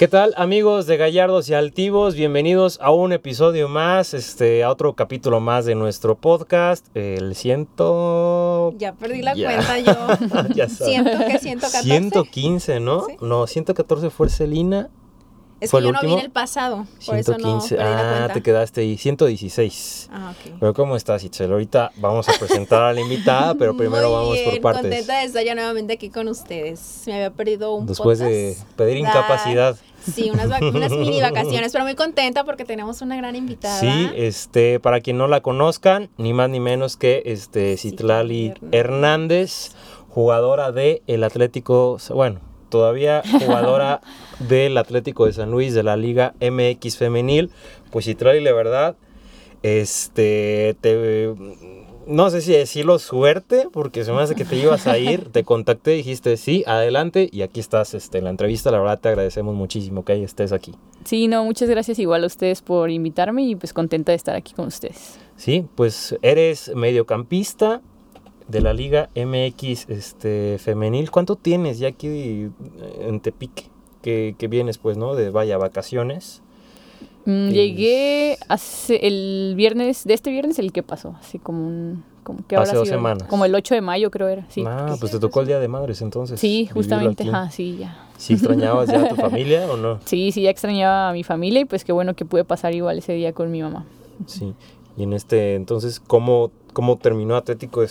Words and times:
¿Qué 0.00 0.08
tal 0.08 0.32
amigos 0.38 0.86
de 0.86 0.96
Gallardos 0.96 1.50
y 1.50 1.52
Altivos? 1.52 2.14
Bienvenidos 2.14 2.78
a 2.80 2.90
un 2.90 3.12
episodio 3.12 3.68
más, 3.68 4.14
este, 4.14 4.64
a 4.64 4.70
otro 4.70 4.94
capítulo 4.94 5.40
más 5.40 5.66
de 5.66 5.74
nuestro 5.74 6.16
podcast, 6.16 6.86
el 6.96 7.34
ciento... 7.34 8.72
Ya 8.78 8.94
perdí 8.94 9.20
la 9.20 9.34
cuenta 9.34 9.78
yo. 9.78 9.92
ya 10.54 10.70
Siento 10.70 11.18
que 11.26 11.38
114. 11.38 11.82
115, 11.82 12.80
¿no? 12.80 13.04
Sí. 13.08 13.16
No, 13.20 13.46
114 13.46 14.08
fue 14.08 14.30
Celina. 14.30 14.88
Es 15.60 15.70
¿Fue 15.70 15.80
que 15.80 15.88
el 15.88 15.92
yo 15.92 15.92
no 15.92 16.00
vi 16.00 16.06
último? 16.06 16.18
en 16.20 16.24
el 16.24 16.30
pasado, 16.30 16.86
por 17.04 17.16
eso 17.16 17.32
no 17.32 17.38
115. 17.60 17.76
perdí 17.76 17.90
la 17.90 18.00
ah, 18.00 18.16
cuenta. 18.18 18.34
te 18.34 18.42
quedaste 18.42 18.80
ahí. 18.80 18.96
116. 18.96 20.08
Ah, 20.12 20.32
ok. 20.32 20.52
Pero 20.58 20.74
¿cómo 20.74 20.96
estás, 20.96 21.22
Itzel? 21.22 21.52
Ahorita 21.52 21.92
vamos 21.96 22.28
a 22.28 22.32
presentar 22.32 22.82
a 22.82 22.92
la 22.94 23.00
invitada, 23.00 23.54
pero 23.54 23.76
primero 23.76 24.08
Muy 24.08 24.16
vamos 24.16 24.38
por 24.38 24.50
bien, 24.52 24.62
partes. 24.62 24.82
contenta 24.82 25.18
de 25.18 25.24
estar 25.26 25.44
ya 25.44 25.54
nuevamente 25.54 25.92
aquí 25.92 26.08
con 26.08 26.28
ustedes. 26.28 27.02
Me 27.06 27.14
había 27.14 27.30
perdido 27.30 27.74
un 27.74 27.86
Después 27.86 28.18
de 28.18 28.56
pedir 28.76 29.02
Da- 29.02 29.10
incapacidad. 29.10 29.76
Sí, 30.14 30.30
unas, 30.30 30.48
mini 30.92 31.20
vacaciones, 31.20 31.72
pero 31.72 31.84
muy 31.84 31.94
contenta 31.94 32.44
porque 32.44 32.64
tenemos 32.64 33.02
una 33.02 33.16
gran 33.18 33.36
invitada. 33.36 33.78
Sí, 33.78 34.10
este, 34.16 34.80
para 34.80 35.00
quien 35.02 35.18
no 35.18 35.28
la 35.28 35.42
conozcan, 35.42 36.08
ni 36.16 36.32
más 36.32 36.48
ni 36.48 36.58
menos 36.58 36.96
que 36.96 37.22
este 37.26 37.76
Citlali 37.76 38.54
Citlali 38.54 38.54
Hernández, 38.72 39.72
jugadora 40.08 40.72
de 40.72 41.02
el 41.06 41.22
Atlético, 41.22 41.98
bueno, 42.14 42.40
todavía 42.70 43.22
jugadora 43.40 44.00
del 44.38 44.78
Atlético 44.78 45.26
de 45.26 45.34
San 45.34 45.50
Luis 45.50 45.74
de 45.74 45.82
la 45.82 45.96
Liga 45.96 46.34
MX 46.40 46.96
femenil. 46.96 47.50
Pues 47.90 48.06
Citlali, 48.06 48.40
la 48.40 48.52
verdad, 48.52 48.96
este, 49.62 50.76
te 50.80 51.34
no 52.10 52.28
sé 52.28 52.40
si 52.40 52.52
decirlo 52.52 52.98
suerte, 52.98 53.68
porque 53.72 54.04
se 54.04 54.12
me 54.12 54.20
hace 54.20 54.34
que 54.34 54.44
te 54.44 54.56
ibas 54.56 54.88
a 54.88 54.98
ir, 54.98 55.30
te 55.30 55.44
contacté, 55.44 55.92
dijiste 55.92 56.36
sí, 56.36 56.64
adelante, 56.66 57.28
y 57.30 57.42
aquí 57.42 57.60
estás 57.60 57.94
este, 57.94 58.18
en 58.18 58.24
la 58.24 58.30
entrevista, 58.30 58.72
la 58.72 58.80
verdad 58.80 58.98
te 58.98 59.08
agradecemos 59.10 59.54
muchísimo 59.54 60.04
que 60.04 60.20
estés 60.22 60.52
aquí. 60.52 60.74
Sí, 61.04 61.28
no, 61.28 61.44
muchas 61.44 61.70
gracias 61.70 62.00
igual 62.00 62.24
a 62.24 62.26
ustedes 62.26 62.62
por 62.62 62.90
invitarme 62.90 63.42
y 63.44 63.54
pues 63.54 63.72
contenta 63.72 64.10
de 64.10 64.16
estar 64.16 64.34
aquí 64.34 64.54
con 64.54 64.66
ustedes. 64.66 65.20
Sí, 65.36 65.66
pues 65.76 66.16
eres 66.22 66.72
mediocampista 66.74 67.80
de 68.50 68.60
la 68.60 68.72
Liga 68.72 69.08
MX 69.14 69.88
este, 69.88 70.56
femenil. 70.58 71.10
¿Cuánto 71.10 71.36
tienes 71.36 71.78
ya 71.78 71.88
aquí 71.88 72.48
en 73.00 73.20
Tepic? 73.20 73.68
Que, 74.02 74.34
que 74.38 74.48
vienes, 74.48 74.78
pues, 74.78 74.96
¿no? 74.96 75.14
De 75.14 75.30
vaya 75.30 75.58
vacaciones. 75.58 76.42
Mm, 77.26 77.48
Llegué 77.50 78.38
hace 78.48 79.06
el 79.06 79.52
viernes, 79.56 80.04
de 80.04 80.14
este 80.14 80.30
viernes 80.30 80.58
el 80.58 80.72
que 80.72 80.82
pasó, 80.82 81.14
así 81.20 81.38
como 81.38 81.66
un, 81.66 82.02
como 82.22 82.46
que 82.46 82.56
Hace 82.56 82.74
dos 82.76 82.88
sido? 82.88 82.96
semanas. 82.98 83.28
Como 83.28 83.44
el 83.44 83.54
8 83.54 83.74
de 83.74 83.80
mayo 83.82 84.10
creo 84.10 84.28
era, 84.28 84.46
sí. 84.48 84.64
ah, 84.66 84.96
pues 84.98 85.12
te 85.12 85.18
tocó 85.18 85.42
el 85.42 85.46
Día 85.46 85.58
de 85.60 85.68
Madres 85.68 86.00
entonces. 86.00 86.40
sí, 86.40 86.66
justamente, 86.72 87.28
ajá, 87.28 87.50
sí, 87.50 87.76
ya. 87.78 88.06
¿Sí 88.16 88.34
extrañabas 88.34 88.88
ya 88.90 89.02
a 89.02 89.08
tu 89.08 89.16
familia 89.16 89.70
o 89.70 89.76
no? 89.76 90.00
Sí, 90.06 90.32
sí, 90.32 90.42
ya 90.42 90.50
extrañaba 90.50 91.10
a 91.10 91.12
mi 91.12 91.22
familia 91.24 91.60
y 91.60 91.64
pues 91.66 91.84
qué 91.84 91.92
bueno 91.92 92.14
que 92.14 92.24
pude 92.24 92.44
pasar 92.44 92.74
igual 92.74 92.98
ese 92.98 93.12
día 93.12 93.32
con 93.34 93.50
mi 93.50 93.60
mamá. 93.62 93.84
Sí. 94.26 94.54
Y 94.96 95.02
en 95.04 95.12
este, 95.12 95.54
entonces, 95.56 96.00
¿cómo, 96.00 96.50
cómo 96.72 96.98
terminó 96.98 97.36
Atlético 97.36 97.80
de 97.80 97.88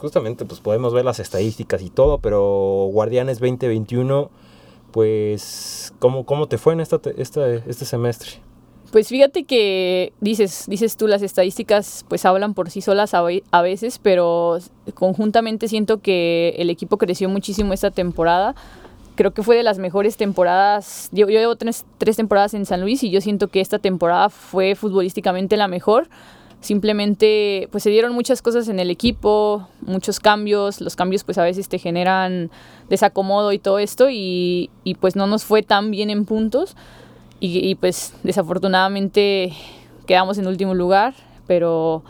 Justamente, 0.00 0.44
pues 0.44 0.60
podemos 0.60 0.92
ver 0.92 1.04
las 1.04 1.20
estadísticas 1.20 1.82
y 1.82 1.90
todo, 1.90 2.18
pero 2.18 2.88
Guardianes 2.92 3.38
2021, 3.40 4.30
pues, 4.92 5.92
¿cómo, 5.98 6.24
cómo 6.24 6.48
te 6.48 6.58
fue 6.58 6.72
en 6.72 6.80
esta, 6.80 7.00
esta, 7.16 7.48
este 7.52 7.84
semestre? 7.84 8.40
Pues 8.90 9.08
fíjate 9.08 9.44
que 9.44 10.14
dices, 10.20 10.64
dices 10.66 10.96
tú, 10.96 11.08
las 11.08 11.20
estadísticas 11.20 12.06
pues 12.08 12.24
hablan 12.24 12.54
por 12.54 12.70
sí 12.70 12.80
solas 12.80 13.12
a, 13.12 13.22
a 13.50 13.62
veces, 13.62 13.98
pero 13.98 14.58
conjuntamente 14.94 15.68
siento 15.68 16.00
que 16.00 16.54
el 16.56 16.70
equipo 16.70 16.96
creció 16.96 17.28
muchísimo 17.28 17.74
esta 17.74 17.90
temporada. 17.90 18.54
Creo 19.14 19.34
que 19.34 19.42
fue 19.42 19.56
de 19.56 19.62
las 19.62 19.78
mejores 19.78 20.16
temporadas. 20.16 21.10
Yo, 21.12 21.28
yo 21.28 21.38
llevo 21.38 21.56
tres, 21.56 21.84
tres 21.98 22.16
temporadas 22.16 22.54
en 22.54 22.64
San 22.64 22.80
Luis 22.80 23.02
y 23.02 23.10
yo 23.10 23.20
siento 23.20 23.48
que 23.48 23.60
esta 23.60 23.78
temporada 23.78 24.30
fue 24.30 24.74
futbolísticamente 24.74 25.58
la 25.58 25.68
mejor. 25.68 26.08
Simplemente 26.60 27.68
pues 27.70 27.84
se 27.84 27.90
dieron 27.90 28.12
muchas 28.12 28.42
cosas 28.42 28.68
en 28.68 28.80
el 28.80 28.90
equipo, 28.90 29.68
muchos 29.80 30.18
cambios. 30.18 30.80
Los 30.80 30.96
cambios 30.96 31.24
pues 31.24 31.38
a 31.38 31.44
veces 31.44 31.68
te 31.68 31.78
generan 31.78 32.50
desacomodo 32.88 33.52
y 33.52 33.58
todo 33.58 33.78
esto 33.78 34.10
y, 34.10 34.70
y 34.82 34.94
pues 34.94 35.14
no 35.14 35.26
nos 35.26 35.44
fue 35.44 35.62
tan 35.62 35.90
bien 35.90 36.10
en 36.10 36.24
puntos 36.24 36.74
y, 37.40 37.74
pues 37.76 38.14
desafortunadamente 38.24 39.52
quedamos 40.06 40.38
en 40.38 40.48
último 40.48 40.74
lugar, 40.74 41.14
pero 41.46 42.02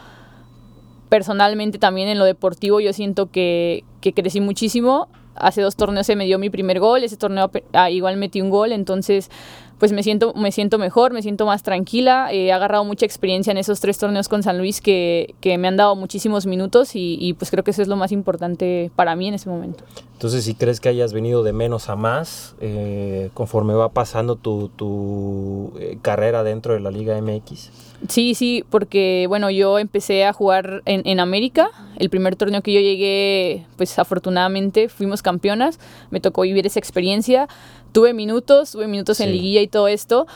personalmente 1.08 1.78
también 1.78 2.08
en 2.08 2.18
lo 2.18 2.24
deportivo 2.24 2.80
yo 2.80 2.92
siento 2.92 3.30
que, 3.30 3.84
que 4.00 4.14
crecí 4.14 4.40
muchísimo. 4.40 5.08
Hace 5.34 5.60
dos 5.60 5.76
torneos 5.76 6.06
se 6.06 6.16
me 6.16 6.24
dio 6.24 6.38
mi 6.38 6.50
primer 6.50 6.80
gol, 6.80 7.04
ese 7.04 7.16
torneo 7.16 7.50
ah, 7.72 7.90
igual 7.90 8.16
metí 8.16 8.40
un 8.40 8.50
gol, 8.50 8.72
entonces 8.72 9.30
pues 9.78 9.92
me 9.92 10.02
siento, 10.02 10.34
me 10.34 10.52
siento 10.52 10.78
mejor, 10.78 11.12
me 11.12 11.22
siento 11.22 11.46
más 11.46 11.62
tranquila. 11.62 12.32
Eh, 12.32 12.46
he 12.46 12.52
agarrado 12.52 12.84
mucha 12.84 13.06
experiencia 13.06 13.50
en 13.50 13.58
esos 13.58 13.80
tres 13.80 13.98
torneos 13.98 14.28
con 14.28 14.42
San 14.42 14.58
Luis 14.58 14.80
que, 14.80 15.34
que 15.40 15.56
me 15.58 15.68
han 15.68 15.76
dado 15.76 15.94
muchísimos 15.96 16.46
minutos 16.46 16.90
y, 16.94 17.34
pues 17.38 17.50
creo 17.50 17.64
que 17.64 17.70
eso 17.70 17.82
es 17.82 17.88
lo 17.88 17.96
más 17.96 18.12
importante 18.12 18.90
para 18.96 19.14
mí 19.16 19.28
en 19.28 19.34
ese 19.34 19.48
momento. 19.48 19.84
Entonces, 20.12 20.44
si 20.44 20.54
crees 20.54 20.80
que 20.80 20.88
hayas 20.88 21.12
venido 21.12 21.44
de 21.44 21.52
menos 21.52 21.88
a 21.88 21.96
más 21.96 22.56
eh, 22.60 23.30
conforme 23.34 23.74
va 23.74 23.90
pasando 23.90 24.34
tu, 24.36 24.68
tu 24.70 25.72
eh, 25.78 25.98
carrera 26.02 26.42
dentro 26.42 26.74
de 26.74 26.80
la 26.80 26.90
Liga 26.90 27.20
MX. 27.20 27.70
Sí, 28.06 28.34
sí, 28.34 28.64
porque 28.70 29.26
bueno, 29.28 29.50
yo 29.50 29.78
empecé 29.78 30.24
a 30.24 30.32
jugar 30.32 30.82
en, 30.84 31.02
en 31.04 31.18
América. 31.18 31.70
El 31.96 32.10
primer 32.10 32.36
torneo 32.36 32.62
que 32.62 32.72
yo 32.72 32.80
llegué, 32.80 33.66
pues 33.76 33.98
afortunadamente 33.98 34.88
fuimos 34.88 35.20
campeonas. 35.20 35.80
Me 36.10 36.20
tocó 36.20 36.42
vivir 36.42 36.64
esa 36.66 36.78
experiencia. 36.78 37.48
Tuve 37.92 38.14
minutos, 38.14 38.72
tuve 38.72 38.86
minutos 38.86 39.18
en 39.20 39.32
liguilla 39.32 39.62
y 39.62 39.66
todo 39.66 39.88
esto. 39.88 40.26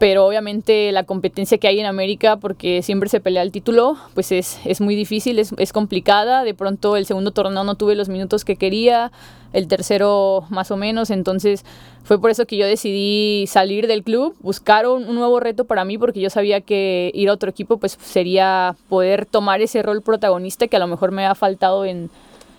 Pero 0.00 0.26
obviamente 0.26 0.90
la 0.92 1.04
competencia 1.04 1.58
que 1.58 1.68
hay 1.68 1.78
en 1.78 1.84
América, 1.84 2.38
porque 2.38 2.80
siempre 2.80 3.10
se 3.10 3.20
pelea 3.20 3.42
el 3.42 3.52
título, 3.52 3.98
pues 4.14 4.32
es, 4.32 4.58
es 4.64 4.80
muy 4.80 4.96
difícil, 4.96 5.38
es, 5.38 5.52
es 5.58 5.74
complicada. 5.74 6.42
De 6.42 6.54
pronto 6.54 6.96
el 6.96 7.04
segundo 7.04 7.32
torneo 7.32 7.64
no 7.64 7.74
tuve 7.74 7.94
los 7.94 8.08
minutos 8.08 8.46
que 8.46 8.56
quería, 8.56 9.12
el 9.52 9.68
tercero 9.68 10.46
más 10.48 10.70
o 10.70 10.78
menos. 10.78 11.10
Entonces 11.10 11.66
fue 12.02 12.18
por 12.18 12.30
eso 12.30 12.46
que 12.46 12.56
yo 12.56 12.64
decidí 12.64 13.46
salir 13.46 13.86
del 13.88 14.02
club, 14.02 14.34
buscar 14.40 14.86
un, 14.86 15.14
nuevo 15.14 15.38
reto 15.38 15.66
para 15.66 15.84
mí, 15.84 15.98
porque 15.98 16.20
yo 16.20 16.30
sabía 16.30 16.62
que 16.62 17.10
ir 17.12 17.28
a 17.28 17.34
otro 17.34 17.50
equipo 17.50 17.76
pues 17.76 17.98
sería 18.00 18.76
poder 18.88 19.26
tomar 19.26 19.60
ese 19.60 19.82
rol 19.82 20.00
protagonista 20.00 20.66
que 20.66 20.76
a 20.76 20.80
lo 20.80 20.86
mejor 20.86 21.12
me 21.12 21.26
ha 21.26 21.34
faltado 21.34 21.84
en, 21.84 22.08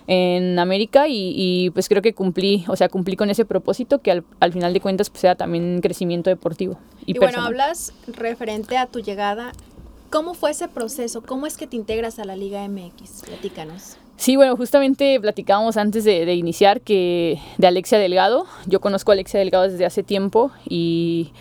en 0.06 0.58
América 0.58 1.08
y, 1.08 1.34
y, 1.36 1.70
pues 1.70 1.88
creo 1.88 2.02
que 2.02 2.12
cumplí, 2.12 2.64
o 2.68 2.76
sea, 2.76 2.88
cumplí 2.88 3.16
con 3.16 3.30
ese 3.30 3.44
propósito 3.44 4.00
que 4.00 4.10
al, 4.10 4.24
al 4.40 4.52
final 4.52 4.72
de 4.72 4.80
cuentas 4.80 5.10
pues 5.10 5.20
sea 5.20 5.34
también 5.34 5.80
crecimiento 5.80 6.30
deportivo. 6.30 6.78
Y, 7.06 7.16
Y, 7.16 7.18
bueno, 7.18 7.40
hablas 7.42 7.92
referente 8.06 8.76
a 8.76 8.86
tu 8.86 9.00
llegada. 9.00 9.52
¿Cómo 10.10 10.34
fue 10.34 10.50
ese 10.50 10.68
proceso? 10.68 11.22
¿Cómo 11.22 11.46
es 11.46 11.56
que 11.56 11.66
te 11.66 11.76
integras 11.76 12.18
a 12.18 12.24
la 12.24 12.36
Liga 12.36 12.66
MX? 12.68 13.22
Platícanos. 13.26 13.96
Sí, 14.16 14.36
bueno, 14.36 14.56
justamente 14.56 15.18
platicábamos 15.20 15.76
antes 15.78 16.04
de, 16.04 16.26
de 16.26 16.34
iniciar 16.34 16.82
que 16.82 17.38
de 17.56 17.66
Alexia 17.66 17.98
Delgado. 17.98 18.44
Yo 18.66 18.80
conozco 18.80 19.10
a 19.10 19.14
Alexia 19.14 19.40
Delgado 19.40 19.68
desde 19.68 19.86
hace 19.86 20.02
tiempo 20.02 20.52
y, 20.68 21.32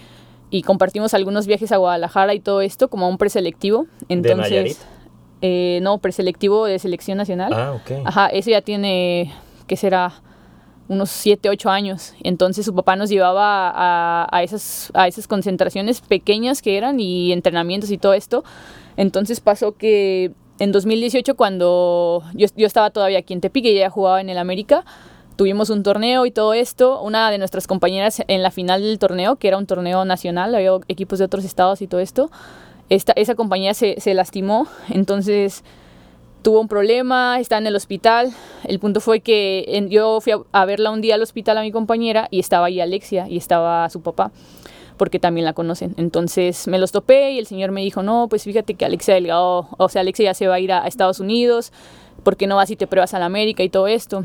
y 0.50 0.64
compartimos 0.64 1.14
algunos 1.14 1.48
viajes 1.48 1.72
a 1.72 1.78
Guadalajara 1.78 2.34
y 2.34 2.40
todo 2.40 2.62
esto 2.62 2.88
como 2.90 3.10
un 3.10 3.18
preselectivo. 3.18 3.88
Nayarit? 4.10 4.78
Eh, 5.42 5.80
no, 5.82 5.98
preselectivo 5.98 6.66
de 6.66 6.80
selección 6.80 7.18
nacional. 7.18 7.54
Ah, 7.54 7.74
ok. 7.74 8.06
Ajá, 8.06 8.28
eso 8.28 8.50
ya 8.52 8.62
tiene, 8.62 9.34
¿qué 9.68 9.76
será? 9.76 10.14
Unos 10.88 11.10
7, 11.10 11.50
8 11.50 11.70
años. 11.70 12.14
Entonces 12.24 12.66
su 12.66 12.76
papá 12.76 12.96
nos 12.96 13.10
llevaba 13.10 13.70
a, 13.70 14.28
a 14.30 14.44
esas, 14.44 14.92
a 14.94 15.08
esas 15.08 15.28
concentraciones 15.28 16.02
pequeñas 16.02 16.62
que 16.62 16.78
eran 16.78 17.00
y 17.00 17.32
entrenamientos 17.32 17.92
y 17.92 17.98
todo 17.98 18.14
esto. 18.14 18.44
Entonces 18.98 19.40
pasó 19.40 19.72
que 19.74 20.32
en 20.60 20.72
2018 20.72 21.36
cuando 21.36 22.24
yo, 22.34 22.48
yo 22.56 22.68
estaba 22.68 22.92
todavía 22.92 23.20
aquí 23.20 23.34
en 23.34 23.42
Tepic 23.42 23.66
y 23.66 23.70
ella 23.70 23.90
jugaba 23.90 24.22
en 24.22 24.30
el 24.30 24.38
América, 24.38 24.86
tuvimos 25.36 25.72
un 25.72 25.82
torneo 25.82 26.28
y 26.28 26.32
todo 26.32 26.54
esto. 26.54 27.02
Una 27.02 27.32
de 27.32 27.40
nuestras 27.40 27.66
compañeras 27.66 28.22
en 28.28 28.44
la 28.44 28.52
final 28.52 28.84
del 28.84 29.00
torneo, 29.00 29.38
que 29.38 29.48
era 29.48 29.58
un 29.58 29.66
torneo 29.66 30.06
nacional, 30.06 30.54
había 30.54 30.72
equipos 30.88 31.18
de 31.18 31.26
otros 31.26 31.46
estados 31.46 31.82
y 31.82 31.88
todo 31.88 32.00
esto, 32.00 32.30
esta, 32.92 33.14
esa 33.16 33.36
compañía 33.36 33.74
se, 33.74 34.00
se 34.00 34.14
lastimó. 34.14 34.68
Entonces 34.90 35.64
tuvo 36.42 36.60
un 36.60 36.68
problema, 36.68 37.40
está 37.40 37.58
en 37.58 37.66
el 37.66 37.76
hospital. 37.76 38.34
El 38.66 38.80
punto 38.80 39.00
fue 39.00 39.22
que 39.22 39.88
yo 39.90 40.20
fui 40.20 40.34
a, 40.52 40.66
verla 40.66 40.92
un 40.92 41.00
día 41.00 41.16
al 41.16 41.22
hospital 41.22 41.58
a 41.58 41.62
mi 41.62 41.72
compañera 41.72 42.28
y 42.32 42.40
estaba 42.42 42.66
ahí 42.68 42.82
Alexia 42.82 43.28
y 43.30 43.38
estaba 43.38 43.90
su 43.90 44.02
papá. 44.02 44.32
porque 44.98 45.20
también 45.20 45.46
la 45.46 45.54
conocen. 45.54 45.96
Entonces 45.98 46.68
me 46.68 46.78
los 46.78 46.92
topé 46.92 47.32
y 47.32 47.40
el 47.40 47.48
señor 47.48 47.72
me 47.72 47.82
dijo, 47.82 48.04
no, 48.04 48.28
pues 48.30 48.44
fíjate 48.44 48.76
que 48.76 48.86
Alexia 48.86 49.16
Delgado, 49.16 49.68
o 49.78 49.90
sea, 49.90 50.02
Alexia 50.02 50.26
ya 50.26 50.34
se 50.36 50.48
va 50.48 50.56
a 50.56 50.60
ir 50.60 50.72
a, 50.72 50.84
a 50.84 50.88
Estados 50.88 51.20
Unidos, 51.20 51.72
¿por 52.24 52.38
qué 52.38 52.46
no 52.46 52.58
vas 52.58 52.70
y 52.70 52.76
te 52.76 52.86
pruebas 52.86 53.16
a 53.16 53.20
la 53.20 53.26
América 53.26 53.64
y 53.64 53.70
todo 53.70 53.88
esto? 53.88 54.24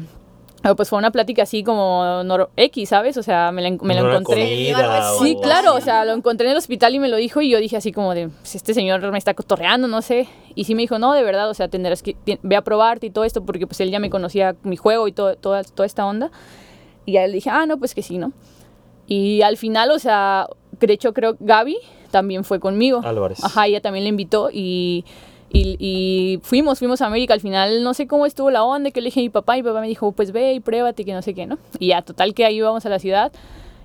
Pero 0.66 0.74
pues 0.74 0.88
fue 0.88 0.98
una 0.98 1.12
plática 1.12 1.44
así 1.44 1.62
como 1.62 2.02
nor- 2.24 2.48
X, 2.56 2.88
¿sabes? 2.88 3.16
O 3.16 3.22
sea, 3.22 3.52
me 3.52 3.62
la, 3.62 3.68
en- 3.68 3.78
me 3.82 3.94
la 3.94 4.02
Una 4.02 4.16
encontré. 4.16 4.42
comida 4.42 5.12
Sí, 5.22 5.36
o- 5.38 5.40
claro, 5.40 5.74
o 5.76 5.80
sea, 5.80 6.04
lo 6.04 6.12
encontré 6.12 6.46
en 6.48 6.50
el 6.52 6.58
hospital 6.58 6.92
y 6.92 6.98
me 6.98 7.06
lo 7.06 7.14
dijo 7.18 7.40
y 7.40 7.48
yo 7.50 7.60
dije 7.60 7.76
así 7.76 7.92
como 7.92 8.14
de, 8.14 8.30
pues 8.30 8.56
este 8.56 8.74
señor 8.74 9.00
me 9.12 9.18
está 9.18 9.32
cotorreando, 9.34 9.86
no 9.86 10.02
sé. 10.02 10.26
Y 10.56 10.64
sí 10.64 10.74
me 10.74 10.82
dijo, 10.82 10.98
no, 10.98 11.12
de 11.12 11.22
verdad, 11.22 11.48
o 11.48 11.54
sea, 11.54 11.68
tendrás 11.68 12.02
que, 12.02 12.16
ve 12.42 12.56
a 12.56 12.62
probarte 12.62 13.06
y 13.06 13.10
todo 13.10 13.22
esto 13.22 13.44
porque 13.44 13.68
pues 13.68 13.78
él 13.80 13.92
ya 13.92 14.00
me 14.00 14.10
conocía 14.10 14.56
mi 14.64 14.76
juego 14.76 15.06
y 15.06 15.12
todo, 15.12 15.36
toda, 15.36 15.62
toda 15.62 15.86
esta 15.86 16.04
onda. 16.04 16.32
Y 17.04 17.12
ya 17.12 17.24
le 17.28 17.32
dije, 17.34 17.48
ah, 17.48 17.64
no, 17.66 17.78
pues 17.78 17.94
que 17.94 18.02
sí, 18.02 18.18
¿no? 18.18 18.32
Y 19.06 19.42
al 19.42 19.58
final, 19.58 19.92
o 19.92 20.00
sea, 20.00 20.48
de 20.80 20.92
hecho 20.92 21.12
creo 21.14 21.36
Gaby 21.38 21.76
también 22.10 22.42
fue 22.42 22.58
conmigo. 22.58 23.02
Álvarez. 23.04 23.38
Ajá, 23.44 23.68
ella 23.68 23.80
también 23.80 24.02
le 24.02 24.08
invitó 24.10 24.50
y, 24.52 25.04
y, 25.50 25.76
y 25.78 26.40
fuimos, 26.42 26.78
fuimos 26.78 27.00
a 27.02 27.06
América. 27.06 27.34
Al 27.34 27.40
final 27.40 27.82
no 27.82 27.94
sé 27.94 28.06
cómo 28.06 28.26
estuvo 28.26 28.50
la 28.50 28.64
onda, 28.64 28.90
que 28.90 29.00
le 29.00 29.06
dije 29.06 29.20
a 29.20 29.22
mi 29.22 29.28
papá 29.30 29.56
y 29.56 29.62
mi 29.62 29.68
papá 29.68 29.80
me 29.80 29.88
dijo, 29.88 30.12
pues 30.12 30.32
ve 30.32 30.54
y 30.54 30.60
pruébate, 30.60 31.04
que 31.04 31.12
no 31.12 31.22
sé 31.22 31.34
qué, 31.34 31.46
¿no? 31.46 31.58
Y 31.78 31.88
ya, 31.88 32.02
total 32.02 32.34
que 32.34 32.44
ahí 32.44 32.56
íbamos 32.56 32.84
a 32.86 32.88
la 32.88 32.98
ciudad. 32.98 33.32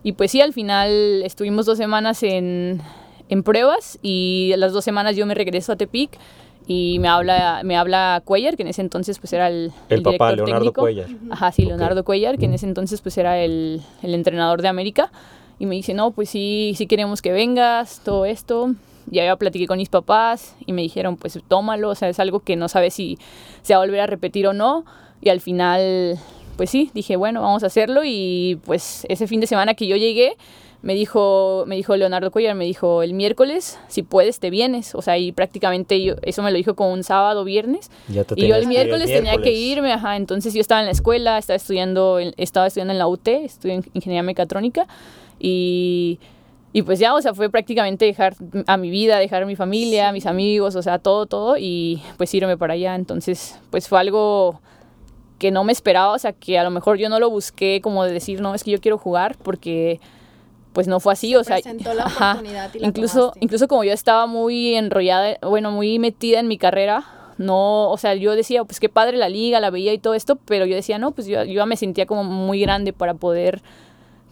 Y 0.04 0.14
pues 0.14 0.32
sí, 0.32 0.42
al 0.42 0.54
final 0.54 1.22
estuvimos 1.24 1.66
dos 1.66 1.78
semanas 1.78 2.24
en, 2.24 2.82
en 3.30 3.44
pruebas 3.44 4.00
y 4.02 4.52
a 4.54 4.58
las 4.58 4.74
dos 4.74 4.84
semanas 4.84 5.16
yo 5.16 5.26
me 5.26 5.36
regreso 5.36 5.72
a 5.72 5.76
Tepic 5.76 6.18
y 6.68 6.98
me 7.00 7.08
habla, 7.08 7.62
me 7.64 7.78
habla 7.78 8.22
Cuellar, 8.26 8.56
que 8.56 8.64
en 8.64 8.70
ese 8.70 8.82
entonces 8.82 9.20
pues 9.20 9.34
era 9.34 9.48
el, 9.50 9.72
El 9.90 10.02
papá, 10.02 10.32
director 10.32 10.36
Leonardo 10.36 10.60
técnico. 10.60 10.82
Cuellar. 10.82 11.08
Ajá, 11.30 11.52
sí. 11.52 11.66
Leonardo 11.66 12.04
Cuellar, 12.04 12.38
que 12.38 12.46
en 12.46 12.54
ese 12.54 12.66
entonces 12.66 13.02
pues 13.02 13.18
era 13.18 13.40
el, 13.40 13.82
el 14.02 14.16
entrenador 14.16 14.62
de 14.62 14.68
América. 14.68 15.12
Y 15.60 15.68
me 15.68 15.76
dice, 15.76 15.94
no, 15.94 16.10
pues 16.10 16.30
sí, 16.30 16.74
sí 16.76 16.88
queremos 16.88 17.22
que 17.22 17.32
vengas, 17.32 18.02
todo 18.04 18.26
esto. 18.26 18.74
Ya 19.08 19.26
ya 19.26 19.36
platiqué 19.36 19.68
con 19.68 19.78
mis 19.78 19.90
papás 19.90 20.56
y 20.66 20.74
me 20.74 20.82
dijeron, 20.82 21.18
pues 21.18 21.40
tómalo, 21.48 21.90
o 21.90 21.96
sea, 21.96 22.10
es 22.10 22.20
algo 22.20 22.42
que 22.42 22.56
no 22.56 22.70
sabes 22.70 22.94
si 22.94 23.18
se 23.62 23.74
va 23.74 23.82
a 23.82 23.86
volver 23.86 24.02
a 24.02 24.08
repetir 24.08 24.48
o 24.48 24.54
no. 24.54 24.86
Y 25.22 25.30
al 25.30 25.42
final, 25.42 26.18
pues 26.58 26.70
sí, 26.70 26.92
dije, 26.94 27.16
bueno, 27.16 27.42
vamos 27.42 27.64
a 27.64 27.68
hacerlo. 27.68 28.02
Y 28.04 28.60
pues 28.66 29.06
ese 29.10 29.28
fin 29.28 29.40
de 29.40 29.48
semana 29.48 29.74
que 29.74 29.88
yo 29.88 29.96
llegué, 29.96 30.36
me 30.82 30.96
dijo, 30.96 31.64
me 31.68 31.76
dijo 31.76 31.96
Leonardo 31.96 32.32
Cuellar, 32.32 32.56
me 32.56 32.66
dijo, 32.66 33.04
el 33.04 33.14
miércoles, 33.14 33.78
si 33.88 34.02
puedes, 34.02 34.40
te 34.40 34.50
vienes. 34.50 34.96
O 34.96 35.02
sea, 35.02 35.18
y 35.18 35.32
prácticamente 35.32 36.04
yo, 36.04 36.16
eso 36.24 36.42
me 36.42 36.52
lo 36.52 36.58
dijo 36.58 36.76
como 36.76 36.92
un 36.92 37.04
sábado, 37.04 37.44
viernes. 37.44 37.92
Ya 38.08 38.24
te 38.24 38.34
Y 38.38 38.48
yo 38.48 38.56
el 38.56 38.68
miércoles 38.68 39.06
tenía 39.06 39.38
que 39.38 39.52
irme, 39.52 39.94
ajá, 39.94 40.16
entonces 40.16 40.54
yo 40.54 40.62
estaba 40.62 40.82
en 40.82 40.88
la 40.88 40.92
escuela, 40.92 41.38
estaba 41.38 41.56
estudiando, 41.56 42.18
estaba 42.38 42.68
estudiando 42.68 42.94
en 42.94 42.98
la 42.98 43.08
UT, 43.08 43.28
estudié 43.28 43.76
en 43.76 43.86
ingeniería 43.94 44.24
mecatrónica 44.24 44.88
y, 45.40 46.20
y 46.74 46.84
pues 46.84 47.00
ya, 47.00 47.14
o 47.14 47.22
sea, 47.22 47.34
fue 47.34 47.50
prácticamente 47.50 48.06
dejar 48.06 48.36
a 48.68 48.78
mi 48.78 48.90
vida, 48.90 49.18
dejar 49.18 49.44
a 49.44 49.46
mi 49.46 49.56
familia, 49.56 50.10
a 50.10 50.12
mis 50.12 50.26
amigos, 50.26 50.76
o 50.76 50.82
sea, 50.82 51.00
todo, 51.00 51.26
todo 51.26 51.58
y 51.58 52.02
pues 52.18 52.34
irme 52.34 52.58
para 52.58 52.74
allá, 52.74 52.96
entonces 52.96 53.60
pues 53.70 53.88
fue 53.88 54.00
algo 54.00 54.62
que 55.38 55.52
no 55.52 55.64
me 55.64 55.72
esperaba, 55.72 56.14
o 56.14 56.20
sea, 56.20 56.34
que 56.34 56.60
a 56.60 56.64
lo 56.64 56.70
mejor 56.70 56.98
yo 56.98 57.10
no 57.10 57.20
lo 57.20 57.30
busqué 57.30 57.82
como 57.82 58.04
de 58.04 58.14
decir, 58.14 58.42
no, 58.42 58.54
es 58.54 58.64
que 58.64 58.72
yo 58.72 58.80
quiero 58.80 58.98
jugar 58.98 59.38
porque 59.42 60.00
pues 60.74 60.88
no 60.88 61.00
fue 61.00 61.14
así, 61.14 61.36
o 61.36 61.44
sea, 61.44 61.58
la 61.96 62.04
ajá, 62.04 62.40
y 62.44 62.80
la 62.80 62.88
incluso, 62.88 63.20
tomaste. 63.20 63.40
incluso 63.42 63.68
como 63.68 63.84
yo 63.84 63.92
estaba 63.92 64.26
muy 64.28 64.76
enrollada, 64.76 65.38
bueno, 65.42 65.72
muy 65.72 66.00
metida 66.00 66.40
en 66.40 66.48
mi 66.48 66.58
carrera, 66.58 67.06
no, 67.38 67.90
o 67.90 67.98
sea, 67.98 68.14
yo 68.16 68.36
decía, 68.36 68.64
pues 68.64 68.80
qué 68.80 68.88
padre 68.88 69.18
la 69.18 69.28
liga, 69.28 69.60
la 69.60 69.72
veía 69.72 69.94
y 69.94 69.98
todo 69.98 70.14
esto, 70.14 70.38
pero 70.46 70.66
yo 70.66 70.76
decía, 70.76 71.00
no, 71.00 71.12
pues 71.12 71.28
yo, 71.28 71.44
yo 71.44 71.54
ya 71.54 71.66
me 71.66 71.76
sentía 71.76 72.06
como 72.06 72.24
muy 72.24 72.62
grande 72.62 72.94
para 72.94 73.16
poder, 73.16 73.62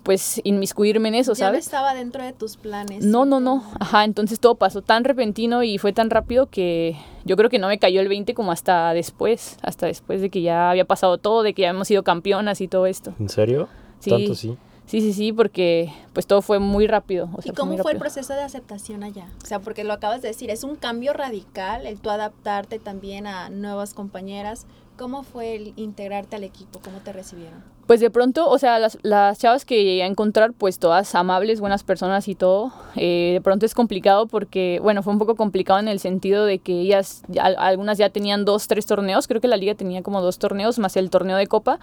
pues, 0.09 0.41
inmiscuirme 0.43 1.09
en 1.09 1.13
eso, 1.13 1.33
Ya 1.35 1.45
no 1.45 1.49
¿sabes? 1.49 1.65
estaba 1.67 1.93
dentro 1.93 2.23
de 2.23 2.33
tus 2.33 2.57
planes. 2.57 3.05
No, 3.05 3.25
no, 3.25 3.39
no, 3.39 3.63
ajá, 3.79 4.05
entonces 4.05 4.39
todo 4.39 4.55
pasó 4.55 4.81
tan 4.81 5.03
repentino 5.03 5.61
y 5.61 5.77
fue 5.77 5.93
tan 5.93 6.09
rápido 6.09 6.47
que 6.47 6.95
yo 7.25 7.37
creo 7.37 7.51
que 7.51 7.59
no 7.59 7.67
me 7.67 7.77
cayó 7.77 8.01
el 8.01 8.07
20 8.07 8.33
como 8.33 8.51
hasta 8.51 8.91
después, 8.95 9.57
hasta 9.61 9.85
después 9.85 10.19
de 10.21 10.31
que 10.31 10.41
ya 10.41 10.71
había 10.71 10.85
pasado 10.85 11.19
todo, 11.19 11.43
de 11.43 11.53
que 11.53 11.61
ya 11.61 11.69
hemos 11.69 11.87
sido 11.87 12.01
campeonas 12.01 12.59
y 12.59 12.67
todo 12.67 12.87
esto. 12.87 13.13
¿En 13.19 13.29
serio? 13.29 13.69
Sí. 13.99 14.09
Tanto 14.09 14.33
sí. 14.33 14.57
Sí, 14.87 15.01
sí, 15.01 15.13
sí, 15.13 15.31
porque 15.31 15.93
pues 16.13 16.25
todo 16.25 16.41
fue 16.41 16.57
muy 16.57 16.87
rápido. 16.87 17.29
o 17.37 17.43
sea, 17.43 17.51
¿Y 17.51 17.55
cómo 17.55 17.73
muy 17.73 17.81
fue 17.83 17.91
el 17.91 17.99
proceso 17.99 18.33
de 18.33 18.41
aceptación 18.41 19.03
allá? 19.03 19.27
O 19.43 19.45
sea, 19.45 19.59
porque 19.59 19.83
lo 19.83 19.93
acabas 19.93 20.23
de 20.23 20.29
decir, 20.29 20.49
es 20.49 20.63
un 20.63 20.75
cambio 20.75 21.13
radical 21.13 21.85
el 21.85 22.01
tú 22.01 22.09
adaptarte 22.09 22.79
también 22.79 23.27
a 23.27 23.51
nuevas 23.51 23.93
compañeras. 23.93 24.65
¿Cómo 24.99 25.23
fue 25.23 25.55
el 25.55 25.71
integrarte 25.77 26.35
al 26.35 26.43
equipo? 26.43 26.81
¿Cómo 26.83 26.99
te 26.99 27.13
recibieron? 27.13 27.63
Pues 27.87 28.01
de 28.01 28.09
pronto, 28.09 28.49
o 28.49 28.57
sea, 28.59 28.77
las, 28.79 28.97
las 29.01 29.39
chavas 29.39 29.63
que 29.63 29.81
llegué 29.83 30.03
a 30.03 30.07
encontrar, 30.07 30.51
pues 30.51 30.77
todas 30.77 31.15
amables, 31.15 31.61
buenas 31.61 31.83
personas 31.83 32.27
y 32.27 32.35
todo, 32.35 32.73
eh, 32.97 33.31
de 33.35 33.41
pronto 33.41 33.65
es 33.65 33.73
complicado 33.73 34.27
porque, 34.27 34.79
bueno, 34.83 35.01
fue 35.01 35.13
un 35.13 35.19
poco 35.19 35.35
complicado 35.35 35.79
en 35.79 35.87
el 35.87 36.01
sentido 36.01 36.43
de 36.43 36.59
que 36.59 36.81
ellas, 36.81 37.23
ya- 37.29 37.45
algunas 37.45 37.97
ya 37.97 38.09
tenían 38.09 38.43
dos, 38.43 38.67
tres 38.67 38.85
torneos, 38.85 39.27
creo 39.29 39.39
que 39.39 39.47
la 39.47 39.55
liga 39.55 39.73
tenía 39.73 40.03
como 40.03 40.21
dos 40.21 40.37
torneos, 40.37 40.77
más 40.79 40.97
el 40.97 41.09
torneo 41.09 41.37
de 41.37 41.47
copa 41.47 41.79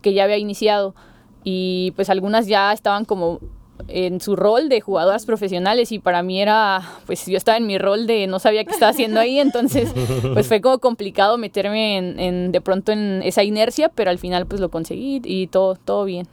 que 0.00 0.14
ya 0.14 0.22
había 0.22 0.38
iniciado. 0.38 0.94
Y 1.42 1.90
pues 1.96 2.08
algunas 2.08 2.46
ya 2.46 2.72
estaban 2.72 3.04
como 3.04 3.40
en 3.88 4.20
su 4.20 4.36
rol 4.36 4.68
de 4.68 4.80
jugadoras 4.80 5.26
profesionales 5.26 5.92
y 5.92 5.98
para 5.98 6.22
mí 6.22 6.40
era, 6.40 6.82
pues 7.06 7.26
yo 7.26 7.36
estaba 7.36 7.58
en 7.58 7.66
mi 7.66 7.78
rol 7.78 8.06
de 8.06 8.26
no 8.26 8.38
sabía 8.38 8.64
qué 8.64 8.72
estaba 8.72 8.90
haciendo 8.90 9.20
ahí, 9.20 9.38
entonces 9.38 9.92
pues 10.34 10.46
fue 10.46 10.60
como 10.60 10.78
complicado 10.78 11.38
meterme 11.38 11.98
en, 11.98 12.20
en 12.20 12.52
de 12.52 12.60
pronto 12.60 12.92
en 12.92 13.22
esa 13.22 13.42
inercia, 13.42 13.88
pero 13.88 14.10
al 14.10 14.18
final 14.18 14.46
pues 14.46 14.60
lo 14.60 14.68
conseguí 14.68 15.20
y 15.24 15.46
todo, 15.46 15.74
todo 15.76 16.04
bien. 16.04 16.26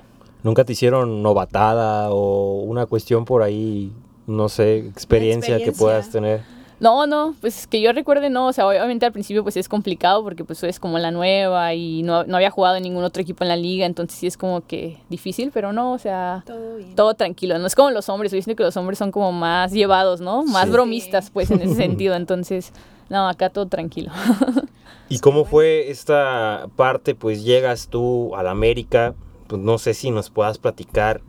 ¿Nunca 0.44 0.64
te 0.64 0.74
hicieron 0.74 1.24
novatada 1.24 2.12
o 2.12 2.62
una 2.62 2.86
cuestión 2.86 3.26
por 3.26 3.42
ahí, 3.42 3.92
no 4.28 4.50
sé, 4.50 4.78
experiencia, 4.78 5.58
que 5.58 5.72
puedas 5.72 6.10
tener? 6.12 6.42
No, 6.80 7.08
no, 7.08 7.36
pues 7.42 7.66
que 7.66 7.82
yo 7.82 7.92
recuerde 7.92 8.30
no, 8.30 8.48
o 8.48 8.54
sea, 8.54 8.68
obviamente 8.68 9.06
al 9.06 9.12
principio 9.12 9.42
pues 9.44 9.58
es 9.58 9.68
complicado 9.68 10.24
porque 10.24 10.44
pues 10.44 10.62
es 10.64 10.80
como 10.80 11.00
la 11.00 11.10
nueva 11.10 11.74
y 11.74 12.04
no, 12.04 12.24
no 12.26 12.36
había 12.36 12.52
jugado 12.52 12.76
en 12.76 12.84
ningún 12.84 13.04
otro 13.04 13.22
equipo 13.22 13.44
en 13.44 13.48
la 13.48 13.56
liga, 13.56 13.86
entonces 13.88 14.20
sí 14.20 14.28
es 14.28 14.38
como 14.38 14.62
que 14.62 15.00
difícil, 15.10 15.50
pero 15.52 15.74
no, 15.74 15.94
o 15.94 15.98
sea, 15.98 16.44
Todo 16.46 16.76
bien. 16.76 16.96
todo 16.96 17.14
tranquilo, 17.16 17.58
no 17.58 17.66
es 17.66 17.74
como 17.74 17.90
los 17.90 18.10
hombres, 18.10 18.32
yo 18.32 18.40
siento 18.42 18.56
que 18.58 18.64
los 18.64 18.78
hombres 18.78 19.00
son 19.00 19.12
como 19.12 19.32
más 19.32 19.72
llevados, 19.72 20.22
¿no? 20.22 20.44
Más 20.44 20.66
Sí. 20.66 20.72
bromistas 20.72 21.32
pues 21.32 21.50
en 21.50 21.62
ese 21.62 21.74
sentido, 21.76 22.14
entonces, 22.16 22.72
no, 23.10 23.28
acá 23.28 23.50
todo 23.50 23.66
tranquilo. 23.68 24.12
¿Y 25.10 25.20
cómo 25.20 25.46
fue 25.46 25.90
esta 25.90 26.68
parte? 26.76 27.16
Pues 27.16 27.44
llegas 27.44 27.88
tú 27.88 28.36
a 28.36 28.44
la 28.44 28.52
América, 28.52 29.16
pues 29.48 29.62
no 29.62 29.78
sé 29.78 29.94
si 29.94 30.12
nos 30.12 30.30
puedas 30.30 30.58
platicar 30.58 31.22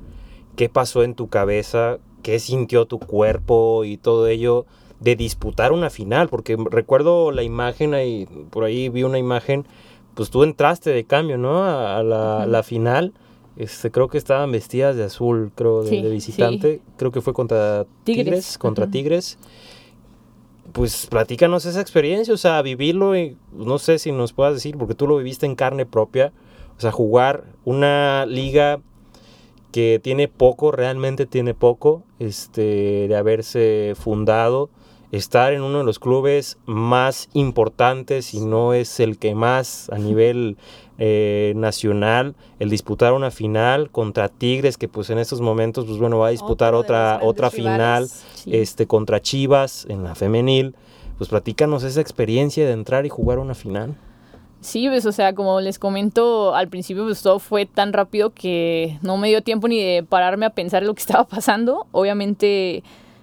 qué 0.56 0.69
pasó 0.69 1.05
en 1.05 1.15
tu 1.15 1.29
cabeza, 1.29 1.99
qué 2.23 2.39
sintió 2.41 2.87
tu 2.87 2.99
cuerpo 2.99 3.85
y 3.85 3.97
todo 3.97 4.27
ello 4.27 4.67
de 5.00 5.17
disputar 5.17 5.73
una 5.73 5.91
final, 5.91 6.29
porque 6.29 6.56
recuerdo 6.71 7.31
la 7.31 7.43
imagen 7.43 7.94
ahí, 7.94 8.27
por 8.51 8.65
ahí 8.65 8.89
vi 8.89 9.05
una 9.05 9.19
imagen, 9.19 9.65
pues 10.15 10.31
tú 10.31 10.43
entraste 10.43 10.91
de 10.91 11.05
cambio, 11.05 11.39
¿no? 11.39 11.65
A, 11.65 12.03
la, 12.03 12.63
final. 12.63 13.13
Este, 13.56 13.91
creo 13.91 14.08
que 14.08 14.19
estaban 14.19 14.53
vestidas 14.53 14.96
de 14.96 15.05
azul, 15.05 15.53
creo, 15.55 15.82
de, 15.82 15.91
Sí, 15.91 16.03
de 16.03 16.11
visitante. 16.11 16.81
Creo 16.96 17.13
que 17.13 17.20
fue 17.20 17.32
contra 17.32 17.87
Tigres, 18.05 18.25
Tigres, 18.25 18.58
contra. 18.58 18.91
Tigres. 18.91 19.39
Pues 20.72 21.06
platícanos 21.06 21.65
esa 21.65 21.81
experiencia, 21.81 22.34
o 22.34 22.37
sea, 22.37 22.61
vivirlo 22.63 23.17
y 23.17 23.37
no 23.53 23.79
sé 23.79 23.99
si 23.99 24.13
nos 24.13 24.32
puedas 24.32 24.55
decir, 24.55 24.77
porque 24.77 24.94
tú 24.94 25.06
lo 25.06 25.17
viviste 25.17 25.46
en 25.46 25.55
carne 25.55 25.87
propia, 25.87 26.32
o 26.77 26.81
sea, 26.81 26.93
jugar 26.93 27.44
una 27.65 28.27
liga 28.27 28.81
que 29.72 30.01
tiene 30.03 30.29
poco, 30.29 30.70
realmente 30.70 31.27
tiene 31.27 31.55
poco, 31.55 32.03
este, 32.19 33.06
de 33.08 33.17
haberse 33.17 33.94
fundado, 33.96 34.70
estar 35.12 35.53
en 35.53 35.62
uno 35.62 35.79
de 35.79 35.84
los 35.84 35.98
clubes 35.98 36.58
más 36.67 37.29
importantes, 37.32 38.27
si 38.27 38.41
no 38.41 38.74
es 38.74 39.00
el 39.00 39.19
que 39.19 39.34
más 39.34 39.88
a 39.91 39.98
nivel 39.98 40.56
eh, 40.98 41.53
nacional, 41.56 42.34
el 42.58 42.70
disputar 42.70 43.12
una 43.12 43.31
final 43.31 43.91
contra 43.91 44.29
Tigres, 44.29 44.77
que 44.77 44.88
pues 44.88 45.10
en 45.10 45.19
estos 45.19 45.41
momentos, 45.41 45.86
pues 45.86 45.98
bueno, 45.98 46.19
va 46.19 46.29
a 46.29 46.31
disputar 46.31 46.74
Otro 46.74 46.81
otra, 46.81 47.20
otra 47.22 47.50
final. 47.50 48.08
Sí. 48.08 48.50
este, 48.55 48.86
contra 48.86 49.20
Chivas 49.20 49.86
en 49.88 50.05
la 50.05 50.15
femenil. 50.15 50.74
Pues 51.17 51.31
platícanos 51.31 51.82
esa 51.82 52.00
experiencia 52.00 52.65
de 52.65 52.72
entrar 52.72 53.05
y 53.05 53.08
jugar 53.08 53.38
una 53.38 53.55
final. 53.55 53.96
Sí, 54.60 54.88
pues, 54.88 55.06
o 55.06 55.12
sea, 55.12 55.34
como 55.34 55.60
les 55.60 55.79
comento, 55.79 56.55
al 56.55 56.69
principio 56.69 57.05
pues 57.05 57.22
todo 57.22 57.38
fue 57.38 57.67
tan 57.67 57.93
rápido 57.93 58.31
que 58.31 58.98
no 59.03 59.17
me 59.17 59.29
dio 59.29 59.43
tiempo 59.43 59.69
ni 59.69 59.81
de 59.81 60.03
pararme 60.03 60.46
a 60.46 60.50
pensar 60.50 60.82
lo 60.82 60.94
que 60.94 61.00
estaba 61.00 61.24
pasando. 61.24 61.86
Obviamente, 61.93 62.82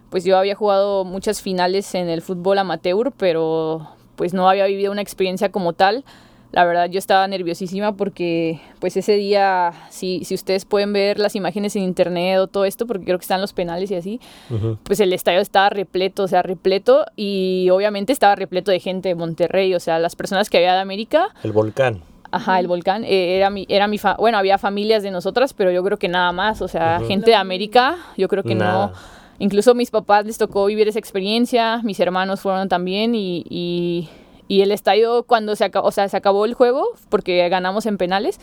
pues 0.10 0.24
yo 0.24 0.38
había 0.38 0.56
jugado 0.56 1.04
muchas 1.06 1.42
finales 1.42 1.94
en 1.96 2.10
el 2.10 2.22
fútbol 2.22 2.58
amateur, 2.60 3.12
pero 3.18 3.88
pues 4.16 4.34
no 4.34 4.50
había 4.50 4.66
vivido 4.66 4.92
una 4.92 5.02
experiencia 5.02 5.50
como 5.52 5.74
tal. 5.74 6.04
La 6.52 6.64
verdad 6.64 6.90
yo 6.90 7.00
estaba 7.00 7.28
nerviosísima 7.28 7.98
porque 7.98 8.62
pues 8.80 8.96
ese 8.96 9.14
día, 9.18 9.74
si, 9.90 10.24
si 10.24 10.36
ustedes 10.36 10.64
pueden 10.64 10.94
ver 10.94 11.20
las 11.20 11.36
imágenes 11.36 11.76
en 11.76 11.84
internet 11.84 12.40
o 12.40 12.48
todo 12.48 12.64
esto, 12.64 12.88
porque 12.88 13.04
creo 13.04 13.18
que 13.18 13.24
están 13.24 13.42
los 13.42 13.52
penales 13.52 13.92
y 13.92 13.96
así, 13.96 14.22
Ujú. 14.50 14.78
pues 14.84 15.02
el 15.02 15.12
estadio 15.12 15.42
estaba 15.42 15.70
repleto, 15.70 16.24
o 16.24 16.28
sea, 16.30 16.44
repleto 16.44 17.04
y 17.18 17.70
obviamente 17.72 18.14
estaba 18.14 18.36
repleto 18.36 18.72
de 18.72 18.80
gente 18.80 19.10
de 19.10 19.16
Monterrey, 19.16 19.74
o 19.76 19.82
sea, 19.82 20.00
las 20.00 20.16
personas 20.16 20.50
que 20.50 20.56
había 20.58 20.76
de 20.76 20.80
América, 20.80 21.28
El 21.44 21.52
volcán. 21.52 22.02
ajá, 22.32 22.58
el 22.62 22.68
volcán, 22.68 23.04
eh, 23.04 23.36
era 23.36 23.50
mi, 23.50 23.66
era 23.68 23.88
mi, 23.88 23.98
fa- 23.98 24.16
bueno, 24.18 24.38
había 24.38 24.58
familias 24.58 25.04
de 25.04 25.12
nosotras, 25.12 25.54
pero 25.54 25.72
yo 25.72 25.84
creo 25.84 25.98
que 25.98 26.08
nada 26.08 26.32
más, 26.32 26.62
o 26.62 26.70
sea, 26.70 27.02
gente 27.06 27.32
de 27.32 27.36
América, 27.36 27.98
yo 28.16 28.30
creo 28.30 28.44
que 28.44 28.56
Nada. 28.56 28.88
no, 28.88 28.94
incluso 29.40 29.72
a 29.72 29.74
mis 29.74 29.92
papás 29.92 30.26
les 30.26 30.38
tocó 30.38 30.66
vivir 30.66 30.88
esa 30.88 31.00
experiencia, 31.00 31.82
mis 31.84 32.00
hermanos 32.00 32.42
fueron 32.42 32.70
también 32.70 33.16
y, 33.16 33.46
y, 33.50 34.10
y 34.48 34.62
el 34.62 34.72
estadio 34.72 35.24
cuando 35.24 35.56
se 35.56 35.66
acabó, 35.66 35.88
o 35.88 35.92
sea, 35.92 36.08
se 36.10 36.18
acabó 36.18 36.46
el 36.46 36.54
juego 36.54 36.86
porque 37.10 37.48
ganamos 37.50 37.86
en 37.86 37.98
penales 37.98 38.40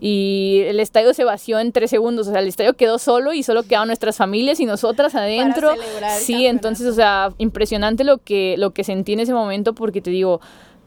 y 0.00 0.62
el 0.66 0.80
estadio 0.80 1.14
se 1.14 1.24
vació 1.24 1.58
en 1.60 1.72
tres 1.72 1.90
segundos, 1.90 2.26
o 2.28 2.32
sea, 2.32 2.40
el 2.40 2.48
estadio 2.48 2.74
quedó 2.74 2.98
solo 2.98 3.32
y 3.32 3.42
solo 3.42 3.62
quedaban 3.62 3.88
nuestras 3.88 4.16
familias 4.16 4.60
y 4.60 4.66
nosotras 4.66 5.14
adentro. 5.14 5.70
Sí, 6.18 6.46
entonces, 6.46 6.86
o 6.88 6.92
sea, 6.92 7.32
impresionante 7.38 8.04
lo 8.04 8.18
que, 8.18 8.56
lo 8.58 8.72
que 8.72 8.84
sentí 8.84 9.12
en 9.12 9.20
ese 9.20 9.32
momento 9.32 9.72
porque 9.72 10.00
te 10.00 10.10
digo, 10.10 10.40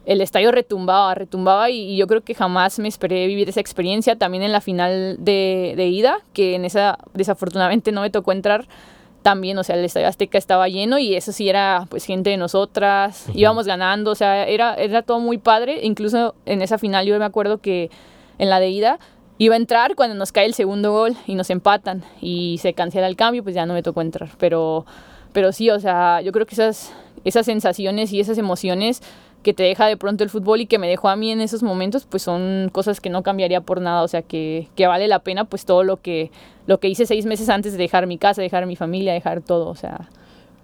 el 0.05 0.21
estadio 0.21 0.51
retumbaba, 0.51 1.15
retumbaba 1.15 1.69
y, 1.69 1.93
y 1.93 1.97
yo 1.97 2.07
creo 2.07 2.21
que 2.21 2.35
jamás 2.35 2.79
me 2.79 2.87
esperé 2.87 3.27
vivir 3.27 3.49
esa 3.49 3.59
experiencia. 3.59 4.17
También 4.17 4.43
en 4.43 4.51
la 4.51 4.61
final 4.61 5.17
de, 5.19 5.73
de 5.75 5.87
ida, 5.87 6.19
que 6.33 6.55
en 6.55 6.65
esa 6.65 6.97
desafortunadamente 7.13 7.91
no 7.91 8.01
me 8.01 8.09
tocó 8.09 8.33
entrar, 8.33 8.67
también, 9.27 9.57
o 9.57 9.63
sea, 9.65 9.75
el 9.75 9.83
Estadio 9.83 10.07
Azteca 10.07 10.37
estaba 10.37 10.69
lleno 10.69 10.99
y 10.99 11.13
eso 11.13 11.33
sí 11.33 11.49
era 11.49 11.85
pues 11.89 12.05
gente 12.05 12.29
de 12.29 12.37
nosotras, 12.37 13.25
íbamos 13.33 13.67
ganando, 13.67 14.11
o 14.11 14.15
sea, 14.15 14.47
era, 14.47 14.75
era 14.75 15.01
todo 15.01 15.19
muy 15.19 15.37
padre, 15.37 15.81
incluso 15.83 16.33
en 16.45 16.61
esa 16.61 16.77
final 16.77 17.05
yo 17.05 17.19
me 17.19 17.25
acuerdo 17.25 17.57
que 17.57 17.91
en 18.37 18.49
la 18.49 18.61
de 18.61 18.69
ida 18.69 18.99
iba 19.37 19.55
a 19.55 19.57
entrar 19.57 19.95
cuando 19.95 20.15
nos 20.15 20.31
cae 20.31 20.45
el 20.45 20.53
segundo 20.53 20.93
gol 20.93 21.17
y 21.25 21.35
nos 21.35 21.49
empatan 21.49 22.05
y 22.21 22.57
se 22.61 22.71
cancela 22.71 23.05
el 23.05 23.17
cambio, 23.17 23.43
pues 23.43 23.53
ya 23.53 23.65
no 23.65 23.73
me 23.73 23.83
tocó 23.83 23.99
entrar, 23.99 24.29
pero, 24.37 24.85
pero 25.33 25.51
sí, 25.51 25.69
o 25.71 25.79
sea, 25.81 26.21
yo 26.21 26.31
creo 26.31 26.45
que 26.45 26.55
esas, 26.55 26.93
esas 27.25 27.45
sensaciones 27.45 28.13
y 28.13 28.21
esas 28.21 28.37
emociones 28.37 29.01
que 29.47 29.53
te 29.53 29.63
deja 29.63 29.85
de 29.87 29.95
pronto 29.95 30.25
el 30.25 30.29
fútbol 30.29 30.59
y 30.59 30.65
que 30.65 30.77
me 30.77 30.89
dejó 30.89 31.07
a 31.07 31.15
mí 31.15 31.31
en 31.31 31.39
esos 31.39 31.63
momentos, 31.63 32.05
pues 32.05 32.21
son 32.21 32.67
cosas 32.73 32.99
que 32.99 33.09
no 33.09 33.23
cambiaría 33.23 33.61
por 33.61 33.79
nada, 33.79 34.03
o 34.03 34.07
sea, 34.09 34.21
que, 34.21 34.67
que 34.75 34.87
vale 34.87 35.07
la 35.07 35.19
pena 35.19 35.45
pues 35.45 35.63
todo 35.63 35.83
lo 35.85 36.01
que, 36.01 36.31
lo 36.65 36.81
que 36.81 36.89
hice 36.89 37.05
seis 37.05 37.25
meses 37.25 37.47
antes 37.47 37.71
de 37.71 37.77
dejar 37.77 38.07
mi 38.07 38.17
casa, 38.17 38.41
dejar 38.41 38.65
mi 38.65 38.75
familia, 38.75 39.13
dejar 39.13 39.39
todo, 39.39 39.69
o 39.69 39.75
sea, 39.75 40.09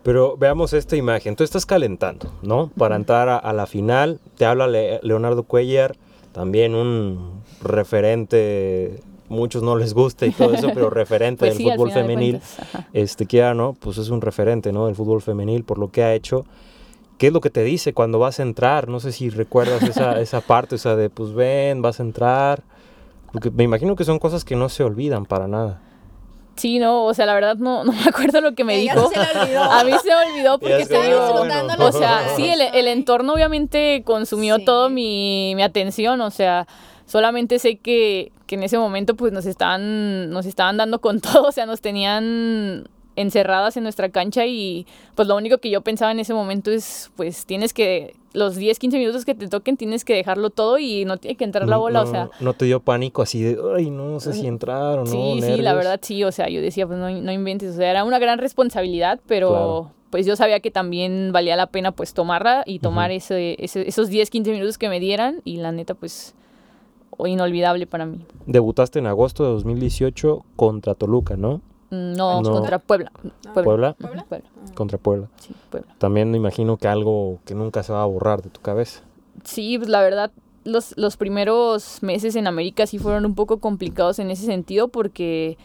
Pero 0.03 0.35
veamos 0.35 0.73
esta 0.73 0.97
imagen. 0.97 1.37
Tú 1.37 1.45
estás 1.45 1.65
calentando, 1.65 2.29
¿no? 2.41 2.71
Para 2.77 2.97
entrar 2.97 3.29
a, 3.29 3.37
a 3.37 3.53
la 3.53 3.67
final. 3.67 4.19
Te 4.37 4.43
habla 4.45 4.67
Le- 4.67 4.99
Leonardo 5.01 5.43
Cuellar, 5.43 5.95
también 6.33 6.75
un 6.75 7.41
referente. 7.61 8.99
Muchos 9.29 9.63
no 9.63 9.77
les 9.77 9.93
gusta 9.93 10.25
y 10.25 10.31
todo 10.31 10.53
eso, 10.53 10.71
pero 10.73 10.89
referente 11.01 11.39
pues 11.39 11.57
del 11.57 11.57
sí, 11.57 11.71
fútbol 11.71 11.87
de 11.87 11.93
femenil. 11.93 12.41
ajá. 12.59 12.87
Este, 12.93 13.25
quiera, 13.25 13.53
¿no? 13.53 13.73
Pues 13.79 13.97
es 13.97 14.09
un 14.09 14.19
referente, 14.21 14.71
¿no? 14.73 14.87
Del 14.87 14.95
fútbol 14.95 15.21
femenil 15.21 15.63
por 15.63 15.77
lo 15.79 15.89
que 15.89 16.03
ha 16.03 16.13
hecho. 16.13 16.45
¿Qué 17.17 17.27
es 17.27 17.33
lo 17.33 17.41
que 17.41 17.49
te 17.49 17.63
dice 17.63 17.93
cuando 17.93 18.19
vas 18.19 18.39
a 18.39 18.43
entrar? 18.43 18.87
No 18.89 18.99
sé 18.99 19.11
si 19.11 19.29
recuerdas 19.29 19.81
esa, 19.83 20.19
esa 20.21 20.41
parte, 20.41 20.75
o 20.75 20.77
sea, 20.77 20.95
de 20.95 21.09
pues 21.09 21.33
ven, 21.33 21.81
vas 21.81 21.99
a 21.99 22.03
entrar. 22.03 22.63
Porque 23.31 23.49
me 23.51 23.63
imagino 23.63 23.95
que 23.95 24.03
son 24.03 24.19
cosas 24.19 24.43
que 24.45 24.55
no 24.55 24.69
se 24.69 24.83
olvidan 24.83 25.25
para 25.25 25.47
nada. 25.47 25.81
Sí, 26.55 26.77
no, 26.77 27.05
o 27.05 27.13
sea, 27.15 27.25
la 27.25 27.33
verdad 27.33 27.55
no, 27.55 27.83
no 27.83 27.91
me 27.91 28.03
acuerdo 28.07 28.39
lo 28.41 28.53
que 28.53 28.63
me 28.63 28.75
Ella 28.75 28.93
dijo. 28.93 29.05
no 29.05 29.09
se 29.09 29.33
le 29.33 29.41
olvidó. 29.41 29.63
A 29.71 29.83
mí 29.83 29.91
se 30.03 30.09
me 30.09 30.31
olvidó 30.31 30.59
porque 30.59 30.85
te 30.85 31.01
digo, 31.01 31.33
bueno. 31.33 31.73
o 31.87 31.91
sea, 31.91 32.27
sí, 32.35 32.47
el, 32.47 32.61
el 32.61 32.87
entorno 32.87 33.33
obviamente 33.33 34.03
consumió 34.05 34.57
Sí. 34.57 34.65
todo 34.65 34.89
mi, 34.91 35.53
mi 35.55 35.63
atención, 35.63 36.21
o 36.21 36.29
sea, 36.29 36.67
solamente 37.07 37.57
sé 37.57 37.77
que, 37.77 38.31
que 38.45 38.53
en 38.55 38.63
ese 38.63 38.77
momento 38.77 39.15
pues 39.15 39.33
nos 39.33 39.47
estaban, 39.47 40.29
nos 40.29 40.45
estaban 40.45 40.77
dando 40.77 41.01
con 41.01 41.21
todo, 41.21 41.47
o 41.47 41.51
sea, 41.51 41.65
nos 41.65 41.81
tenían 41.81 42.87
encerradas 43.15 43.77
en 43.77 43.83
nuestra 43.83 44.09
cancha 44.09 44.45
y 44.45 44.87
pues 45.15 45.27
lo 45.27 45.35
único 45.35 45.59
que 45.59 45.69
yo 45.69 45.81
pensaba 45.81 46.11
en 46.11 46.19
ese 46.19 46.33
momento 46.33 46.71
es 46.71 47.11
pues 47.15 47.45
tienes 47.45 47.73
que, 47.73 48.15
los 48.33 48.55
10, 48.55 48.79
15 48.79 48.97
minutos 48.97 49.23
que 49.25 49.35
te 49.35 49.47
toquen 49.47 49.77
tienes 49.77 50.03
que 50.03 50.15
dejarlo 50.15 50.49
todo 50.49 50.79
y 50.79 51.05
no 51.05 51.17
tiene 51.17 51.35
que 51.37 51.43
entrar 51.43 51.67
la 51.67 51.77
bola, 51.77 52.03
no, 52.03 52.09
o 52.09 52.11
sea, 52.11 52.29
No 52.39 52.53
te 52.53 52.65
dio 52.65 52.79
pánico 52.79 53.21
así 53.21 53.41
de, 53.43 53.57
ay, 53.77 53.91
no 53.91 54.19
sé 54.19 54.33
si 54.33 54.47
entrar 54.47 54.97
o 54.99 55.05
no. 55.05 55.05
Sí, 55.05 55.17
sí, 55.35 55.41
la 55.41 55.47
nervios"? 55.73 55.75
verdad 55.75 55.99
sí, 56.01 56.23
o 56.23 56.31
sea, 56.31 56.49
yo 56.49 56.59
decía, 56.61 56.87
pues 56.87 56.97
no, 56.97 57.09
no 57.11 57.31
inventes, 57.31 57.75
o 57.75 57.77
sea, 57.77 57.91
era 57.91 58.03
una 58.03 58.17
gran 58.19 58.39
responsabilidad, 58.39 59.19
pero 59.27 59.49
Claro. 59.49 59.91
pues 60.09 60.25
yo 60.25 60.35
sabía 60.35 60.59
que 60.59 60.71
también 60.71 61.31
valía 61.31 61.55
la 61.55 61.67
pena 61.67 61.91
pues 61.91 62.13
tomarla 62.15 62.63
y 62.65 62.79
tomar 62.79 63.11
ese, 63.11 63.55
ese- 63.63 63.87
esos 63.87 64.09
10, 64.09 64.31
15 64.31 64.51
minutos 64.51 64.79
que 64.79 64.89
me 64.89 64.99
dieran 64.99 65.41
y 65.43 65.57
la 65.57 65.71
neta 65.71 65.93
pues 65.93 66.33
inolvidable 67.25 67.85
para 67.87 68.05
mí. 68.05 68.25
Debutaste 68.47 68.99
en 68.99 69.05
agosto 69.07 69.43
de 69.43 69.49
2018 69.51 70.43
contra 70.55 70.95
Toluca, 70.95 71.37
¿no? 71.37 71.61
Mm, 71.93 72.13
No, 72.17 72.41
No. 72.41 72.51
contra 72.51 72.79
Puebla. 72.79 73.11
Puebla. 73.53 73.95
Ujú, 73.99 74.07
Puebla, 74.27 74.43
Contra 74.73 74.97
Puebla. 74.97 75.27
sí, 75.39 75.53
Puebla. 75.69 75.93
También 75.99 76.31
me 76.31 76.37
imagino 76.37 76.77
que 76.77 76.87
algo 76.87 77.37
que 77.45 77.53
nunca 77.53 77.83
se 77.83 77.93
va 77.93 78.01
a 78.01 78.05
borrar 78.05 78.41
de 78.41 78.49
tu 78.49 78.61
cabeza. 78.61 79.01
Sí, 79.43 79.77
pues 79.77 79.89
la 79.89 80.01
verdad, 80.01 80.31
los, 80.63 80.97
los 80.97 81.17
primeros 81.17 82.01
meses 82.01 82.35
en 82.35 82.47
América 82.47 82.87
sí 82.87 82.97
fueron 82.97 83.25
un 83.25 83.35
poco 83.35 83.57
complicados 83.59 84.17
en 84.19 84.31
ese 84.31 84.45
sentido 84.45 84.87
porque 84.87 85.57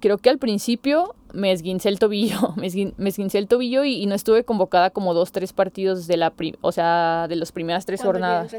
creo 0.00 0.18
que 0.18 0.30
al 0.30 0.38
principio 0.38 1.14
me 1.32 1.52
esguincé 1.52 1.88
el 1.88 1.98
tobillo, 1.98 2.52
me, 2.56 2.66
esguin- 2.66 2.94
me 2.96 3.10
esguincé 3.10 3.38
el 3.38 3.46
tobillo 3.46 3.84
y, 3.84 3.94
y 4.02 4.06
no 4.06 4.14
estuve 4.14 4.44
convocada 4.44 4.90
como 4.90 5.14
dos, 5.14 5.30
tres 5.32 5.52
partidos 5.52 6.06
de 6.06 6.16
la, 6.16 6.30
pri- 6.30 6.56
o 6.60 6.72
sea, 6.72 7.26
de 7.28 7.36
las 7.36 7.52
primeras 7.52 7.86
tres 7.86 8.00
jornadas. 8.12 8.50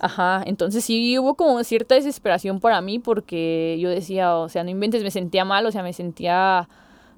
Ajá, 0.00 0.42
entonces 0.46 0.84
sí 0.84 1.18
hubo 1.18 1.34
como 1.34 1.62
cierta 1.62 1.94
desesperación 1.94 2.58
para 2.60 2.80
mí 2.80 2.98
porque 2.98 3.76
yo 3.80 3.88
decía, 3.90 4.36
o 4.36 4.48
sea, 4.48 4.64
no 4.64 4.70
inventes, 4.70 5.02
me 5.04 5.10
sentía 5.10 5.44
mal, 5.44 5.64
o 5.66 5.70
sea, 5.72 5.82
me 5.82 5.92
sentía 5.92 6.68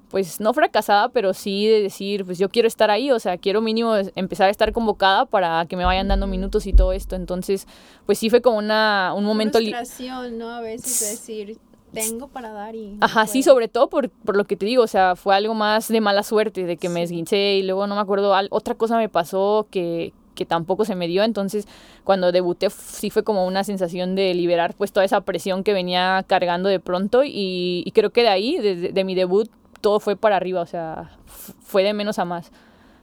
pues 0.09 0.39
no 0.39 0.55
fracasada, 0.55 1.09
pero 1.09 1.35
sí 1.35 1.67
de 1.67 1.83
decir, 1.83 2.25
pues 2.25 2.39
yo 2.39 2.49
quiero 2.49 2.67
estar 2.67 2.89
ahí, 2.89 3.11
o 3.11 3.19
sea, 3.19 3.37
quiero 3.37 3.61
mínimo 3.61 3.93
empezar 4.15 4.47
a 4.47 4.49
estar 4.49 4.73
convocada 4.73 5.25
para 5.27 5.67
que 5.67 5.75
me 5.77 5.85
vayan 5.85 6.07
dando 6.07 6.25
minutos 6.25 6.65
y 6.65 6.73
todo 6.73 6.93
esto. 6.93 7.15
Entonces, 7.15 7.67
pues 8.07 8.17
sí 8.17 8.31
fue 8.31 8.41
como 8.41 8.57
una, 8.57 9.13
un 9.15 9.23
momento... 9.23 9.59
Frustración, 9.59 10.39
¿no? 10.39 10.49
A 10.49 10.61
veces 10.61 10.99
decir, 11.11 11.59
tengo 11.93 12.27
para 12.27 12.51
dar 12.51 12.75
y... 12.75 12.95
no 12.95 13.05
Ajá, 13.05 13.27
sí, 13.27 13.43
sobre 13.43 13.67
todo 13.67 13.89
por, 13.89 14.09
por 14.09 14.35
lo 14.37 14.45
que 14.45 14.55
te 14.55 14.65
digo, 14.65 14.83
o 14.83 14.87
sea, 14.87 15.15
fue 15.15 15.35
algo 15.35 15.53
más 15.53 15.87
de 15.87 16.01
mala 16.01 16.23
suerte, 16.23 16.65
de 16.65 16.77
que 16.77 16.89
me 16.89 16.99
Sí. 16.99 17.03
esguincé 17.05 17.55
y 17.55 17.63
luego 17.63 17.87
no 17.87 17.95
me 17.95 18.01
acuerdo, 18.01 18.33
al- 18.33 18.47
otra 18.51 18.75
cosa 18.75 18.97
me 18.97 19.09
pasó 19.09 19.67
que, 19.71 20.13
que 20.35 20.45
tampoco 20.45 20.85
se 20.85 20.95
me 20.95 21.07
dio, 21.07 21.23
entonces 21.23 21.67
cuando 22.03 22.31
debuté 22.31 22.69
sí 22.69 23.09
fue 23.09 23.23
como 23.23 23.45
una 23.45 23.63
sensación 23.63 24.15
de 24.15 24.33
liberar 24.33 24.73
pues 24.77 24.91
toda 24.91 25.05
esa 25.05 25.21
presión 25.21 25.63
que 25.63 25.73
venía 25.73 26.23
cargando 26.27 26.69
de 26.69 26.79
pronto 26.79 27.23
y, 27.23 27.83
y 27.85 27.91
creo 27.91 28.11
que 28.11 28.21
de 28.21 28.29
ahí, 28.29 28.57
desde 28.57 28.91
de 28.91 29.03
mi 29.03 29.15
debut, 29.15 29.49
todo 29.81 29.99
fue 29.99 30.15
para 30.15 30.35
arriba, 30.35 30.61
o 30.61 30.65
sea, 30.65 31.11
fue 31.61 31.83
de 31.83 31.93
menos 31.93 32.19
a 32.19 32.25
más. 32.25 32.51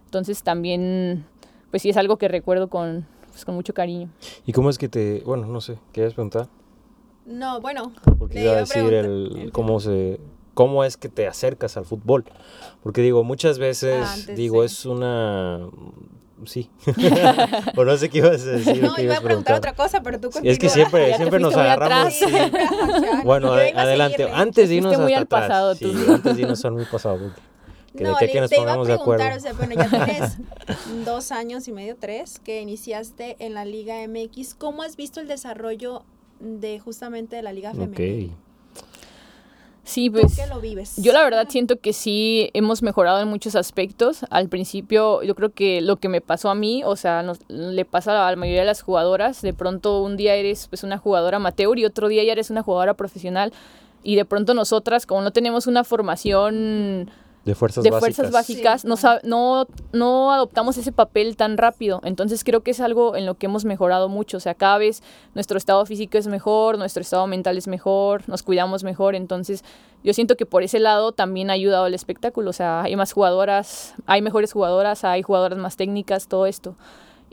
Entonces 0.04 0.42
también, 0.42 1.24
pues 1.70 1.82
sí 1.82 1.90
es 1.90 1.96
algo 1.96 2.16
que 2.16 2.28
recuerdo 2.28 2.68
con, 2.68 3.06
pues, 3.30 3.44
con 3.44 3.54
mucho 3.54 3.74
cariño. 3.74 4.08
¿Y 4.46 4.52
cómo 4.52 4.70
es 4.70 4.78
que 4.78 4.88
te, 4.88 5.20
bueno, 5.26 5.46
no 5.46 5.60
sé, 5.60 5.78
¿quieres 5.92 6.14
preguntar? 6.14 6.48
No, 7.26 7.60
bueno. 7.60 7.92
Porque 8.18 8.42
iba 8.42 8.52
a 8.52 8.56
decir 8.56 8.84
preguntar- 8.84 9.04
el, 9.04 9.36
el- 9.36 9.52
cómo 9.52 9.80
se, 9.80 10.20
cómo 10.54 10.84
es 10.84 10.96
que 10.96 11.08
te 11.08 11.26
acercas 11.26 11.76
al 11.76 11.84
fútbol. 11.84 12.24
Porque 12.82 13.02
digo, 13.02 13.24
muchas 13.24 13.58
veces, 13.58 14.04
Ah, 14.06 14.12
antes 14.14 14.36
digo, 14.36 14.60
de- 14.60 14.66
es 14.66 14.86
una, 14.86 15.68
sí. 16.44 16.70
o 17.76 17.84
no 17.84 17.96
sé 17.96 18.08
qué 18.10 18.18
ibas 18.18 18.42
a 18.42 18.50
decir. 18.52 18.82
No, 18.82 18.94
iba 18.98 19.16
a 19.16 19.20
preguntar 19.20 19.56
otra 19.56 19.74
cosa, 19.74 20.02
pero 20.02 20.20
tú 20.20 20.30
Es 20.42 20.58
que 20.58 20.68
siempre, 20.68 21.08
Ya 21.10 21.16
siempre 21.16 21.40
nos 21.40 21.54
agarramos. 21.56 22.14
sí. 22.14 22.24
Bueno, 23.24 23.52
adelante. 23.52 24.28
Antes 24.32 24.68
de 24.68 24.76
irnos 24.76 24.96
muy 24.98 25.12
hasta 25.14 25.16
al 25.18 25.22
atrás. 25.24 25.42
pasado, 25.48 25.74
Sí, 25.74 25.92
antes 26.08 26.36
de 26.36 26.42
irnos 26.42 26.64
al 26.64 26.72
muy 26.72 26.84
pasado. 26.84 27.18
porque- 27.18 27.40
que 27.96 28.04
de 28.04 28.10
No, 28.10 28.16
aquí 28.16 28.24
a 28.24 28.26
le- 28.26 28.32
que 28.34 28.40
nos 28.42 28.50
te 28.50 28.56
iba 28.56 28.62
a 28.64 28.66
pongamos 28.66 28.88
de 28.88 28.92
acuerdo. 28.94 29.24
preguntar, 29.24 29.38
o 29.38 29.40
sea, 29.40 29.52
bueno, 29.66 29.74
ya 29.74 30.04
tienes 30.04 31.04
dos 31.06 31.32
años 31.32 31.66
y 31.66 31.72
medio, 31.72 31.96
tres, 31.98 32.38
que 32.40 32.60
iniciaste 32.60 33.36
en 33.40 33.54
la 33.54 33.64
Liga 33.64 33.96
MX. 34.06 34.54
¿Cómo 34.54 34.82
has 34.82 34.96
visto 34.96 35.18
el 35.18 35.26
desarrollo 35.28 36.04
de 36.40 36.78
justamente 36.80 37.36
de 37.36 37.42
la 37.42 37.52
Liga 37.52 37.72
Femenil? 37.72 38.30
Ok. 38.30 38.36
Sí, 39.84 40.10
¿Tú 40.10 40.18
pues... 40.20 40.34
qué 40.34 40.48
lo 40.48 40.60
vives? 40.60 40.96
Yo 40.96 41.12
la 41.12 41.22
verdad 41.22 41.46
siento 41.48 41.78
que 41.78 41.92
sí 41.92 42.50
hemos 42.54 42.82
mejorado 42.82 43.20
en 43.20 43.28
muchos 43.28 43.54
aspectos. 43.54 44.24
Al 44.30 44.48
principio 44.48 45.22
yo 45.22 45.36
creo 45.36 45.50
que 45.52 45.80
lo 45.80 45.96
que 45.96 46.08
me 46.08 46.20
pasó 46.20 46.50
a 46.50 46.56
mí, 46.56 46.82
o 46.84 46.96
sea, 46.96 47.22
nos- 47.22 47.38
le 47.48 47.84
pasa 47.84 48.26
a 48.26 48.30
la 48.30 48.36
mayoría 48.36 48.62
de 48.62 48.66
las 48.66 48.82
jugadoras, 48.82 49.42
de 49.42 49.54
pronto 49.54 50.02
un 50.02 50.16
día 50.16 50.34
eres 50.34 50.66
pues 50.66 50.82
una 50.82 50.98
jugadora 50.98 51.36
amateur 51.36 51.78
y 51.78 51.84
otro 51.84 52.08
día 52.08 52.24
ya 52.24 52.32
eres 52.32 52.50
una 52.50 52.62
jugadora 52.64 52.94
profesional 52.94 53.52
y 54.02 54.16
de 54.16 54.24
pronto 54.24 54.54
nosotras 54.54 55.06
como 55.06 55.20
no 55.22 55.30
tenemos 55.30 55.68
una 55.68 55.84
formación 55.84 57.08
De 57.46 57.54
fuerzas 57.54 57.82
de 57.84 57.90
básicas. 57.90 58.16
fuerzas 58.16 58.32
básicas, 58.32 58.80
Sí. 58.82 58.88
no, 58.88 58.96
sab- 58.96 59.22
no, 59.22 59.66
no 59.92 60.32
adoptamos 60.32 60.76
ese 60.76 60.92
papel 60.92 61.36
tan 61.36 61.56
rápido. 61.56 62.00
Entonces 62.04 62.42
creo 62.44 62.62
que 62.62 62.72
es 62.72 62.80
algo 62.80 63.16
en 63.16 63.24
lo 63.24 63.36
que 63.36 63.46
hemos 63.46 63.64
mejorado 63.64 64.08
mucho. 64.08 64.36
O 64.36 64.40
sea, 64.40 64.54
cada 64.54 64.78
vez 64.78 65.02
nuestro 65.34 65.56
estado 65.56 65.86
físico 65.86 66.18
es 66.18 66.26
mejor, 66.26 66.76
nuestro 66.76 67.00
estado 67.00 67.26
mental 67.26 67.56
es 67.56 67.68
mejor, 67.68 68.22
nos 68.28 68.42
cuidamos 68.42 68.82
mejor. 68.84 69.14
Entonces 69.14 69.64
yo 70.04 70.12
siento 70.12 70.36
que 70.36 70.44
por 70.44 70.62
ese 70.64 70.78
lado 70.80 71.12
también 71.12 71.48
ha 71.50 71.54
ayudado 71.54 71.86
el 71.86 71.94
espectáculo. 71.94 72.50
O 72.50 72.52
sea, 72.52 72.82
hay 72.82 72.96
más 72.96 73.12
jugadoras, 73.12 73.94
hay 74.06 74.20
mejores 74.22 74.52
jugadoras, 74.52 75.04
hay 75.04 75.22
jugadoras 75.22 75.58
más 75.58 75.76
técnicas, 75.76 76.26
todo 76.28 76.46
esto. 76.46 76.74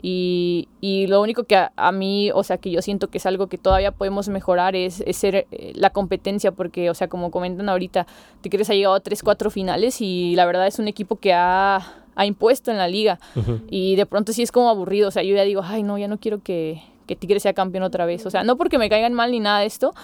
Y, 0.02 0.68
y 0.80 1.06
lo 1.06 1.22
único 1.22 1.44
que 1.44 1.56
a, 1.56 1.72
a 1.76 1.90
mí, 1.90 2.30
o 2.34 2.42
sea, 2.42 2.58
que 2.58 2.70
yo 2.70 2.82
siento 2.82 3.08
que 3.08 3.18
es 3.18 3.26
algo 3.26 3.46
que 3.46 3.56
todavía 3.56 3.90
podemos 3.90 4.28
mejorar 4.28 4.76
es, 4.76 5.02
es 5.06 5.16
ser 5.16 5.46
eh, 5.50 5.72
la 5.74 5.90
competencia, 5.90 6.52
porque, 6.52 6.90
o 6.90 6.94
sea, 6.94 7.08
como 7.08 7.30
comentan 7.30 7.68
ahorita, 7.68 8.06
Tigres 8.42 8.68
ha 8.68 8.74
llegado 8.74 8.94
a 8.94 9.00
3, 9.00 9.22
4 9.22 9.50
finales 9.50 10.00
y 10.00 10.36
la 10.36 10.44
verdad 10.44 10.66
es 10.66 10.78
un 10.78 10.88
equipo 10.88 11.16
que 11.16 11.32
ha, 11.32 11.76
ha 12.14 12.26
impuesto 12.26 12.70
en 12.70 12.76
la 12.76 12.88
liga. 12.88 13.18
Ujú. 13.34 13.60
Y 13.70 13.96
de 13.96 14.04
pronto 14.04 14.32
sí 14.32 14.42
es 14.42 14.52
como 14.52 14.68
aburrido, 14.68 15.08
o 15.08 15.10
sea, 15.10 15.22
yo 15.22 15.34
ya 15.34 15.42
digo, 15.42 15.62
ay, 15.64 15.82
no, 15.82 15.96
ya 15.96 16.08
no 16.08 16.18
quiero 16.18 16.42
que, 16.42 16.82
que 17.06 17.16
Tigres 17.16 17.42
sea 17.42 17.54
campeón 17.54 17.82
otra 17.84 18.06
vez. 18.06 18.26
O 18.26 18.30
sea, 18.30 18.44
no 18.44 18.56
porque 18.56 18.78
me 18.78 18.88
caigan 18.88 19.14
mal 19.14 19.30
ni 19.30 19.40
nada 19.40 19.60
de 19.60 19.66
esto, 19.66 19.94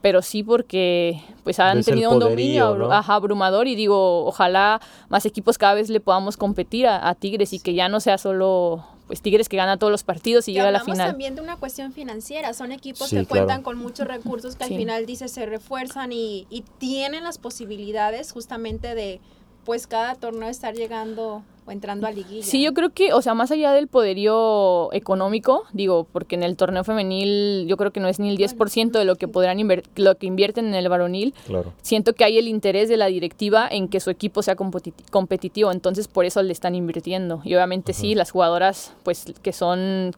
pero 0.00 0.22
sí 0.22 0.42
porque 0.42 1.20
pues 1.44 1.60
han 1.60 1.82
tenido 1.82 2.10
un 2.10 2.18
dominio 2.18 2.74
¿no? 2.76 2.90
ajá, 2.90 3.14
abrumador 3.14 3.68
y 3.68 3.74
digo, 3.74 4.24
ojalá 4.24 4.80
más 5.08 5.26
equipos 5.26 5.58
cada 5.58 5.74
vez 5.74 5.90
le 5.90 6.00
podamos 6.00 6.36
competir 6.36 6.86
a, 6.86 7.08
a 7.08 7.14
Tigres 7.14 7.52
y 7.52 7.60
que 7.60 7.74
ya 7.74 7.88
no 7.88 8.00
sea 8.00 8.16
solo 8.16 8.84
pues 9.10 9.22
Tigres 9.22 9.48
que 9.48 9.56
gana 9.56 9.76
todos 9.76 9.90
los 9.90 10.04
partidos 10.04 10.46
y 10.46 10.52
Que 10.52 10.58
llega 10.58 10.68
a 10.68 10.70
la 10.70 10.78
hablamos 10.78 10.94
final. 10.96 11.10
también 11.10 11.34
de 11.34 11.40
una 11.40 11.56
cuestión 11.56 11.92
financiera. 11.92 12.54
Son 12.54 12.70
equipos 12.70 13.08
Sí, 13.08 13.16
que 13.16 13.26
claro. 13.26 13.46
cuentan 13.46 13.62
con 13.64 13.76
muchos 13.76 14.06
recursos 14.06 14.54
que 14.54 14.66
Sí. 14.66 14.74
al 14.74 14.78
final, 14.78 15.04
dice, 15.04 15.26
se 15.26 15.46
refuerzan 15.46 16.12
y, 16.12 16.46
y 16.48 16.60
tienen 16.78 17.24
las 17.24 17.36
posibilidades 17.36 18.30
justamente 18.30 18.94
de, 18.94 19.20
pues, 19.64 19.88
cada 19.88 20.14
torneo 20.14 20.48
estar 20.48 20.74
llegando 20.76 21.42
o 21.70 21.72
entrando 21.72 22.06
a 22.06 22.10
liguilla. 22.10 22.42
Sí, 22.44 22.60
yo 22.62 22.74
creo 22.74 22.90
que, 22.90 23.12
o 23.14 23.22
sea, 23.22 23.32
más 23.34 23.50
allá 23.50 23.72
del 23.72 23.88
poderío 23.88 24.92
económico, 24.92 25.64
digo, 25.72 26.06
porque 26.12 26.34
en 26.34 26.42
el 26.42 26.56
torneo 26.56 26.84
femenil 26.84 27.66
yo 27.66 27.76
creo 27.76 27.92
que 27.92 28.00
no 28.00 28.08
es 28.08 28.18
ni 28.18 28.28
el 28.28 28.36
10% 28.36 28.90
de 28.98 29.04
lo 29.04 29.16
que 29.16 29.28
podrán 29.28 29.58
inver- 29.58 29.84
lo 29.96 30.16
que 30.16 30.26
invierten 30.26 30.66
en 30.66 30.74
el 30.74 30.88
varonil. 30.88 31.32
Claro. 31.46 31.72
Siento 31.82 32.12
que 32.14 32.24
hay 32.24 32.38
el 32.38 32.48
interés 32.48 32.88
de 32.88 32.96
la 32.96 33.06
directiva 33.06 33.66
en 33.70 33.88
que 33.88 34.00
su 34.00 34.10
equipo 34.10 34.42
sea 34.42 34.56
competi- 34.56 34.92
competitivo, 35.10 35.72
entonces 35.72 36.08
por 36.08 36.24
eso 36.24 36.42
le 36.42 36.52
están 36.52 36.74
invirtiendo. 36.74 37.40
Y 37.44 37.54
obviamente 37.54 37.92
sí, 37.92 38.14
las 38.14 38.30
jugadoras, 38.30 38.92
pues 39.04 39.24
que 39.42 39.52
son 39.52 40.12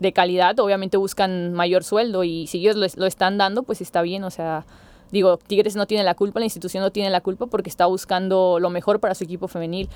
de 0.00 0.12
calidad, 0.12 0.58
obviamente 0.60 0.96
buscan 0.98 1.52
mayor 1.54 1.82
sueldo 1.84 2.22
y 2.24 2.46
si 2.48 2.58
ellos 2.58 2.76
lo, 2.76 2.86
lo 2.96 3.06
están 3.06 3.38
dando, 3.38 3.62
pues 3.62 3.80
está 3.80 4.02
bien, 4.02 4.24
o 4.24 4.30
sea, 4.30 4.66
digo, 5.10 5.38
Tigres 5.38 5.74
no 5.76 5.86
tiene 5.86 6.04
la 6.04 6.14
culpa, 6.14 6.38
la 6.40 6.44
institución 6.46 6.82
no 6.82 6.90
tiene 6.90 7.08
la 7.10 7.22
culpa 7.22 7.46
porque 7.46 7.70
está 7.70 7.86
buscando 7.86 8.58
lo 8.60 8.68
mejor 8.70 9.00
para 9.00 9.14
su 9.14 9.24
equipo 9.24 9.48
femenil. 9.48 9.88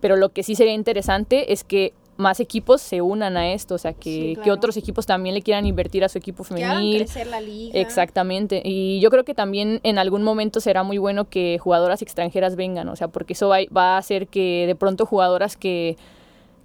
Pero 0.00 0.16
lo 0.16 0.30
que 0.30 0.42
sí 0.42 0.54
sería 0.54 0.74
interesante 0.74 1.52
es 1.52 1.64
que 1.64 1.92
más 2.18 2.40
equipos 2.40 2.82
se 2.82 3.00
unan 3.00 3.36
a 3.36 3.52
esto, 3.52 3.76
o 3.76 3.78
sea, 3.78 3.92
que, 3.92 4.34
Sí, 4.34 4.38
que 4.42 4.50
otros 4.50 4.76
equipos 4.76 5.06
también 5.06 5.36
le 5.36 5.42
quieran 5.42 5.66
invertir 5.66 6.04
a 6.04 6.08
su 6.08 6.18
equipo 6.18 6.42
que 6.42 6.48
femenil. 6.48 6.98
crecer 6.98 7.28
la 7.28 7.40
liga. 7.40 7.78
Exactamente. 7.78 8.60
Y 8.64 8.98
yo 9.00 9.08
creo 9.10 9.24
que 9.24 9.34
también 9.34 9.80
en 9.84 9.98
algún 9.98 10.24
momento 10.24 10.60
será 10.60 10.82
muy 10.82 10.98
bueno 10.98 11.26
que 11.26 11.58
jugadoras 11.58 12.02
extranjeras 12.02 12.56
vengan, 12.56 12.88
o 12.88 12.96
sea, 12.96 13.06
porque 13.06 13.34
eso 13.34 13.48
va, 13.48 13.58
va 13.74 13.94
a 13.94 13.98
hacer 13.98 14.26
que 14.26 14.64
de 14.66 14.74
pronto 14.74 15.06
jugadoras 15.06 15.56
que, 15.56 15.96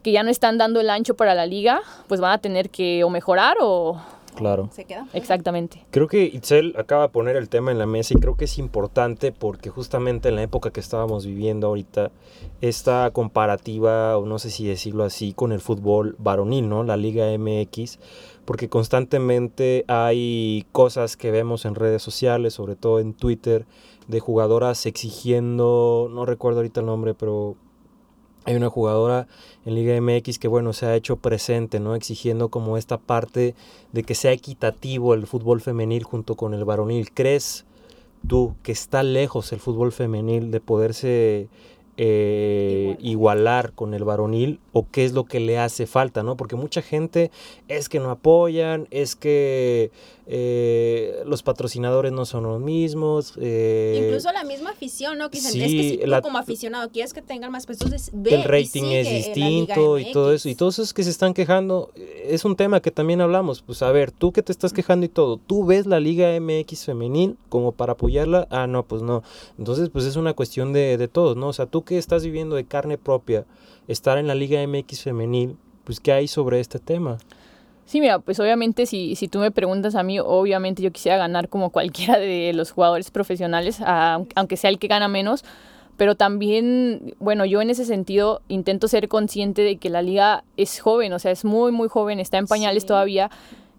que 0.01 0.11
ya 0.11 0.23
no 0.23 0.31
están 0.31 0.57
dando 0.57 0.81
el 0.81 0.89
ancho 0.89 1.15
para 1.15 1.35
la 1.35 1.45
liga, 1.45 1.81
pues 2.07 2.19
van 2.19 2.31
a 2.31 2.37
tener 2.39 2.69
que 2.69 3.03
o 3.03 3.09
mejorar 3.09 3.57
o... 3.61 4.01
Claro. 4.35 4.69
Se 4.71 4.85
queda. 4.85 5.07
Exactamente. 5.13 5.85
Creo 5.91 6.07
que 6.07 6.23
Itzel 6.25 6.73
acaba 6.77 7.03
de 7.03 7.09
poner 7.09 7.35
el 7.35 7.49
tema 7.49 7.71
en 7.71 7.79
la 7.79 7.85
mesa 7.85 8.13
y 8.13 8.19
creo 8.19 8.35
que 8.35 8.45
es 8.45 8.57
importante 8.57 9.31
porque 9.31 9.69
justamente 9.69 10.29
en 10.29 10.35
la 10.35 10.43
época 10.43 10.71
que 10.71 10.79
estábamos 10.79 11.25
viviendo 11.25 11.67
ahorita, 11.67 12.11
esta 12.61 13.09
comparativa, 13.11 14.17
o 14.17 14.25
no 14.25 14.39
sé 14.39 14.49
si 14.49 14.65
decirlo 14.65 15.03
así, 15.03 15.33
con 15.33 15.51
el 15.51 15.59
fútbol 15.59 16.15
varonil, 16.19 16.69
¿no? 16.69 16.83
La 16.83 16.97
Liga 16.97 17.25
MX, 17.37 17.99
porque 18.45 18.69
constantemente 18.69 19.85
hay 19.87 20.65
cosas 20.71 21.17
que 21.17 21.31
vemos 21.31 21.65
en 21.65 21.75
redes 21.75 22.01
sociales, 22.01 22.53
sobre 22.53 22.75
todo 22.75 22.99
en 22.99 23.13
Twitter, 23.13 23.65
de 24.07 24.19
jugadoras 24.19 24.85
exigiendo, 24.85 26.09
no 26.11 26.25
recuerdo 26.25 26.59
ahorita 26.59 26.81
el 26.81 26.87
nombre, 26.87 27.13
pero 27.13 27.55
hay 28.45 28.55
una 28.55 28.69
jugadora 28.69 29.27
en 29.65 29.75
Liga 29.75 29.99
MX 29.99 30.39
que, 30.39 30.47
bueno, 30.47 30.73
se 30.73 30.85
ha 30.85 30.95
hecho 30.95 31.17
presente, 31.17 31.79
¿no? 31.79 31.95
Exigiendo 31.95 32.49
como 32.49 32.77
esta 32.77 32.97
parte 32.97 33.55
de 33.91 34.03
que 34.03 34.15
sea 34.15 34.31
equitativo 34.31 35.13
el 35.13 35.27
fútbol 35.27 35.61
femenil 35.61 36.03
junto 36.03 36.35
con 36.35 36.53
el 36.53 36.65
varonil. 36.65 37.11
¿Crees 37.11 37.65
tú 38.27 38.55
que 38.63 38.71
está 38.71 39.03
lejos 39.03 39.51
el 39.53 39.59
fútbol 39.59 39.91
femenil 39.91 40.51
de 40.51 40.59
poderse 40.59 41.47
eh, 41.95 42.95
igualar 43.01 43.73
con 43.73 43.93
el 43.93 44.03
varonil 44.03 44.59
o 44.71 44.87
qué 44.89 45.05
es 45.05 45.13
lo 45.13 45.25
que 45.25 45.39
le 45.39 45.59
hace 45.59 45.85
falta, 45.85 46.23
¿no? 46.23 46.35
Porque 46.35 46.55
mucha 46.55 46.81
gente 46.81 47.29
es 47.67 47.87
que 47.87 47.99
no 47.99 48.09
apoyan, 48.09 48.87
es 48.89 49.15
que 49.15 49.91
eh, 50.25 51.21
los 51.25 51.43
patrocinadores 51.43 52.11
no 52.11 52.25
son 52.25 52.43
los 52.43 52.61
mismos. 52.61 53.33
eh, 53.39 54.03
Incluso 54.05 54.31
la 54.31 54.43
misma 54.43 54.69
afición, 54.71 55.17
¿no? 55.17 55.29
Que 55.29 55.37
dicen, 55.39 55.61
es 55.61 55.69
sí, 55.69 55.77
que 55.77 55.83
si 56.05 56.11
tú 56.11 56.21
como 56.21 56.37
aficionado 56.37 56.89
quieres 56.89 57.13
que 57.13 57.21
tengan 57.21 57.51
más 57.51 57.65
pesos, 57.65 57.83
entonces 57.83 58.09
ve 58.13 58.35
el 58.35 58.43
rating 58.43 58.83
es 58.91 59.09
distinto 59.09 59.99
y 59.99 60.11
todo 60.11 60.31
eso. 60.33 60.47
Y 60.49 60.55
todos 60.55 60.79
esos 60.79 60.93
que 60.93 61.03
se 61.03 61.09
están 61.09 61.33
quejando, 61.33 61.91
eh, 61.95 62.27
es 62.29 62.45
un 62.45 62.55
tema 62.55 62.81
que 62.81 62.91
también 62.91 63.19
hablamos. 63.21 63.61
Pues 63.61 63.81
a 63.81 63.91
ver, 63.91 64.11
tú 64.11 64.31
que 64.31 64.41
te 64.43 64.51
estás 64.51 64.71
quejando 64.73 65.05
y 65.05 65.09
todo, 65.09 65.37
¿tú 65.37 65.65
ves 65.65 65.85
la 65.85 65.99
Liga 65.99 66.29
MX 66.39 66.85
femenil 66.85 67.37
como 67.49 67.71
para 67.73 67.93
apoyarla? 67.93 68.47
Ah, 68.49 68.67
no, 68.67 68.83
pues 68.83 69.01
no. 69.01 69.23
Entonces, 69.57 69.89
pues 69.89 70.05
es 70.05 70.15
una 70.15 70.33
cuestión 70.33 70.73
de, 70.73 70.97
de 70.97 71.07
todos, 71.07 71.35
¿no? 71.35 71.49
O 71.49 71.53
sea, 71.53 71.65
tú 71.65 71.83
que 71.83 71.97
estás 71.97 72.23
viviendo 72.23 72.55
de 72.55 72.63
carne 72.65 72.97
propia, 72.97 73.45
estar 73.87 74.17
en 74.17 74.27
la 74.27 74.35
Liga 74.35 74.65
MX 74.65 75.01
femenil, 75.01 75.57
pues 75.83 75.99
¿qué 75.99 76.13
hay 76.13 76.27
sobre 76.29 76.61
este 76.61 76.79
tema? 76.79 77.17
Sí, 77.85 77.99
mira, 77.99 78.19
pues 78.19 78.39
obviamente 78.39 78.85
si, 78.85 79.15
si 79.15 79.27
tú 79.27 79.39
me 79.39 79.51
preguntas 79.51 79.95
a 79.95 80.03
mí, 80.03 80.19
obviamente 80.19 80.81
yo 80.81 80.91
quisiera 80.91 81.17
ganar 81.17 81.49
como 81.49 81.69
cualquiera 81.69 82.17
de 82.17 82.51
los 82.53 82.71
jugadores 82.71 83.11
profesionales, 83.11 83.79
aunque 83.85 84.57
sea 84.57 84.69
el 84.69 84.79
que 84.79 84.87
gana 84.87 85.07
menos, 85.07 85.43
pero 85.97 86.15
también, 86.15 87.13
bueno, 87.19 87.45
yo 87.45 87.61
en 87.61 87.69
ese 87.69 87.85
sentido 87.85 88.41
intento 88.47 88.87
ser 88.87 89.07
consciente 89.09 89.61
de 89.61 89.77
que 89.77 89.89
la 89.89 90.01
liga 90.01 90.43
es 90.57 90.79
joven, 90.79 91.13
o 91.13 91.19
sea, 91.19 91.31
es 91.31 91.45
muy, 91.45 91.71
muy 91.71 91.87
joven, 91.87 92.19
está 92.19 92.37
en 92.37 92.47
pañales 92.47 92.83
Sí. 92.83 92.87
todavía, 92.87 93.29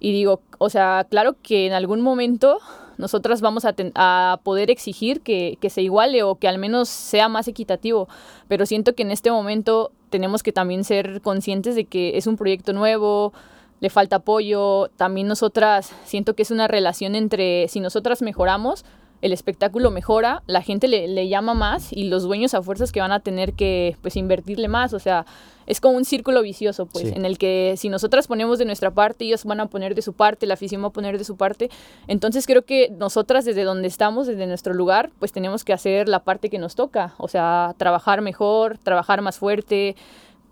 y 0.00 0.12
digo, 0.12 0.40
o 0.58 0.68
sea, 0.70 1.06
claro 1.08 1.34
que 1.42 1.66
en 1.66 1.72
algún 1.72 2.02
momento 2.02 2.58
nosotras 2.98 3.40
vamos 3.40 3.64
a, 3.64 3.72
ten- 3.72 3.90
a 3.96 4.38
poder 4.44 4.70
exigir 4.70 5.22
que, 5.22 5.56
que 5.60 5.70
se 5.70 5.82
iguale 5.82 6.22
o 6.22 6.36
que 6.36 6.46
al 6.46 6.58
menos 6.58 6.88
sea 6.88 7.28
más 7.28 7.48
equitativo, 7.48 8.06
pero 8.46 8.66
siento 8.66 8.94
que 8.94 9.02
en 9.02 9.10
este 9.10 9.30
momento 9.32 9.90
tenemos 10.10 10.42
que 10.44 10.52
también 10.52 10.84
ser 10.84 11.20
conscientes 11.20 11.74
de 11.74 11.86
que 11.86 12.16
es 12.16 12.28
un 12.28 12.36
proyecto 12.36 12.72
nuevo, 12.72 13.32
le 13.84 13.90
falta 13.90 14.16
apoyo, 14.16 14.88
también 14.96 15.28
nosotras 15.28 15.92
siento 16.06 16.32
que 16.34 16.40
es 16.42 16.50
una 16.50 16.66
relación 16.68 17.14
entre 17.14 17.68
si 17.68 17.80
nosotras 17.80 18.22
mejoramos, 18.22 18.82
el 19.20 19.30
espectáculo 19.30 19.90
mejora, 19.90 20.42
la 20.46 20.62
gente 20.62 20.88
le, 20.88 21.06
le 21.06 21.28
llama 21.28 21.52
más 21.52 21.92
y 21.92 22.04
los 22.04 22.22
dueños 22.22 22.54
a 22.54 22.62
fuerzas 22.62 22.92
que 22.92 23.00
van 23.00 23.12
a 23.12 23.20
tener 23.20 23.52
que 23.52 23.94
pues 24.00 24.16
invertirle 24.16 24.68
más, 24.68 24.94
o 24.94 24.98
sea, 24.98 25.26
es 25.66 25.82
como 25.82 25.98
un 25.98 26.06
círculo 26.06 26.40
vicioso, 26.40 26.86
pues, 26.86 27.08
Sí. 27.08 27.12
en 27.14 27.26
el 27.26 27.36
que 27.36 27.74
si 27.76 27.90
nosotras 27.90 28.26
ponemos 28.26 28.58
de 28.58 28.64
nuestra 28.64 28.90
parte, 28.90 29.26
ellos 29.26 29.44
van 29.44 29.60
a 29.60 29.66
poner 29.66 29.94
de 29.94 30.00
su 30.00 30.14
parte, 30.14 30.46
la 30.46 30.54
afición 30.54 30.82
va 30.82 30.86
a 30.88 30.90
poner 30.90 31.18
de 31.18 31.24
su 31.24 31.36
parte. 31.36 31.68
Entonces 32.06 32.46
creo 32.46 32.62
que 32.64 32.88
nosotras 32.98 33.44
desde 33.44 33.64
donde 33.64 33.88
estamos, 33.88 34.26
desde 34.26 34.46
nuestro 34.46 34.72
lugar, 34.72 35.10
pues 35.18 35.30
tenemos 35.32 35.62
que 35.62 35.74
hacer 35.74 36.08
la 36.08 36.20
parte 36.20 36.48
que 36.48 36.58
nos 36.58 36.74
toca, 36.74 37.14
o 37.18 37.28
sea, 37.28 37.74
trabajar 37.76 38.22
mejor, 38.22 38.78
trabajar 38.78 39.20
más 39.20 39.36
fuerte. 39.38 39.94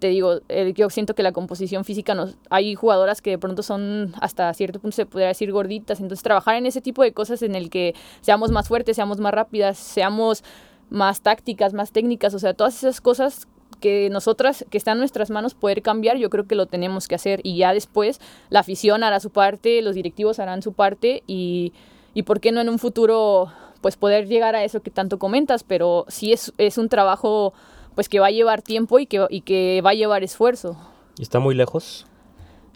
Te 0.03 0.09
digo, 0.09 0.41
yo 0.75 0.91
siento 0.91 1.15
que 1.15 1.23
la 1.23 1.31
composición 1.31 1.85
física 1.85 2.17
nos 2.17 2.37
hay 2.51 2.75
jugadoras 2.75 3.23
que 3.23 3.31
de 3.31 3.39
pronto 3.39 3.63
son 3.63 4.13
hasta 4.21 4.53
cierto 4.53 4.81
punto 4.81 4.97
se 4.97 5.07
podría 5.07 5.29
decir 5.29 5.53
gorditas, 5.53 6.01
entonces 6.01 6.25
trabajar 6.25 6.57
en 6.57 6.67
ese 6.67 6.81
tipo 6.81 7.05
de 7.05 7.13
cosas 7.13 7.41
en 7.43 7.55
el 7.55 7.71
que 7.71 7.95
seamos 8.21 8.51
más 8.51 8.67
fuertes, 8.67 8.97
seamos 8.97 9.21
más 9.21 9.33
rápidas, 9.33 9.79
seamos 9.79 10.43
más 10.91 11.21
tácticas, 11.21 11.73
más 11.73 11.93
técnicas, 11.93 12.35
o 12.35 12.41
sea, 12.41 12.53
todas 12.53 12.79
esas 12.79 13.01
cosas 13.01 13.47
que 13.79 14.11
nosotras, 14.11 14.65
que 14.71 14.77
está 14.77 14.91
en 14.91 14.99
nuestras 14.99 15.31
manos 15.31 15.55
poder 15.55 15.83
cambiar, 15.83 16.17
yo 16.17 16.31
creo 16.31 16.49
que 16.49 16.57
lo 16.57 16.67
tenemos 16.67 17.07
que 17.07 17.15
hacer. 17.15 17.39
Y 17.45 17.59
ya 17.59 17.73
después 17.73 18.21
la 18.51 18.59
afición 18.59 19.05
hará 19.05 19.21
su 19.21 19.31
parte, 19.31 19.83
los 19.83 19.95
directivos 19.95 20.41
harán 20.41 20.63
su 20.63 20.73
parte 20.73 21.23
y, 21.29 21.73
y 22.13 22.25
por 22.25 22.41
qué 22.41 22.51
no 22.51 22.61
en 22.61 22.69
un 22.69 22.81
futuro 22.81 23.53
pues 23.81 23.97
poder 23.97 24.27
llegar 24.27 24.57
a 24.57 24.65
eso 24.65 24.83
que 24.83 24.91
tanto 24.91 25.21
comentas, 25.21 25.63
pero 25.63 26.07
sí 26.09 26.33
es, 26.33 26.53
es 26.59 26.77
un 26.77 26.89
trabajo 26.89 27.55
pues 27.95 28.09
que 28.09 28.21
va 28.21 28.27
a 28.29 28.31
llevar 28.31 28.63
tiempo 28.63 28.99
y 28.99 29.07
que, 29.07 29.27
y 29.31 29.41
que 29.43 29.81
va 29.85 29.91
a 29.91 29.95
llevar 29.95 30.23
esfuerzo. 30.23 30.77
¿Y 31.19 31.23
¿Está 31.23 31.39
muy 31.39 31.55
lejos? 31.55 32.07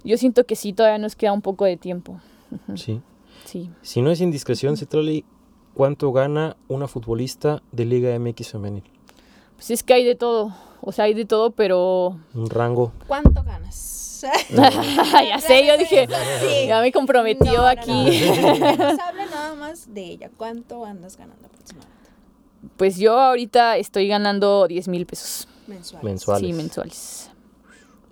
Yo 0.04 0.16
siento 0.18 0.44
que 0.44 0.56
sí, 0.56 0.72
todavía 0.72 0.98
nos 0.98 1.16
queda 1.16 1.32
un 1.32 1.42
poco 1.42 1.64
de 1.64 1.76
tiempo. 1.76 2.20
Sí. 2.76 3.00
Sí. 3.44 3.70
Si 3.82 4.02
no 4.02 4.10
es 4.10 4.20
indiscreción, 4.20 4.76
Citrali, 4.76 5.24
¿cuánto 5.74 6.12
gana 6.12 6.56
una 6.68 6.86
futbolista 6.88 7.62
de 7.72 7.84
Liga 7.84 8.16
MX 8.18 8.50
femenil? 8.52 8.84
Pues 9.56 9.70
es 9.70 9.82
que 9.82 9.94
hay 9.94 10.04
de 10.04 10.14
todo, 10.14 10.54
o 10.80 10.92
sea, 10.92 11.06
hay 11.06 11.14
de 11.14 11.24
todo, 11.24 11.50
pero 11.52 12.18
Un 12.34 12.50
rango. 12.50 12.92
¿Cuánto 13.06 13.42
ganas? 13.42 13.94
ya 14.50 15.38
sé, 15.40 15.66
yo 15.66 15.76
dije, 15.76 16.08
Sí. 16.40 16.66
ya 16.68 16.80
me 16.80 16.90
comprometió 16.92 17.52
No, 17.52 17.62
no, 17.62 17.66
aquí. 17.66 17.92
no. 17.92 18.12
Se 18.12 19.00
habla 19.02 19.26
nada 19.30 19.54
más 19.54 19.92
de 19.92 20.04
ella. 20.04 20.30
¿Cuánto 20.36 20.84
andas 20.84 21.16
ganando? 21.16 21.48
Pues 22.76 22.96
yo 22.96 23.18
ahorita 23.18 23.76
estoy 23.76 24.08
ganando 24.08 24.66
10 24.66 24.88
mil 24.88 25.06
pesos. 25.06 25.48
Mensuales. 25.66 26.04
Mensuales. 26.04 26.46
Sí, 26.46 26.52
mensuales. 26.52 27.30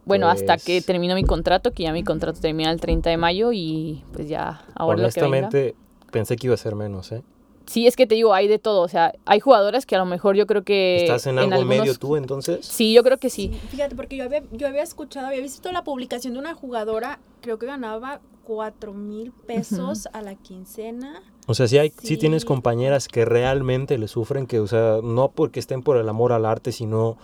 Bueno, 0.04 0.28
hasta 0.28 0.54
Pues- 0.54 0.64
que 0.64 0.82
termino 0.82 1.14
mi 1.14 1.24
contrato, 1.24 1.72
que 1.72 1.84
ya 1.84 1.92
mi 1.92 2.04
contrato 2.04 2.38
termina 2.40 2.70
el 2.70 2.80
30 2.80 3.08
de 3.10 3.16
mayo 3.16 3.52
y 3.52 4.04
pues 4.12 4.28
ya 4.28 4.62
ahora 4.74 5.02
lo 5.02 5.08
que 5.08 5.20
venga. 5.22 5.28
Honestamente, 5.38 5.74
pensé 6.10 6.36
que 6.36 6.46
iba 6.48 6.54
a 6.54 6.58
ser 6.58 6.74
menos, 6.74 7.10
¿eh? 7.12 7.22
Sí, 7.66 7.86
es 7.86 7.96
que 7.96 8.06
te 8.06 8.14
digo, 8.14 8.34
hay 8.34 8.46
de 8.46 8.58
todo. 8.58 8.82
O 8.82 8.88
sea, 8.88 9.14
hay 9.24 9.40
jugadoras 9.40 9.86
que 9.86 9.96
a 9.96 9.98
lo 9.98 10.04
mejor 10.04 10.36
yo 10.36 10.46
creo 10.46 10.62
que. 10.64 10.96
¿Estás 11.04 11.26
en 11.26 11.38
algo 11.38 11.54
algunos- 11.54 11.78
medio 11.78 11.94
tú 11.98 12.16
entonces? 12.16 12.66
Sí, 12.66 12.92
yo 12.92 13.02
creo 13.02 13.16
que 13.16 13.30
sí. 13.30 13.48
Sí, 13.54 13.68
fíjate, 13.70 13.96
porque 13.96 14.16
yo 14.16 14.24
había, 14.24 14.42
yo 14.52 14.66
había 14.68 14.82
escuchado, 14.82 15.28
había 15.28 15.40
visto 15.40 15.72
la 15.72 15.82
publicación 15.84 16.34
de 16.34 16.40
una 16.40 16.52
jugadora, 16.52 17.18
creo 17.40 17.58
que 17.58 17.64
ganaba 17.64 18.20
4 18.44 18.92
mil 18.92 19.32
pesos 19.32 20.06
a 20.12 20.20
la 20.20 20.34
quincena. 20.34 21.22
O 21.46 21.54
sea, 21.54 21.68
sí, 21.68 21.76
hay, 21.78 21.90
sí. 21.90 22.06
Sí. 22.08 22.16
tienes 22.16 22.44
compañeras 22.44 23.06
que 23.08 23.24
realmente 23.24 23.98
le 23.98 24.08
sufren, 24.08 24.46
que, 24.46 24.60
o 24.60 24.66
sea, 24.66 24.98
no 25.02 25.30
porque 25.30 25.60
estén 25.60 25.82
por 25.82 25.96
el 25.98 26.08
amor 26.08 26.32
al 26.32 26.46
arte, 26.46 26.72
sino 26.72 27.16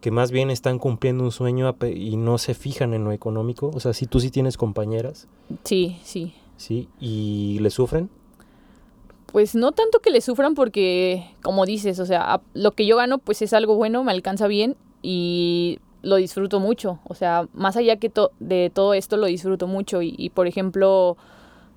que 0.00 0.10
más 0.10 0.30
bien 0.30 0.50
están 0.50 0.78
cumpliendo 0.78 1.22
un 1.24 1.30
sueño 1.32 1.74
y 1.94 2.16
no 2.16 2.36
se 2.38 2.54
fijan 2.54 2.92
en 2.92 3.04
lo 3.04 3.12
económico. 3.12 3.70
O 3.72 3.80
sea, 3.80 3.92
sí, 3.94 4.06
tú 4.06 4.20
sí 4.20 4.30
tienes 4.30 4.56
compañeras, 4.56 5.26
Sí, 5.64 5.98
sí. 6.02 6.34
¿sí? 6.56 6.88
Y 7.00 7.58
le 7.60 7.70
sufren. 7.70 8.10
Pues 9.26 9.54
no 9.54 9.72
tanto 9.72 10.00
que 10.00 10.10
le 10.10 10.20
sufran 10.20 10.54
porque, 10.54 11.24
como 11.42 11.64
dices, 11.64 11.98
o 12.00 12.04
sea, 12.06 12.34
a- 12.34 12.42
lo 12.52 12.72
que 12.72 12.84
yo 12.84 12.96
gano 12.98 13.18
pues 13.18 13.40
es 13.40 13.54
algo 13.54 13.76
bueno, 13.76 14.04
me 14.04 14.12
alcanza 14.12 14.46
bien 14.46 14.76
y 15.00 15.78
lo 16.02 16.16
disfruto 16.16 16.60
mucho. 16.60 16.98
O 17.04 17.14
sea, 17.14 17.48
más 17.54 17.76
allá 17.76 17.96
que 17.96 18.10
to- 18.10 18.32
de 18.40 18.70
todo 18.74 18.92
esto 18.92 19.16
lo 19.16 19.26
disfruto 19.26 19.66
mucho 19.66 20.02
y, 20.02 20.14
y, 20.18 20.28
por 20.30 20.46
ejemplo, 20.46 21.16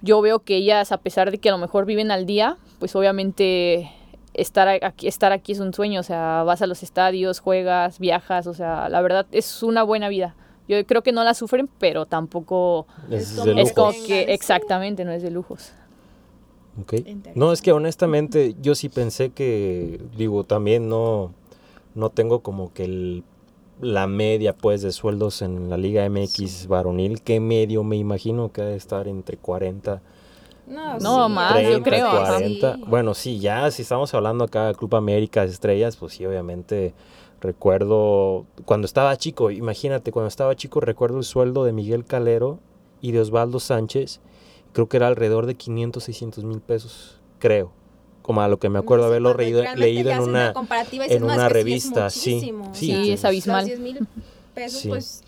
yo 0.02 0.22
veo 0.22 0.40
que 0.40 0.56
ellas, 0.58 0.92
a 0.92 0.98
pesar 0.98 1.32
de 1.32 1.38
que 1.38 1.50
a 1.50 1.52
lo 1.52 1.58
mejor 1.58 1.86
viven 1.86 2.12
al 2.12 2.26
día, 2.26 2.58
pues 2.80 2.96
obviamente 2.96 3.92
estar 4.34 4.68
aquí, 4.68 5.08
estar 5.08 5.32
aquí 5.32 5.54
es 5.54 5.60
un 5.60 5.74
sueño. 5.74 6.00
O 6.00 6.04
sea, 6.04 6.44
vas 6.44 6.62
a 6.62 6.68
los 6.68 6.84
estadios, 6.84 7.40
juegas, 7.40 8.00
viajas, 8.00 8.48
o 8.48 8.54
sea, 8.54 8.90
la 8.90 9.02
verdad 9.02 9.26
es 9.32 9.64
una 9.64 9.84
buena 9.84 10.10
vida. 10.10 10.36
Yo 10.68 10.84
creo 10.86 11.04
que 11.04 11.12
no 11.12 11.24
la 11.24 11.34
sufren, 11.36 11.70
pero 11.80 12.06
tampoco 12.08 12.88
Es, 13.10 13.32
Es 13.32 13.36
de 13.36 13.52
como- 13.52 13.62
es 13.62 13.74
como 13.74 13.88
lujos. 13.92 14.04
que 14.08 14.22
exactamente 14.34 15.06
no 15.06 15.12
es 15.12 15.22
de 15.24 15.32
lujos. 15.32 15.74
Ok. 16.82 16.94
Interesante. 16.94 17.32
No, 17.36 17.54
es 17.54 17.62
que 17.62 17.72
honestamente 17.72 18.56
yo 18.62 18.76
sí 18.76 18.90
pensé 18.90 19.30
que, 19.30 20.02
digo, 20.18 20.44
también 20.44 20.90
no, 20.90 21.32
no 21.94 22.10
tengo 22.10 22.40
como 22.42 22.74
que 22.74 22.84
el- 22.86 23.24
la 23.82 24.08
media 24.08 24.56
pues 24.56 24.82
de 24.82 24.92
sueldos 24.92 25.42
en 25.42 25.70
la 25.70 25.78
Liga 25.78 26.08
MX 26.10 26.68
varonil, 26.68 27.22
que 27.22 27.40
medio 27.40 27.84
me 27.84 27.98
imagino 27.98 28.52
que 28.52 28.62
ha 28.62 28.66
de 28.66 28.76
estar 28.78 29.08
entre 29.08 29.38
40, 29.38 30.02
No, 30.68 30.98
No, 31.00 31.28
sí, 31.28 31.34
más, 31.34 31.54
yo 31.62 31.70
30, 31.82 31.84
creo, 31.84 32.08
ajá. 32.08 32.34
40. 32.38 32.78
Bueno, 32.88 33.14
sí, 33.14 33.40
ya 33.40 33.70
si 33.72 33.82
estamos 33.82 34.14
hablando 34.14 34.44
acá 34.46 34.68
de 34.68 34.76
Club 34.76 34.96
América 34.96 35.44
Estrellas, 35.44 35.98
pues 35.98 36.14
sí, 36.14 36.26
obviamente 36.26 36.94
recuerdo 37.42 38.46
cuando 38.66 38.86
estaba 38.86 39.16
chico, 39.18 39.52
imagínate, 39.52 40.12
cuando 40.12 40.28
estaba 40.30 40.56
chico 40.56 40.80
recuerdo 40.80 41.18
el 41.18 41.24
sueldo 41.24 41.64
de 41.64 41.74
Miguel 41.74 42.06
Calero 42.06 42.60
y 43.02 43.12
de 43.12 43.20
Osvaldo 43.20 43.60
Sánchez, 43.60 44.22
creo 44.74 44.88
que 44.88 44.98
era 44.98 45.08
alrededor 45.08 45.46
de 45.46 45.56
500, 45.56 46.04
600 46.04 46.44
mil 46.44 46.62
pesos, 46.62 47.20
creo, 47.40 47.72
como 48.26 48.42
a 48.42 48.48
lo 48.48 48.58
que 48.58 48.70
me 48.70 48.80
acuerdo 48.80 49.06
haberlo 49.06 49.34
cuando 49.36 49.76
leído, 49.76 50.10
en 50.10 50.20
una... 50.20 50.52
comparativa 50.52 51.06
y 51.06 51.14
en 51.14 51.22
"No, 51.22 51.28
es 51.30 51.36
una 51.36 51.36
que 51.36 51.40
sí 51.42 51.46
es 51.46 51.54
revista, 51.54 52.10
sí, 52.10 52.52
muchísimo". 52.52 52.74
sí, 52.74 53.12
es 53.12 53.24
abismal. 53.24 53.60
Los 53.60 53.68
10 53.68 53.80
mil 53.82 54.08
pesos, 54.56 54.82
Sí. 54.82 54.90
pues, 54.90 55.22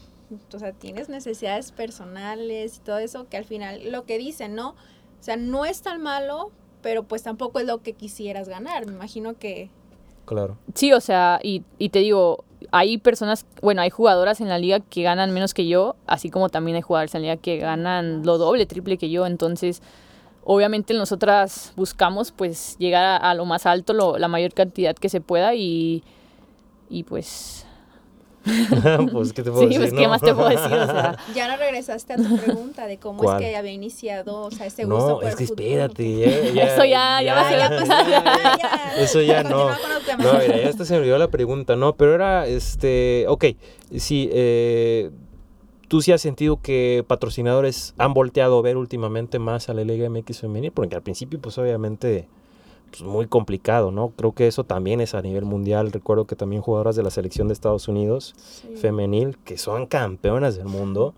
o 0.51 0.57
sea, 0.57 0.71
tienes 0.73 1.07
necesidades 1.07 1.71
personales 1.71 2.77
y 2.77 2.79
todo 2.79 2.97
eso 2.97 3.27
que 3.29 3.37
al 3.37 3.45
final, 3.45 3.91
lo 3.91 4.05
que 4.05 4.17
dicen, 4.17 4.55
¿no? 4.55 4.69
O 4.71 4.75
sea, 5.23 5.37
no 5.37 5.63
es 5.65 5.83
tan 5.83 6.01
malo, 6.01 6.49
pero 6.81 7.03
pues 7.03 7.21
tampoco 7.21 7.59
es 7.59 7.67
lo 7.67 7.83
que 7.83 7.93
quisieras 7.93 8.49
ganar. 8.49 8.87
Me 8.87 8.93
imagino 8.93 9.37
que... 9.37 9.69
Claro. 10.25 10.57
Sí, 10.73 10.91
o 10.91 10.99
sea, 10.99 11.39
y, 11.43 11.61
y 11.77 11.89
te 11.89 11.99
digo, 11.99 12.43
hay 12.71 12.97
personas, 12.97 13.45
bueno, 13.61 13.83
hay 13.83 13.91
jugadoras 13.91 14.41
en 14.41 14.49
la 14.49 14.57
liga 14.57 14.79
que 14.79 15.03
ganan 15.03 15.31
menos 15.35 15.53
que 15.53 15.67
yo, 15.67 15.95
así 16.07 16.31
como 16.31 16.49
también 16.49 16.75
hay 16.77 16.81
jugadores 16.81 17.13
en 17.13 17.21
la 17.21 17.27
liga 17.33 17.41
que 17.41 17.57
ganan 17.57 18.25
lo 18.25 18.39
doble, 18.39 18.65
triple 18.65 18.97
que 18.97 19.11
yo, 19.11 19.27
entonces 19.27 19.83
obviamente 20.49 20.93
nosotras 20.93 21.73
buscamos 21.75 22.31
pues 22.31 22.77
llegar 22.79 23.03
a, 23.03 23.17
a 23.17 23.33
lo 23.33 23.43
más 23.45 23.65
alto, 23.65 23.91
lo- 23.93 24.17
la 24.17 24.29
mayor 24.29 24.53
cantidad 24.53 24.95
que 24.95 25.09
se 25.09 25.19
pueda 25.19 25.53
y, 25.55 26.03
y 26.89 27.03
pues 27.03 27.65
pues, 29.11 29.33
¿qué 29.33 29.43
te 29.43 29.51
puedo 29.51 29.63
sí, 29.67 29.77
decir? 29.77 29.79
pues 29.81 29.93
qué 29.93 30.03
no? 30.03 30.09
más 30.09 30.21
te 30.21 30.33
puedo 30.33 30.47
decir, 30.47 30.71
o 30.71 30.85
sea, 30.85 31.17
Ya 31.35 31.49
no 31.49 31.57
regresaste 31.57 32.13
a 32.13 32.15
tu 32.15 32.37
pregunta 32.37 32.85
de 32.87 32.97
cómo 32.97 33.21
¿Cuál? 33.23 33.43
es 33.43 33.49
que 33.49 33.57
había 33.57 33.73
iniciado, 33.73 34.43
o 34.43 34.51
sea, 34.51 34.67
ese 34.67 34.85
gusto 34.85 35.09
No, 35.09 35.15
por 35.15 35.25
es 35.25 35.31
el 35.31 35.37
que 35.37 35.43
espérate, 35.43 36.17
ya, 36.19 36.53
ya- 36.53 36.63
Eso 36.73 36.85
ya- 36.85 37.21
ya 37.21 37.33
va 37.33 37.41
a 37.47 37.51
ya 37.51 37.67
ser- 37.69 37.87
ya, 38.09 38.57
ya. 38.57 38.93
Eso 39.03 39.21
ya 39.21 39.43
no. 39.43 39.67
No, 39.69 40.33
mira, 40.39 40.57
ya 40.63 40.69
hasta 40.69 40.85
se 40.85 40.93
me 40.93 40.99
olvidó 40.99 41.17
la 41.17 41.27
pregunta, 41.27 41.75
no, 41.75 41.95
pero 41.97 42.15
era, 42.15 42.47
este, 42.47 43.25
ok, 43.27 43.45
sí, 43.97 44.29
eh, 44.31 45.11
tú 45.87 46.01
sí 46.01 46.11
has 46.11 46.21
sentido 46.21 46.61
que 46.61 47.03
patrocinadores 47.07 47.93
han 47.97 48.13
volteado 48.13 48.59
a 48.59 48.61
ver 48.61 48.77
últimamente 48.77 49.39
más 49.39 49.69
a 49.69 49.73
la 49.73 49.83
Liga 49.83 50.09
MX 50.09 50.41
femenil, 50.41 50.71
porque 50.71 50.95
al 50.95 51.01
principio, 51.01 51.39
pues 51.39 51.57
obviamente, 51.57 52.27
pues 52.91 53.03
muy 53.03 53.27
complicado, 53.27 53.91
¿no? 53.91 54.09
Creo 54.15 54.33
que 54.33 54.47
eso 54.47 54.63
también 54.63 55.01
es 55.01 55.13
a 55.15 55.21
nivel 55.21 55.45
mundial. 55.45 55.91
Recuerdo 55.91 56.25
que 56.25 56.35
también 56.35 56.61
jugadoras 56.61 56.95
de 56.95 57.03
la 57.03 57.09
selección 57.09 57.47
de 57.47 57.53
Estados 57.53 57.87
Unidos 57.87 58.33
Sí. 58.37 58.75
femenil, 58.77 59.37
que 59.45 59.57
son 59.57 59.85
campeonas 59.87 60.55
del 60.55 60.67
mundo, 60.67 61.13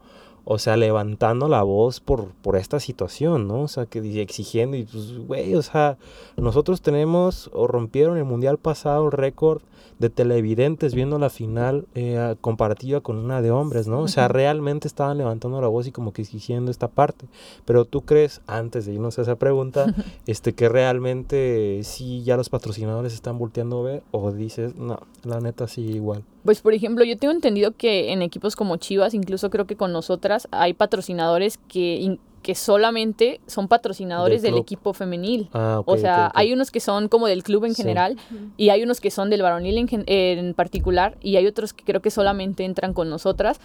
o 0.51 0.57
sea, 0.57 0.77
levantando 0.77 1.47
la 1.47 1.62
voz 1.62 1.99
por, 1.99 2.29
por 2.41 2.55
esta 2.55 2.79
situación, 2.79 3.47
¿no? 3.47 3.62
O 3.62 3.67
sea, 3.67 3.85
que 3.85 3.99
exigiendo 4.19 4.77
y 4.77 4.83
pues, 4.83 5.15
güey, 5.19 5.53
o 5.53 5.62
sea, 5.62 5.99
nosotros 6.38 6.81
tenemos 6.81 7.51
o 7.53 7.67
rompieron 7.67 8.17
el 8.17 8.23
mundial 8.23 8.57
pasado 8.57 9.05
el 9.05 9.12
récord 9.12 9.62
de 9.99 10.09
televidentes 10.09 10.95
viendo 10.95 11.19
la 11.19 11.29
final 11.29 11.85
eh, 11.93 12.35
comparativa 12.41 13.01
con 13.01 13.17
una 13.17 13.43
de 13.43 13.51
hombres, 13.51 13.88
¿no? 13.88 13.99
O 13.99 14.07
sea, 14.07 14.27
realmente 14.27 14.88
estaban 14.88 15.19
levantando 15.19 15.62
la 15.62 15.67
voz 15.67 15.85
y 15.85 15.91
como 15.91 16.13
que 16.13 16.23
exigiendo 16.23 16.71
esta 16.71 16.88
parte. 16.88 17.27
Pero 17.65 17.85
tú 17.85 18.01
crees, 18.01 18.41
antes 18.47 18.88
de 18.88 18.93
irnos 18.93 19.19
a 19.19 19.21
esa 19.21 19.35
pregunta, 19.35 19.93
este 20.25 20.53
que 20.53 20.67
realmente 20.67 21.81
sí 21.83 22.23
ya 22.23 22.38
los 22.38 22.49
patrocinadores 22.49 23.13
están 23.13 23.38
volteando 23.38 23.81
a 23.81 23.83
ver 23.83 24.03
o 24.09 24.31
dices, 24.31 24.75
no, 24.75 24.99
la 25.23 25.41
neta 25.41 25.67
sí 25.67 25.81
igual. 25.81 26.23
Pues 26.49 26.62
por 26.62 26.73
ejemplo, 26.73 27.05
yo 27.05 27.15
tengo 27.15 27.31
entendido 27.31 27.73
que 27.77 28.12
en 28.12 28.23
equipos 28.23 28.55
como 28.55 28.77
Chivas, 28.77 29.13
incluso 29.13 29.51
creo 29.51 29.67
que 29.67 29.75
con 29.75 29.93
nosotras, 29.93 30.47
hay 30.49 30.73
patrocinadores 30.73 31.59
que, 31.67 32.17
que 32.41 32.55
solamente 32.55 33.39
son 33.45 33.67
patrocinadores 33.67 34.41
Del 34.41 34.57
equipo 34.57 34.95
femenil. 34.95 35.47
Ah, 35.53 35.77
ok, 35.81 35.88
o 35.88 35.97
sea, 35.97 36.31
hay 36.33 36.51
unos 36.51 36.71
que 36.71 36.79
son 36.79 37.07
como 37.07 37.27
del 37.27 37.43
club 37.43 37.65
en 37.65 37.75
Sí. 37.75 37.83
general 37.83 38.17
y 38.57 38.69
hay 38.69 38.81
unos 38.81 38.99
que 38.99 39.12
son 39.12 39.29
del 39.29 39.43
varonil 39.43 39.77
en, 39.77 39.88
gen- 39.88 40.03
en 40.07 40.55
particular 40.55 41.17
y 41.21 41.35
hay 41.35 41.45
otros 41.45 41.71
que 41.71 41.83
creo 41.83 42.01
que 42.01 42.09
solamente 42.09 42.65
entran 42.65 42.95
con 42.95 43.12
nosotras. 43.12 43.59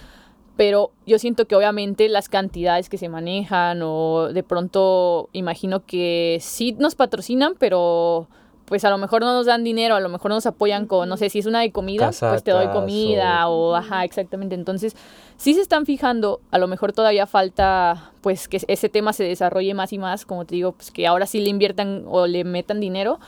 Pero 0.59 0.91
yo 1.07 1.19
siento 1.19 1.47
que 1.47 1.57
obviamente 1.57 2.11
las 2.11 2.29
cantidades 2.29 2.91
que 2.91 2.99
se 2.99 3.09
manejan 3.09 3.81
o 3.83 4.29
de 4.31 4.43
pronto 4.43 5.31
imagino 5.33 5.87
que 5.87 6.37
sí 6.43 6.73
nos 6.79 6.97
patrocinan, 6.97 7.55
pero 7.59 8.29
pues 8.67 8.85
a 8.85 8.91
lo 8.91 8.99
mejor 8.99 9.23
no 9.23 9.35
nos 9.35 9.47
dan 9.47 9.65
dinero, 9.65 9.95
a 9.95 10.01
lo 10.01 10.09
mejor 10.09 10.31
nos 10.31 10.47
apoyan 10.47 10.87
con, 10.87 11.09
no 11.09 11.17
sé, 11.17 11.29
si 11.31 11.39
es 11.39 11.47
una 11.47 11.61
de 11.61 11.71
comida, 11.71 12.11
pues 12.19 12.43
te 12.43 12.51
doy 12.51 12.69
comida 12.69 13.49
o, 13.49 13.75
ajá, 13.75 14.05
exactamente. 14.05 14.55
Entonces, 14.55 14.97
sí 15.37 15.55
se 15.55 15.61
están 15.61 15.87
fijando, 15.87 16.41
a 16.51 16.59
lo 16.59 16.67
mejor 16.67 16.93
todavía 16.93 17.27
falta 17.27 18.13
pues 18.23 18.49
que 18.49 18.59
ese 18.67 18.89
tema 18.89 19.13
se 19.13 19.25
desarrolle 19.25 19.75
más 19.75 19.93
y 19.93 19.99
más, 19.99 20.25
como 20.25 20.47
te 20.47 20.55
digo, 20.55 20.73
pues 20.73 20.91
que 20.91 21.07
ahora 21.07 21.27
sí 21.27 21.41
le 21.41 21.51
inviertan 21.51 22.05
o 22.07 22.27
le 22.27 22.45
metan 22.45 22.81
dinero, 22.81 23.19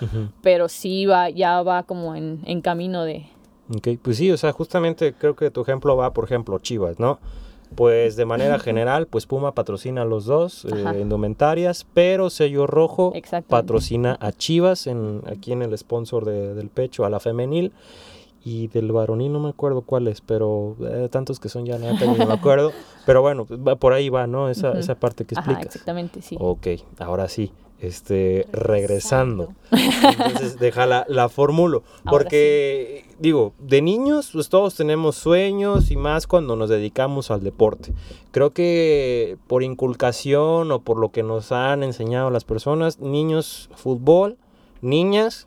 pero 0.40 0.68
sí 0.68 1.05
va, 1.05 1.29
ya 1.29 1.62
va 1.62 1.83
como 1.83 2.14
en, 2.14 2.40
en 2.46 2.62
camino 2.62 3.05
de... 3.05 3.27
Ok, 3.68 3.88
pues 4.01 4.16
sí, 4.16 4.31
o 4.31 4.37
sea, 4.37 4.53
justamente 4.53 5.12
creo 5.12 5.37
que 5.37 5.51
tu 5.51 5.61
ejemplo 5.61 5.96
va, 5.96 6.12
por 6.12 6.25
ejemplo, 6.25 6.59
Chivas, 6.61 6.99
¿no? 6.99 7.18
Pues 7.75 8.17
de 8.17 8.25
manera 8.25 8.59
general, 8.59 9.07
pues 9.07 9.27
Puma 9.27 9.53
patrocina 9.53 10.03
a 10.03 10.05
los 10.05 10.25
dos 10.25 10.65
eh, 10.65 10.69
Ajá. 10.73 10.99
indumentarias, 10.99 11.85
pero 11.93 12.31
Sello 12.31 12.67
Rojo 12.67 13.13
patrocina 13.49 14.17
a 14.21 14.33
Chivas, 14.33 14.87
en, 14.87 15.23
aquí 15.27 15.53
en 15.53 15.63
el 15.63 15.77
sponsor 15.77 16.25
de- 16.25 16.55
del 16.55 16.69
pecho, 16.71 17.05
a 17.05 17.11
la 17.11 17.21
femenil, 17.21 17.73
y 18.45 18.69
del 18.69 18.93
varonil 18.93 19.33
no 19.33 19.41
me 19.41 19.49
acuerdo 19.49 19.83
cuál 19.83 20.07
es, 20.07 20.21
pero 20.21 20.77
eh, 20.89 21.09
tantos 21.11 21.41
que 21.41 21.49
son 21.49 21.67
ya 21.67 21.77
nada, 21.79 21.95
ni 22.07 22.25
me 22.25 22.33
acuerdo, 22.33 22.73
pero 23.05 23.21
bueno, 23.21 23.45
va- 23.51 23.75
por 23.77 23.93
ahí 23.93 24.09
va, 24.09 24.27
¿no? 24.29 24.49
Esa, 24.49 24.79
esa 24.79 24.95
parte 24.95 25.25
que 25.25 25.35
Ajá, 25.35 25.51
explicas. 25.51 25.75
exactamente, 25.75 26.23
sí. 26.23 26.37
Ok, 26.41 26.69
ahora 26.99 27.29
sí, 27.29 27.53
este, 27.81 28.47
regresando. 28.53 29.53
Entonces, 29.71 30.59
deja 30.59 30.87
la, 30.87 31.29
fórmula. 31.29 31.79
Ahora 32.05 32.11
Porque, 32.11 33.05
digo, 33.19 33.53
de 33.59 33.83
niños, 33.83 34.31
pues 34.33 34.49
todos 34.49 34.75
tenemos 34.75 35.17
sueños 35.17 35.91
y 35.91 35.97
más 35.97 36.27
cuando 36.27 36.57
nos 36.57 36.71
dedicamos 36.71 37.31
al 37.31 37.43
deporte. 37.43 37.93
Creo 38.31 38.51
que 38.51 39.37
por 39.47 39.62
inculcación 39.62 40.71
o 40.73 40.81
por 40.81 40.99
lo 40.99 41.11
que 41.11 41.23
nos 41.23 41.53
han 41.53 41.83
enseñado 41.83 42.31
las 42.31 42.45
personas, 42.45 43.01
niños, 43.01 43.69
fútbol, 43.75 44.37
niñas, 44.81 45.47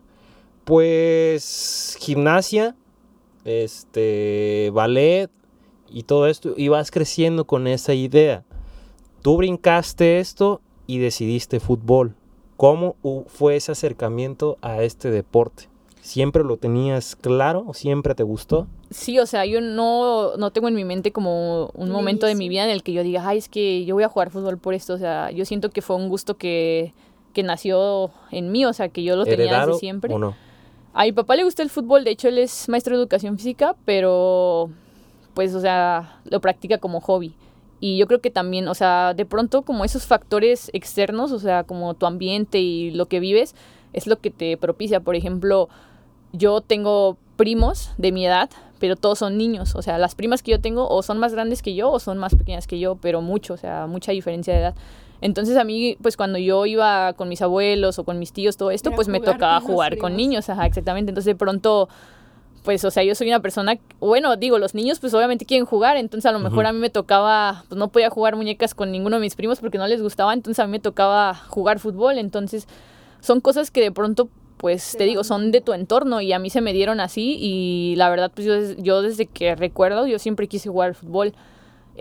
pues 0.65 1.97
gimnasia, 1.99 2.75
este, 3.45 4.69
ballet 4.73 5.31
y 5.89 6.03
todo 6.03 6.27
esto, 6.27 6.53
y 6.55 6.67
vas 6.67 6.91
creciendo 6.91 7.45
con 7.45 7.65
esa 7.65 7.93
idea. 7.93 8.43
Tú 9.23 9.37
brincaste 9.37 10.19
esto 10.19 10.61
y 10.85 10.99
decidiste 10.99 11.59
fútbol. 11.59 12.15
¿Cómo 12.59 12.97
fue 13.27 13.55
ese 13.55 13.71
acercamiento 13.71 14.57
a 14.61 14.83
este 14.83 15.11
deporte? 15.11 15.69
¿Siempre 16.01 16.43
lo 16.43 16.57
tenías 16.57 17.15
claro? 17.15 17.63
¿O 17.65 17.73
¿Siempre 17.73 18.15
te 18.15 18.23
gustó? 18.23 18.67
Sí, 18.89 19.17
o 19.17 19.25
sea, 19.25 19.45
yo 19.45 19.61
no, 19.61 20.35
no 20.35 20.51
tengo 20.51 20.67
en 20.67 20.75
mi 20.75 20.83
mente 20.83 21.13
como 21.13 21.67
un 21.67 21.89
momento 21.89 22.27
de 22.27 22.35
mi 22.35 22.49
vida 22.49 22.65
en 22.65 22.69
el 22.69 22.83
que 22.83 22.91
yo 22.91 23.01
diga, 23.01 23.25
ay, 23.25 23.37
es 23.37 23.47
que 23.47 23.85
yo 23.85 23.95
voy 23.95 24.03
a 24.03 24.09
jugar 24.09 24.29
fútbol 24.29 24.57
por 24.57 24.73
esto. 24.73 24.95
O 24.95 24.97
sea, 24.97 25.31
yo 25.31 25.45
siento 25.45 25.69
que 25.69 25.81
fue 25.81 25.95
un 25.95 26.09
gusto 26.09 26.35
que, 26.35 26.93
que 27.31 27.43
nació 27.43 28.11
en 28.29 28.51
mí, 28.51 28.65
o 28.65 28.73
sea, 28.73 28.89
que 28.89 29.03
yo 29.03 29.15
lo 29.15 29.23
tenía 29.23 29.45
¿Heredado 29.45 29.67
desde 29.67 29.79
siempre. 29.79 30.13
o 30.13 30.19
no? 30.19 30.35
A 30.93 31.05
mi 31.05 31.13
papá 31.13 31.37
le 31.37 31.45
gusta 31.45 31.63
el 31.63 31.69
fútbol, 31.69 32.03
de 32.03 32.11
hecho 32.11 32.27
él 32.27 32.39
es 32.39 32.67
maestro 32.67 32.93
de 32.93 33.01
educación 33.01 33.37
física, 33.37 33.73
pero 33.85 34.69
pues, 35.33 35.55
o 35.55 35.61
sea, 35.61 36.19
lo 36.25 36.41
practica 36.41 36.77
como 36.77 36.99
hobby. 36.99 37.33
Y 37.79 37.97
yo 37.97 38.07
creo 38.07 38.19
que 38.21 38.29
también, 38.29 38.67
o 38.67 38.73
sea, 38.73 39.13
de 39.13 39.25
pronto 39.25 39.61
como 39.61 39.85
esos 39.85 40.05
factores 40.05 40.69
externos, 40.73 41.31
o 41.31 41.39
sea, 41.39 41.63
como 41.63 41.93
tu 41.93 42.05
ambiente 42.05 42.59
y 42.59 42.91
lo 42.91 43.07
que 43.07 43.19
vives, 43.19 43.55
es 43.93 44.07
lo 44.07 44.19
que 44.19 44.31
te 44.31 44.57
propicia. 44.57 44.99
Por 44.99 45.15
ejemplo, 45.15 45.69
yo 46.33 46.61
tengo 46.61 47.17
primos 47.37 47.91
de 47.97 48.11
mi 48.11 48.25
edad, 48.25 48.49
pero 48.79 48.95
todos 48.95 49.19
son 49.19 49.37
niños, 49.37 49.75
o 49.75 49.81
sea, 49.81 49.97
las 49.97 50.15
primas 50.15 50.43
que 50.43 50.51
yo 50.51 50.59
tengo 50.59 50.87
o 50.89 51.03
son 51.03 51.19
más 51.19 51.33
grandes 51.33 51.61
que 51.61 51.75
yo 51.75 51.91
o 51.91 51.99
son 51.99 52.17
más 52.17 52.35
pequeñas 52.35 52.67
que 52.67 52.79
yo, 52.79 52.95
pero 52.95 53.21
mucho, 53.21 53.53
o 53.53 53.57
sea, 53.57 53.87
mucha 53.87 54.11
diferencia 54.11 54.53
de 54.53 54.59
edad. 54.59 54.75
Entonces 55.21 55.57
a 55.57 55.63
mí, 55.63 55.97
pues 56.01 56.15
cuando 56.15 56.37
yo 56.37 56.65
iba 56.65 57.13
con 57.13 57.27
mis 57.27 57.41
abuelos 57.41 57.99
o 57.99 58.05
con 58.05 58.19
mis 58.19 58.31
tíos, 58.31 58.55
todo 58.55 58.71
esto, 58.71 58.89
Era 58.89 58.95
pues 58.95 59.07
me 59.09 59.19
tocaba 59.19 59.59
con 59.59 59.71
jugar 59.71 59.97
con 59.97 60.15
niños, 60.15 60.49
ajá, 60.49 60.65
exactamente. 60.65 61.11
Entonces 61.11 61.33
de 61.33 61.35
pronto, 61.35 61.89
pues, 62.63 62.83
o 62.85 62.91
sea, 62.91 63.03
yo 63.03 63.15
soy 63.15 63.27
una 63.27 63.41
persona, 63.41 63.77
bueno, 63.99 64.35
digo, 64.35 64.59
los 64.59 64.75
niños 64.75 64.99
pues 64.99 65.13
obviamente 65.13 65.45
quieren 65.45 65.65
jugar, 65.65 65.97
entonces 65.97 66.25
a 66.25 66.31
lo 66.31 66.39
mejor 66.39 66.65
a 66.65 66.73
mí 66.73 66.79
me 66.79 66.89
tocaba, 66.89 67.63
pues 67.69 67.77
no 67.77 67.89
podía 67.89 68.09
jugar 68.09 68.35
muñecas 68.35 68.73
con 68.75 68.91
ninguno 68.91 69.17
de 69.17 69.21
mis 69.21 69.35
primos 69.35 69.59
porque 69.59 69.77
no 69.77 69.87
les 69.87 70.01
gustaba, 70.01 70.33
entonces 70.33 70.59
a 70.59 70.65
mí 70.65 70.71
me 70.71 70.79
tocaba 70.79 71.33
jugar 71.33 71.79
fútbol, 71.79 72.17
entonces 72.17 72.67
son 73.21 73.41
cosas 73.41 73.71
que 73.71 73.81
de 73.81 73.91
pronto 73.91 74.29
pues 74.57 74.97
te 74.97 75.05
digo, 75.05 75.23
son 75.23 75.51
de 75.51 75.61
tu 75.61 75.71
entorno 75.71 76.19
y 76.19 76.33
a 76.33 76.39
mí 76.39 76.49
se 76.49 76.59
me 76.59 76.73
dieron 76.73 76.99
así 76.99 77.37
y 77.39 77.95
la 77.95 78.09
verdad 78.09 78.29
pues 78.33 78.45
yo, 78.45 78.55
yo 78.77 79.01
desde 79.01 79.25
que 79.25 79.55
recuerdo 79.55 80.05
yo 80.05 80.19
siempre 80.19 80.47
quise 80.47 80.69
jugar 80.69 80.95
fútbol. 80.95 81.33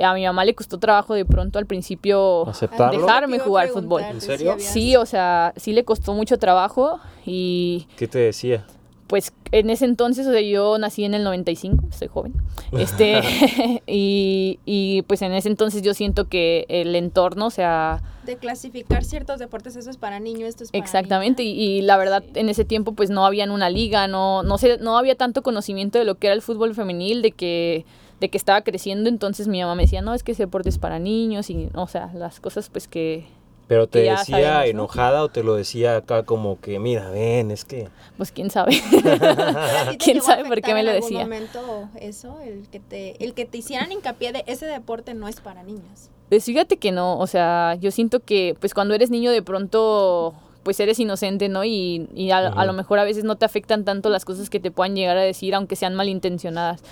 A 0.03 0.15
mi 0.15 0.25
mamá 0.25 0.45
le 0.45 0.55
costó 0.55 0.79
trabajo 0.79 1.15
de 1.15 1.25
pronto 1.25 1.59
al 1.59 1.67
principio 1.67 2.49
¿Aceptarlo? 2.49 3.01
dejarme 3.01 3.39
jugar 3.39 3.69
fútbol. 3.69 4.03
¿En 4.03 4.21
serio? 4.21 4.57
Sí, 4.59 4.97
o 4.97 5.07
sea, 5.07 5.53
sí 5.57 5.73
le 5.73 5.85
costó 5.85 6.15
mucho 6.15 6.37
trabajo 6.39 7.01
y 7.25 7.87
¿Qué 7.97 8.09
te 8.09 8.19
decía? 8.19 8.65
Pues 9.09 9.33
en 9.53 9.71
ese 9.71 9.85
entonces, 9.87 10.27
o 10.27 10.33
sea, 10.33 10.41
yo 10.41 10.79
nací 10.79 11.05
en 11.05 11.15
el 11.15 11.25
95, 11.25 11.87
soy 11.91 12.07
joven, 12.09 12.35
este, 12.73 13.21
y, 13.87 14.61
y 14.65 15.03
pues 15.03 15.23
en 15.23 15.33
ese 15.33 15.49
entonces 15.49 15.83
yo 15.83 15.95
siento 15.95 16.29
que 16.29 16.67
el 16.69 16.95
entorno, 16.95 17.47
o 17.47 17.51
sea, 17.51 18.03
De 18.25 18.37
clasificar 18.37 19.05
ciertos 19.05 19.39
deportes, 19.39 19.75
eso 19.77 19.89
es 19.91 19.97
para 19.97 20.21
niños, 20.21 20.51
esto 20.51 20.65
es 20.65 20.71
para 20.71 20.85
exactamente, 20.85 21.43
y, 21.43 21.59
y 21.59 21.83
la 21.83 21.97
verdad 21.97 22.23
Sí. 22.23 22.33
en 22.41 22.49
ese 22.49 22.65
tiempo 22.65 22.93
pues 22.93 23.11
no 23.11 23.25
había 23.27 23.45
en 23.45 23.51
una 23.51 23.71
liga, 23.71 24.07
no, 24.07 24.43
no 24.43 24.59
sé, 24.59 24.79
no 24.79 24.97
había 24.99 25.15
tanto 25.17 25.43
conocimiento 25.43 25.99
de 25.99 26.05
lo 26.05 26.17
que 26.17 26.27
era 26.29 26.35
el 26.35 26.43
fútbol 26.43 26.75
femenil, 26.75 27.23
de 27.23 27.33
que 27.33 27.85
de 28.21 28.31
que 28.31 28.37
estaba 28.37 28.63
creciendo, 28.63 29.09
entonces 29.09 29.47
mi 29.47 29.61
mamá 29.61 29.77
me 29.77 29.85
decía, 29.85 30.03
no, 30.03 30.13
es 30.13 30.25
que 30.25 30.33
ese 30.33 30.43
deporte 30.43 30.69
es 30.69 30.79
para 30.79 30.99
niños, 30.99 31.51
y, 31.51 31.69
o 31.75 31.87
sea, 31.87 32.11
las 32.15 32.41
cosas 32.41 32.69
pues 32.69 32.89
que, 32.89 33.27
¿Pero 33.69 33.87
te 33.87 34.01
decía 34.01 34.25
sabemos, 34.25 34.59
¿no? 34.65 34.65
enojada 34.71 35.23
o 35.23 35.29
te 35.29 35.43
lo 35.43 35.55
decía 35.55 35.97
acá 35.97 36.23
como 36.25 36.59
que, 36.61 36.79
mira, 36.79 37.11
ven, 37.11 37.51
es 37.51 37.65
que... 37.65 37.89
pues 38.17 38.33
quién 38.33 38.51
sabe. 38.51 38.75
¿A 39.05 39.91
ti 39.91 39.97
te 39.99 40.05
¿Quién 40.05 40.23
sabe 40.23 40.45
por 40.47 40.61
qué 40.63 40.73
me 40.75 40.81
en 40.81 40.87
lo 40.87 40.93
algún 40.93 41.03
decía? 41.09 41.21
momento 41.21 41.89
eso, 42.01 42.39
el 42.41 42.67
que 42.69 42.81
te 42.81 43.23
el 43.25 43.35
que 43.35 43.45
te 43.45 43.59
hicieran 43.59 43.93
hincapié 43.93 44.33
de 44.33 44.43
ese 44.47 44.67
deporte 44.67 45.15
no 45.15 45.29
es 45.29 45.41
para 45.41 45.63
niños. 45.63 46.09
Pues 46.29 46.45
fíjate 46.45 46.79
que 46.79 46.93
no, 46.93 47.19
o 47.19 47.27
sea, 47.27 47.77
yo 47.81 47.91
siento 47.91 48.21
que 48.21 48.57
pues 48.59 48.75
cuando 48.75 48.95
eres 48.95 49.11
niño 49.11 49.31
de 49.31 49.43
pronto 49.43 50.35
pues 50.63 50.81
eres 50.81 50.99
inocente, 50.99 51.49
¿no? 51.49 51.65
Y, 51.65 52.09
y 52.15 52.31
a, 52.31 52.39
a 52.39 52.65
lo 52.67 52.73
mejor 52.75 52.99
a 52.99 53.05
veces 53.05 53.25
no 53.25 53.37
te 53.37 53.45
afectan 53.47 53.85
tanto 53.85 54.11
las 54.11 54.25
cosas 54.27 54.51
que 54.51 54.61
te 54.61 54.71
puedan 54.71 54.95
llegar 54.97 55.17
a 55.17 55.23
decir, 55.23 55.55
aunque 55.55 55.77
sean 55.77 55.95
malintencionadas. 55.95 56.83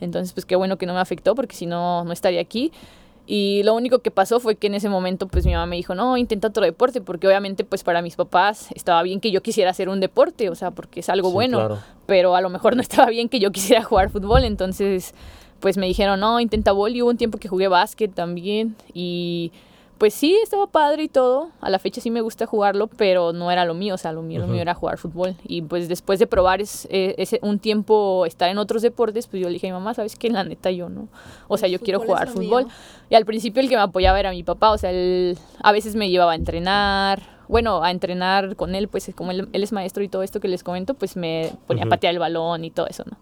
Entonces, 0.00 0.32
pues 0.32 0.46
qué 0.46 0.56
bueno 0.56 0.78
que 0.78 0.86
no 0.86 0.94
me 0.94 1.00
afectó, 1.00 1.34
porque 1.34 1.54
si 1.54 1.66
no, 1.66 2.02
no 2.04 2.12
estaría 2.12 2.40
aquí. 2.40 2.72
Y 3.32 3.62
lo 3.62 3.74
único 3.74 4.00
que 4.00 4.10
pasó 4.10 4.40
fue 4.40 4.56
que 4.56 4.66
en 4.66 4.74
ese 4.74 4.88
momento, 4.88 5.28
pues 5.28 5.46
mi 5.46 5.52
mamá 5.52 5.64
me 5.66 5.76
dijo, 5.76 5.94
no, 5.94 6.16
intenta 6.16 6.48
otro 6.48 6.64
deporte, 6.64 7.00
porque 7.00 7.28
obviamente, 7.28 7.62
pues 7.62 7.84
para 7.84 8.02
mis 8.02 8.16
papás 8.16 8.66
estaba 8.74 9.04
bien 9.04 9.20
que 9.20 9.30
yo 9.30 9.40
quisiera 9.40 9.70
hacer 9.70 9.88
un 9.88 10.00
deporte, 10.00 10.50
o 10.50 10.56
sea, 10.56 10.72
porque 10.72 10.98
es 10.98 11.08
algo 11.08 11.28
Sí, 11.28 11.34
bueno 11.34 11.58
claro. 11.58 11.78
pero 12.06 12.34
a 12.34 12.40
lo 12.40 12.48
mejor 12.50 12.74
no 12.74 12.82
estaba 12.82 13.08
bien 13.08 13.28
que 13.28 13.38
yo 13.38 13.52
quisiera 13.52 13.84
jugar 13.84 14.10
fútbol, 14.10 14.42
entonces 14.42 15.14
pues 15.60 15.76
me 15.76 15.86
dijeron, 15.86 16.18
no, 16.18 16.40
intenta 16.40 16.72
y 16.72 17.02
hubo 17.02 17.10
un 17.10 17.18
tiempo 17.18 17.38
que 17.38 17.46
jugué 17.46 17.68
básquet 17.68 18.12
también 18.12 18.74
y 18.92 19.52
pues 20.00 20.14
sí, 20.14 20.34
estaba 20.42 20.66
padre 20.66 21.02
y 21.02 21.08
todo, 21.08 21.50
a 21.60 21.68
la 21.68 21.78
fecha 21.78 22.00
sí 22.00 22.10
me 22.10 22.22
gusta 22.22 22.46
jugarlo, 22.46 22.86
pero 22.86 23.34
no 23.34 23.50
era 23.50 23.66
lo 23.66 23.74
mío, 23.74 23.96
o 23.96 23.98
sea, 23.98 24.12
lo 24.12 24.22
mío, 24.22 24.40
lo 24.40 24.46
mío 24.46 24.62
era 24.62 24.72
jugar 24.72 24.96
fútbol. 24.96 25.36
Y 25.44 25.60
pues 25.60 25.90
después 25.90 26.18
de 26.18 26.26
probar 26.26 26.62
es, 26.62 26.88
eh, 26.90 27.14
ese, 27.18 27.38
un 27.42 27.58
tiempo 27.58 28.24
estar 28.24 28.48
en 28.48 28.56
otros 28.56 28.80
deportes, 28.80 29.26
pues 29.26 29.42
yo 29.42 29.48
le 29.48 29.52
dije 29.52 29.66
a 29.66 29.70
mi 29.70 29.74
mamá, 29.74 29.92
¿sabes 29.92 30.16
qué? 30.16 30.30
La 30.30 30.42
neta 30.42 30.70
yo 30.70 30.88
no, 30.88 31.08
o 31.48 31.58
sea, 31.58 31.66
El 31.66 31.74
yo 31.74 31.80
quiero 31.80 32.00
jugar 32.00 32.28
es 32.28 32.32
fútbol 32.32 32.64
mío. 32.64 32.72
y 33.10 33.14
al 33.14 33.26
principio 33.26 33.60
el 33.60 33.68
que 33.68 33.76
me 33.76 33.82
apoyaba 33.82 34.18
era 34.18 34.30
mi 34.30 34.42
papá, 34.42 34.70
o 34.70 34.78
sea, 34.78 34.90
él 34.90 35.36
a 35.62 35.70
veces 35.70 35.94
me 35.96 36.08
llevaba 36.08 36.32
a 36.32 36.36
entrenar, 36.36 37.20
bueno, 37.46 37.84
a 37.84 37.90
entrenar 37.90 38.56
con 38.56 38.74
él, 38.74 38.88
pues 38.88 39.12
como 39.14 39.32
él, 39.32 39.50
él 39.52 39.62
es 39.62 39.70
maestro 39.70 40.02
y 40.02 40.08
todo 40.08 40.22
esto 40.22 40.40
que 40.40 40.48
les 40.48 40.64
comento, 40.64 40.94
pues 40.94 41.14
me 41.14 41.52
ponía 41.66 41.84
a 41.84 41.88
patear 41.88 42.14
el 42.14 42.20
balón 42.20 42.64
y 42.64 42.70
todo 42.70 42.86
eso, 42.86 43.04
¿no? 43.04 43.18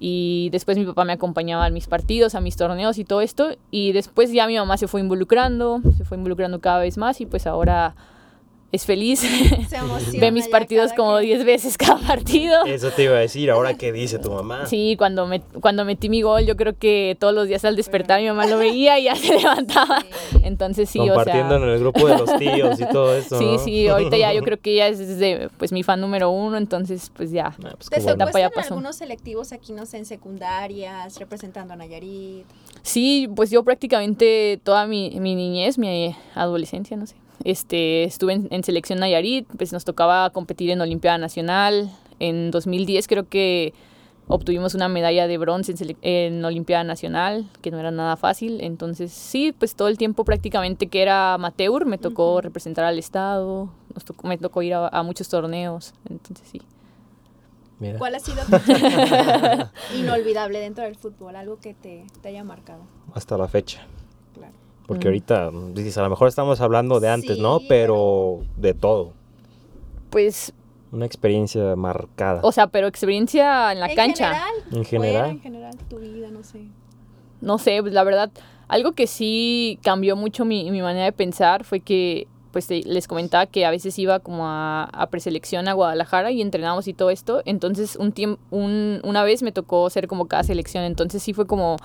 Y 0.00 0.48
después 0.50 0.78
mi 0.78 0.84
papá 0.84 1.04
me 1.04 1.12
acompañaba 1.12 1.64
a 1.64 1.70
mis 1.70 1.88
partidos, 1.88 2.34
a 2.34 2.40
mis 2.40 2.56
torneos 2.56 2.98
y 2.98 3.04
todo 3.04 3.20
esto. 3.20 3.50
Y 3.70 3.92
después 3.92 4.32
ya 4.32 4.46
mi 4.46 4.56
mamá 4.56 4.76
se 4.76 4.88
fue 4.88 5.00
involucrando, 5.00 5.80
se 5.96 6.04
fue 6.04 6.16
involucrando 6.16 6.60
cada 6.60 6.78
vez 6.78 6.96
más 6.98 7.20
y 7.20 7.26
pues 7.26 7.46
ahora 7.46 7.94
es 8.70 8.84
feliz. 8.84 9.20
Se 9.20 9.76
emociona 9.76 10.20
Ve 10.20 10.30
mis 10.30 10.46
partidos 10.48 10.92
como 10.92 11.16
que- 11.18 11.24
10 11.24 11.44
veces 11.44 11.78
cada 11.78 11.96
partido. 11.98 12.64
Eso 12.66 12.90
te 12.90 13.04
iba 13.04 13.16
a 13.16 13.20
decir, 13.20 13.50
ahora 13.50 13.74
qué 13.74 13.92
dice 13.92 14.18
tu 14.18 14.30
mamá. 14.30 14.66
Sí, 14.66 14.94
cuando, 14.98 15.26
me, 15.26 15.40
cuando 15.40 15.84
metí 15.86 16.08
mi 16.08 16.20
gol, 16.22 16.44
yo 16.44 16.56
creo 16.56 16.76
que 16.76 17.16
todos 17.18 17.32
los 17.34 17.48
días 17.48 17.64
al 17.64 17.76
despertar 17.76 18.20
mi 18.20 18.26
mamá 18.28 18.46
lo 18.46 18.58
veía 18.58 18.98
y 18.98 19.04
ya 19.04 19.16
se 19.16 19.34
levantaba. 19.38 20.00
Sí. 20.30 20.38
Entonces 20.42 20.90
sí, 20.90 20.98
o 21.00 21.06
Compartiendo 21.06 21.56
sea... 21.56 21.66
en 21.66 21.72
el 21.72 21.78
grupo 21.80 22.06
de 22.06 22.18
los 22.18 22.36
tíos 22.38 22.78
y 22.80 22.84
todo 22.90 23.16
eso, 23.16 23.38
Sí, 23.38 23.44
¿no? 23.46 23.58
sí, 23.58 23.88
ahorita 23.88 24.16
ya 24.18 24.32
yo 24.34 24.42
creo 24.44 24.60
que 24.60 24.72
ella 24.72 24.88
es 24.88 24.98
desde, 24.98 25.48
pues 25.58 25.72
mi 25.72 25.82
fan 25.82 26.00
número 26.00 26.30
uno, 26.30 26.56
entonces 26.58 27.10
pues 27.16 27.30
ya. 27.30 27.54
Ah, 27.64 27.72
pues 27.76 27.88
¿Te 27.88 27.96
qué 27.96 28.02
bueno. 28.02 28.24
etapa 28.24 28.38
ya 28.38 28.48
secuestran 28.48 28.52
pasó. 28.64 28.74
algunos 28.74 28.96
selectivos 28.96 29.52
aquí, 29.52 29.72
no 29.72 29.86
sé, 29.86 29.96
en 29.98 30.04
secundarias, 30.04 31.18
representando 31.18 31.72
a 31.74 31.76
Nayarit? 31.76 32.44
Sí, 32.82 33.28
pues 33.34 33.50
yo 33.50 33.62
prácticamente 33.64 34.60
toda 34.62 34.86
mi, 34.86 35.10
mi 35.20 35.34
niñez, 35.34 35.78
mi 35.78 36.14
adolescencia, 36.34 36.96
no 36.96 37.06
sé, 37.06 37.16
este, 37.44 38.04
estuve 38.04 38.32
en, 38.34 38.48
en 38.50 38.64
selección 38.64 38.98
Nayarit, 39.00 39.46
pues 39.56 39.72
nos 39.72 39.84
tocaba 39.84 40.30
competir 40.30 40.70
en 40.70 40.80
Olimpiada 40.80 41.18
Nacional. 41.18 41.90
En 42.20 42.50
2010 42.50 43.06
creo 43.06 43.28
que 43.28 43.72
obtuvimos 44.26 44.74
una 44.74 44.88
medalla 44.88 45.26
de 45.26 45.38
bronce 45.38 45.72
en, 45.78 45.96
en 46.02 46.44
Olimpiada 46.44 46.84
Nacional, 46.84 47.46
que 47.62 47.70
no 47.70 47.78
era 47.78 47.90
nada 47.90 48.16
fácil. 48.16 48.60
Entonces 48.60 49.12
sí, 49.12 49.54
pues 49.56 49.74
todo 49.76 49.88
el 49.88 49.96
tiempo 49.98 50.24
prácticamente 50.24 50.88
que 50.88 51.00
era 51.02 51.34
amateur, 51.34 51.86
me 51.86 51.96
tocó 51.98 52.40
representar 52.40 52.84
al 52.84 52.98
estado, 52.98 53.70
nos 53.94 54.04
tocó- 54.04 54.26
me 54.28 54.36
tocó 54.38 54.62
ir 54.62 54.74
a, 54.74 54.88
a 54.88 55.02
muchos 55.02 55.28
torneos. 55.28 55.94
Entonces 56.10 56.46
sí. 56.50 56.60
Mira. 57.80 57.98
¿Cuál 57.98 58.14
ha 58.16 58.20
sido 58.20 58.42
tu 58.44 58.56
experiencia 58.56 59.72
inolvidable 59.96 60.58
dentro 60.60 60.84
del 60.84 60.96
fútbol? 60.96 61.36
Algo 61.36 61.58
que 61.60 61.74
te, 61.74 62.04
te 62.22 62.28
haya 62.28 62.42
marcado. 62.44 62.82
Hasta 63.14 63.36
la 63.38 63.46
fecha. 63.48 63.86
Claro. 64.34 64.52
Porque 64.86 65.04
Mm. 65.06 65.08
ahorita, 65.08 65.50
dices, 65.74 65.96
a 65.98 66.02
lo 66.02 66.10
mejor 66.10 66.28
estamos 66.28 66.60
hablando 66.60 66.98
de 67.00 67.08
antes, 67.10 67.38
¿no? 67.38 67.60
Pero 67.68 68.40
de 68.56 68.74
todo. 68.74 69.12
Pues, 70.10 70.52
Una 70.90 71.04
experiencia 71.06 71.76
marcada. 71.76 72.40
o 72.42 72.50
sea, 72.52 72.66
pero 72.68 72.86
experiencia 72.86 73.72
en 73.72 73.80
la 73.80 73.88
en 73.90 73.96
cancha. 73.96 74.32
General, 74.32 74.52
En 74.72 74.84
fuera, 74.84 74.84
general. 75.02 75.30
en 75.30 75.40
general, 75.40 75.76
tu 75.88 75.98
vida, 75.98 76.30
no 76.30 76.42
sé. 76.42 76.62
no 77.40 77.58
sé, 77.58 77.78
pues, 77.82 77.92
la 77.92 78.02
verdad, 78.04 78.30
algo 78.68 78.92
que 78.92 79.06
sí 79.06 79.78
cambió 79.82 80.16
mucho 80.16 80.44
mi, 80.44 80.70
mi 80.70 80.80
manera 80.82 81.04
de 81.04 81.12
pensar 81.12 81.64
fue 81.64 81.80
que, 81.80 82.26
pues 82.52 82.66
te- 82.66 82.82
les 82.84 83.06
comentaba 83.08 83.46
que 83.46 83.64
a 83.66 83.70
veces 83.70 83.98
iba 83.98 84.20
como 84.20 84.46
a, 84.46 84.84
a 84.84 85.06
preselección 85.10 85.68
a 85.68 85.72
Guadalajara 85.72 86.30
y 86.30 86.40
entrenábamos 86.42 86.88
y 86.88 86.94
todo 86.94 87.10
esto. 87.10 87.42
Entonces, 87.44 87.96
un 87.96 88.12
tiempo, 88.12 88.40
un, 88.50 89.00
una 89.04 89.22
vez 89.24 89.42
me 89.42 89.52
tocó 89.52 89.88
ser 89.90 90.06
como 90.08 90.26
cada 90.28 90.42
selección. 90.44 90.84
Entonces, 90.84 91.22
sí 91.22 91.32
fue 91.32 91.46
como 91.46 91.76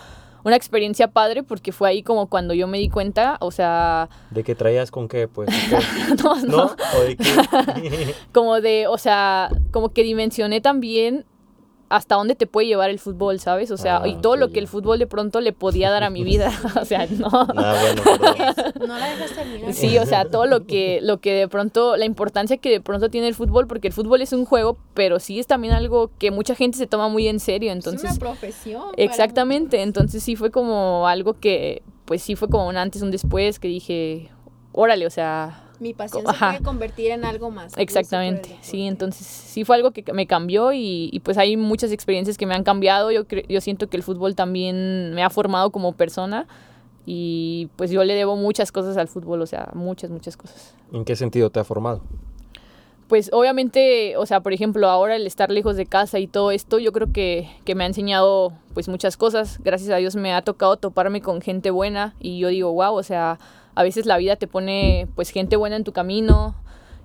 una 0.46 0.58
experiencia 0.58 1.08
padre 1.08 1.42
porque 1.44 1.72
fue 1.72 1.88
ahí 1.90 2.04
como 2.04 2.28
cuando 2.28 2.54
yo 2.54 2.68
me 2.68 2.78
di 2.78 2.90
cuenta, 2.90 3.38
o 3.40 3.50
sea, 3.52 4.10
¿De 4.30 4.44
qué 4.44 4.56
traías 4.56 4.92
con 4.92 5.08
qué? 5.08 5.28
Pues, 5.30 5.50
no, 6.24 6.36
no, 6.36 6.46
¿no? 6.46 6.64
¿O 6.98 7.02
de 7.04 7.16
qué? 7.16 8.16
como 8.34 8.60
de, 8.60 8.88
o 8.88 8.98
sea, 8.98 9.50
como 9.72 9.90
que 9.94 10.04
dimensioné 10.04 10.60
también 10.60 11.26
hasta 11.94 12.16
dónde 12.16 12.34
te 12.34 12.48
puede 12.48 12.66
llevar 12.66 12.90
el 12.90 12.98
fútbol, 12.98 13.40
¿sabes? 13.40 13.70
O 13.70 13.78
sea, 13.78 13.98
Ah, 13.98 14.08
y 14.08 14.16
todo 14.16 14.34
ok, 14.34 14.40
lo 14.40 14.50
que 14.50 14.58
el 14.60 14.68
fútbol 14.68 14.98
de 14.98 15.06
pronto 15.06 15.42
le 15.42 15.54
podía 15.54 15.92
dar 15.92 16.04
a 16.04 16.10
mi 16.10 16.24
vida. 16.24 16.52
o 16.82 16.86
sea, 16.86 17.06
no. 17.06 17.28
Ah, 17.32 17.76
bueno, 17.80 18.02
perdón. 18.04 18.88
No 18.88 18.98
la 18.98 19.10
dejas 19.10 19.32
terminar. 19.36 19.74
Sí, 19.74 19.96
o 20.00 20.06
sea, 20.08 20.26
todo 20.26 20.48
lo 20.48 20.66
que, 20.66 21.02
lo 21.04 21.20
que 21.20 21.34
de 21.34 21.48
pronto, 21.48 21.96
la 21.96 22.06
importancia 22.06 22.58
que 22.58 22.72
de 22.72 22.82
pronto 22.82 23.10
tiene 23.10 23.28
el 23.28 23.36
fútbol, 23.36 23.68
porque 23.68 23.90
el 23.90 23.94
fútbol 23.94 24.24
es 24.24 24.34
un 24.34 24.46
juego, 24.46 24.76
pero 24.96 25.20
sí 25.20 25.40
es 25.40 25.46
también 25.46 25.76
algo 25.76 26.10
que 26.18 26.32
mucha 26.32 26.56
gente 26.56 26.80
se 26.80 26.88
toma 26.88 27.10
muy 27.10 27.28
en 27.28 27.40
serio, 27.40 27.70
es 27.70 27.76
entonces... 27.76 28.10
una 28.10 28.20
profesión. 28.20 28.86
Exactamente, 28.98 29.84
entonces 29.84 30.24
sí 30.24 30.36
fue 30.36 30.50
como 30.50 31.08
algo 31.08 31.36
que, 31.40 31.84
pues 32.06 32.24
sí 32.24 32.36
fue 32.36 32.50
como 32.50 32.68
un 32.68 32.76
antes, 32.78 33.04
un 33.04 33.12
después, 33.12 33.60
que 33.60 33.68
dije, 33.68 34.32
órale, 34.72 35.06
o 35.06 35.12
sea, 35.12 35.70
Mi 35.84 35.94
pasión 35.94 36.24
Ajá. 36.26 36.54
se 36.54 36.60
puede 36.60 36.66
convertir 36.66 37.12
en 37.12 37.26
algo 37.26 37.52
más. 37.52 37.78
exactamente, 37.78 38.58
sí, 38.62 38.88
entonces 38.88 39.28
sí 39.28 39.66
fue 39.66 39.76
algo 39.76 39.92
que 39.92 40.14
me 40.14 40.26
cambió 40.28 40.72
y, 40.72 41.10
y, 41.12 41.20
pues 41.20 41.38
hay 41.38 41.58
muchas 41.58 41.92
experiencias 41.92 42.38
que 42.38 42.46
me 42.46 42.56
han 42.56 42.64
cambiado, 42.64 43.12
yo, 43.12 43.24
yo 43.28 43.60
siento 43.60 43.88
que 43.88 43.98
el 43.98 44.04
fútbol 44.04 44.34
también 44.34 45.14
me 45.14 45.24
ha 45.24 45.30
formado 45.30 45.72
como 45.72 45.92
persona 45.92 46.48
y 47.06 47.68
pues 47.76 47.92
yo 47.92 48.04
le 48.06 48.16
debo 48.16 48.38
muchas 48.38 48.72
cosas 48.72 48.96
al 48.96 49.10
fútbol, 49.10 49.42
o 49.42 49.46
sea, 49.46 49.72
muchas, 49.74 50.10
muchas 50.10 50.38
cosas. 50.38 50.74
¿En 50.94 51.04
qué 51.04 51.18
sentido 51.18 51.50
te 51.50 51.60
ha 51.60 51.66
formado? 51.66 52.02
Pues 53.10 53.30
obviamente, 53.34 54.16
o 54.16 54.26
sea, 54.26 54.40
por 54.40 54.54
ejemplo, 54.54 54.88
ahora 54.88 55.18
el 55.18 55.28
estar 55.28 55.52
lejos 55.52 55.76
de 55.76 55.86
casa 55.86 56.20
y 56.20 56.28
todo 56.28 56.52
esto, 56.52 56.80
yo 56.80 56.94
creo 56.94 57.12
que, 57.12 57.50
que 57.66 57.76
me 57.76 57.84
ha 57.84 57.88
enseñado 57.88 58.54
pues 58.74 58.88
muchas 58.88 59.18
cosas. 59.18 59.60
Gracias 59.64 59.90
a 59.92 59.98
Dios 59.98 60.16
me 60.16 60.34
ha 60.34 60.42
tocado 60.42 60.78
toparme 60.78 61.22
con 61.22 61.42
gente 61.42 61.70
buena 61.70 62.16
y 62.20 62.40
yo 62.40 62.48
digo, 62.48 62.72
wow, 62.72 62.96
o 62.96 63.04
sea, 63.04 63.38
a 63.76 63.84
veces 63.84 64.06
la 64.06 64.18
vida 64.18 64.36
te 64.36 64.48
pone 64.48 65.08
pues 65.16 65.30
gente 65.32 65.56
buena 65.56 65.76
en 65.76 65.84
tu 65.84 65.92
camino 65.94 66.56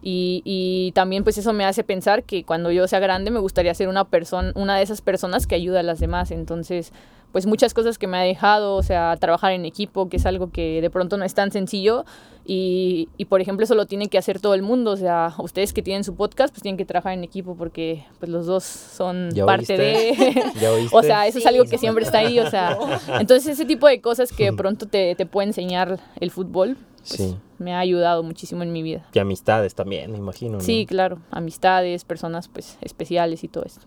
Y, 0.00 0.42
y 0.44 0.92
también 0.92 1.24
pues 1.24 1.38
eso 1.38 1.52
me 1.52 1.64
hace 1.64 1.82
pensar 1.82 2.22
que 2.22 2.44
cuando 2.44 2.70
yo 2.70 2.86
sea 2.86 3.00
grande 3.00 3.32
me 3.32 3.40
gustaría 3.40 3.74
ser 3.74 3.88
una 3.88 4.04
persona, 4.04 4.52
una 4.54 4.76
de 4.76 4.82
esas 4.82 5.00
personas 5.02 5.46
que 5.48 5.56
ayuda 5.56 5.80
a 5.80 5.82
las 5.82 5.98
demás. 5.98 6.30
Entonces, 6.30 6.92
pues 7.32 7.46
muchas 7.46 7.74
cosas 7.74 7.98
que 7.98 8.06
me 8.06 8.16
ha 8.18 8.22
dejado, 8.22 8.74
o 8.76 8.82
sea, 8.82 9.16
trabajar 9.20 9.52
en 9.52 9.64
equipo, 9.64 10.08
que 10.08 10.16
es 10.16 10.26
algo 10.26 10.50
que 10.50 10.80
de 10.80 10.90
pronto 10.90 11.16
no 11.16 11.24
es 11.24 11.34
tan 11.34 11.50
sencillo 11.52 12.04
y, 12.46 13.10
y, 13.18 13.26
por 13.26 13.42
ejemplo 13.42 13.64
eso 13.64 13.74
lo 13.74 13.84
tiene 13.84 14.08
que 14.08 14.16
hacer 14.16 14.40
todo 14.40 14.54
el 14.54 14.62
mundo, 14.62 14.92
o 14.92 14.96
sea, 14.96 15.34
ustedes 15.38 15.74
que 15.74 15.82
tienen 15.82 16.02
su 16.04 16.14
podcast 16.14 16.54
pues 16.54 16.62
tienen 16.62 16.78
que 16.78 16.86
trabajar 16.86 17.12
en 17.12 17.22
equipo 17.22 17.54
porque 17.54 18.04
pues 18.18 18.30
los 18.32 18.46
dos 18.46 18.64
son 18.64 19.30
¿Ya 19.34 19.44
parte 19.44 19.74
oíste? 19.78 20.22
de... 20.32 20.42
¿Ya 20.60 20.72
oíste? 20.72 20.96
o 20.96 21.02
sea, 21.02 21.26
eso 21.26 21.38
es 21.38 21.46
algo 21.46 21.64
que 21.64 21.76
siempre 21.76 22.04
está 22.04 22.18
ahí, 22.18 22.38
o 22.40 22.48
sea, 22.48 22.78
entonces 23.20 23.46
ese 23.52 23.66
tipo 23.66 23.86
de 23.86 24.00
cosas 24.00 24.32
que 24.32 24.44
de 24.46 24.52
pronto 24.56 24.86
te, 24.86 25.14
te 25.14 25.26
puede 25.26 25.48
enseñar 25.48 26.00
el 26.20 26.30
fútbol, 26.30 26.76
pues 27.06 27.10
Sí. 27.20 27.36
me 27.58 27.74
ha 27.74 27.78
ayudado 27.78 28.22
muchísimo 28.22 28.62
en 28.62 28.72
mi 28.72 28.82
vida. 28.82 29.06
Y 29.12 29.18
amistades 29.18 29.74
también, 29.74 30.10
me 30.12 30.18
imagino. 30.18 30.54
¿no? 30.54 30.60
Sí, 30.60 30.86
claro, 30.86 31.18
amistades, 31.30 32.04
personas 32.04 32.48
pues 32.48 32.78
especiales 32.80 33.44
y 33.44 33.48
todo 33.48 33.64
esto. 33.64 33.82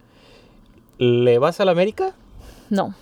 ¿Le 0.99 1.39
vas 1.39 1.60
a 1.60 1.65
la 1.65 1.71
América? 1.71 2.13
No, 2.69 2.93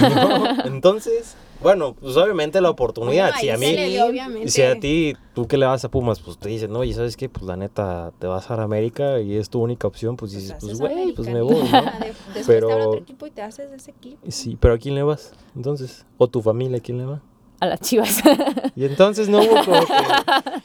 No. 0.00 0.64
Entonces, 0.66 1.34
bueno, 1.62 1.94
pues 1.94 2.16
obviamente 2.16 2.60
la 2.60 2.70
oportunidad. 2.70 3.32
Bueno, 3.32 3.38
si 3.40 3.50
a 3.50 3.56
mí, 3.58 3.74
dio, 3.76 4.06
obviamente. 4.06 4.48
si 4.50 4.62
a 4.62 4.78
ti, 4.78 5.14
tú 5.34 5.46
que 5.46 5.56
le 5.56 5.66
vas 5.66 5.84
a 5.84 5.88
Pumas, 5.90 6.20
pues 6.20 6.38
te 6.38 6.48
dicen, 6.48 6.72
no, 6.72 6.84
y 6.84 6.92
sabes 6.92 7.16
qué, 7.16 7.28
pues 7.28 7.44
la 7.46 7.56
neta, 7.56 8.12
te 8.18 8.26
vas 8.26 8.50
a 8.50 8.62
América 8.62 9.20
y 9.20 9.36
es 9.36 9.48
tu 9.50 9.62
única 9.62 9.86
opción, 9.86 10.16
pues 10.16 10.32
dices, 10.32 10.56
pues 10.60 10.78
güey, 10.78 11.12
pues 11.12 11.28
me 11.28 11.40
voy, 11.42 11.54
¿no? 11.72 11.82
de- 11.82 12.14
Después 12.34 12.46
Pero- 12.46 12.66
te 12.68 12.72
habla 12.74 12.88
otro 12.88 13.00
equipo 13.00 13.26
y 13.26 13.30
te 13.30 13.42
haces 13.42 13.70
ese 13.72 13.90
equipo. 13.92 14.18
Sí, 14.28 14.56
pero 14.60 14.74
¿a 14.74 14.78
quién 14.78 14.94
le 14.94 15.02
vas? 15.02 15.32
Entonces, 15.56 16.04
o 16.18 16.26
tu 16.28 16.42
familia, 16.42 16.78
¿a 16.78 16.80
quién 16.80 16.98
le 16.98 17.04
va? 17.06 17.20
a 17.60 17.66
las 17.66 17.80
chivas. 17.80 18.20
Y 18.76 18.84
entonces 18.84 19.28
no 19.28 19.38
hubo 19.38 19.64
como 19.64 19.80
que, 19.86 19.92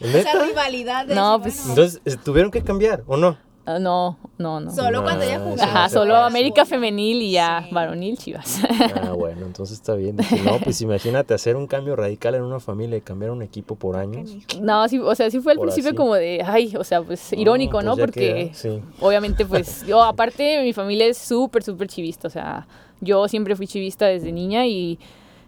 Esa 0.00 0.34
¿neta? 0.34 0.44
rivalidad 0.44 1.06
de 1.06 1.14
No, 1.14 1.40
pues, 1.40 1.56
bueno, 1.64 1.70
Entonces, 1.70 2.02
eh, 2.04 2.16
¿tuvieron 2.22 2.50
que 2.50 2.62
cambiar 2.62 3.04
o 3.06 3.16
no? 3.16 3.38
Ah, 3.76 3.78
no, 3.78 4.18
no, 4.38 4.60
no. 4.60 4.70
solo 4.74 5.02
cuando 5.02 5.24
ella 5.24 5.38
jugaba. 5.40 5.62
Ajá, 5.62 5.88
solo 5.88 6.12
pasa. 6.14 6.26
América 6.26 6.64
femenil 6.64 7.22
y 7.22 7.32
ya 7.32 7.64
Sí. 7.68 7.74
varonil 7.74 8.16
chivas. 8.18 8.60
Ah, 9.02 9.12
bueno, 9.12 9.46
entonces 9.46 9.76
está 9.76 9.94
bien. 9.94 10.16
Dije, 10.16 10.40
no, 10.44 10.58
pues 10.58 10.80
imagínate 10.82 11.34
hacer 11.34 11.56
un 11.56 11.66
cambio 11.66 11.96
radical 11.96 12.34
en 12.34 12.42
una 12.42 12.60
familia 12.60 12.96
y 12.98 13.00
cambiar 13.00 13.30
un 13.30 13.42
equipo 13.42 13.76
por 13.76 13.96
años. 13.96 14.30
No, 14.60 14.88
sí, 14.88 14.98
o 14.98 15.14
sea, 15.14 15.30
sí 15.30 15.40
fue 15.40 15.52
al 15.52 15.58
Por 15.58 15.66
principio 15.68 15.90
así. 15.90 15.96
como 15.96 16.14
de, 16.14 16.42
ay, 16.46 16.74
o 16.76 16.84
sea, 16.84 17.02
pues 17.02 17.32
irónico, 17.32 17.72
pues 17.72 17.84
¿no? 17.84 17.96
Porque 17.96 18.50
queda, 18.52 18.54
sí. 18.54 18.80
obviamente, 19.00 19.44
pues, 19.46 19.84
yo 19.86 20.02
aparte, 20.02 20.62
mi 20.62 20.72
familia 20.72 21.06
es 21.06 21.18
súper, 21.18 21.62
súper 21.62 21.88
chivista, 21.88 22.28
o 22.28 22.30
sea, 22.30 22.66
yo 23.00 23.28
siempre 23.28 23.56
fui 23.56 23.66
chivista 23.66 24.06
desde 24.06 24.30
niña 24.32 24.66
y, 24.66 24.98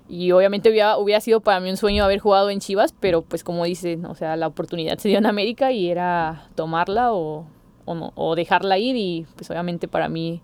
y 0.09 0.33
obviamente 0.33 0.69
hubiera, 0.71 0.99
hubiera 0.99 1.21
sido 1.21 1.41
para 1.41 1.61
mí 1.61 1.71
un 1.71 1.77
sueño 1.77 2.05
haber 2.05 2.19
jugado 2.19 2.51
en 2.51 2.61
Chivas, 2.61 2.95
pero 2.99 3.23
pues 3.23 3.45
como 3.45 3.65
dicen, 3.65 4.05
o 4.07 4.15
sea, 4.15 4.37
la 4.37 4.47
oportunidad 4.47 4.99
se 4.99 5.09
dio 5.09 5.19
en 5.19 5.27
América 5.27 5.71
y 5.73 5.89
era 5.91 6.47
tomarla 6.55 7.13
o, 7.13 7.45
o, 7.85 7.95
no, 7.95 8.13
o 8.15 8.35
dejarla 8.35 8.79
ir 8.79 8.97
y 8.97 9.27
pues 9.37 9.51
obviamente 9.51 9.89
para 9.89 10.09
mí 10.09 10.41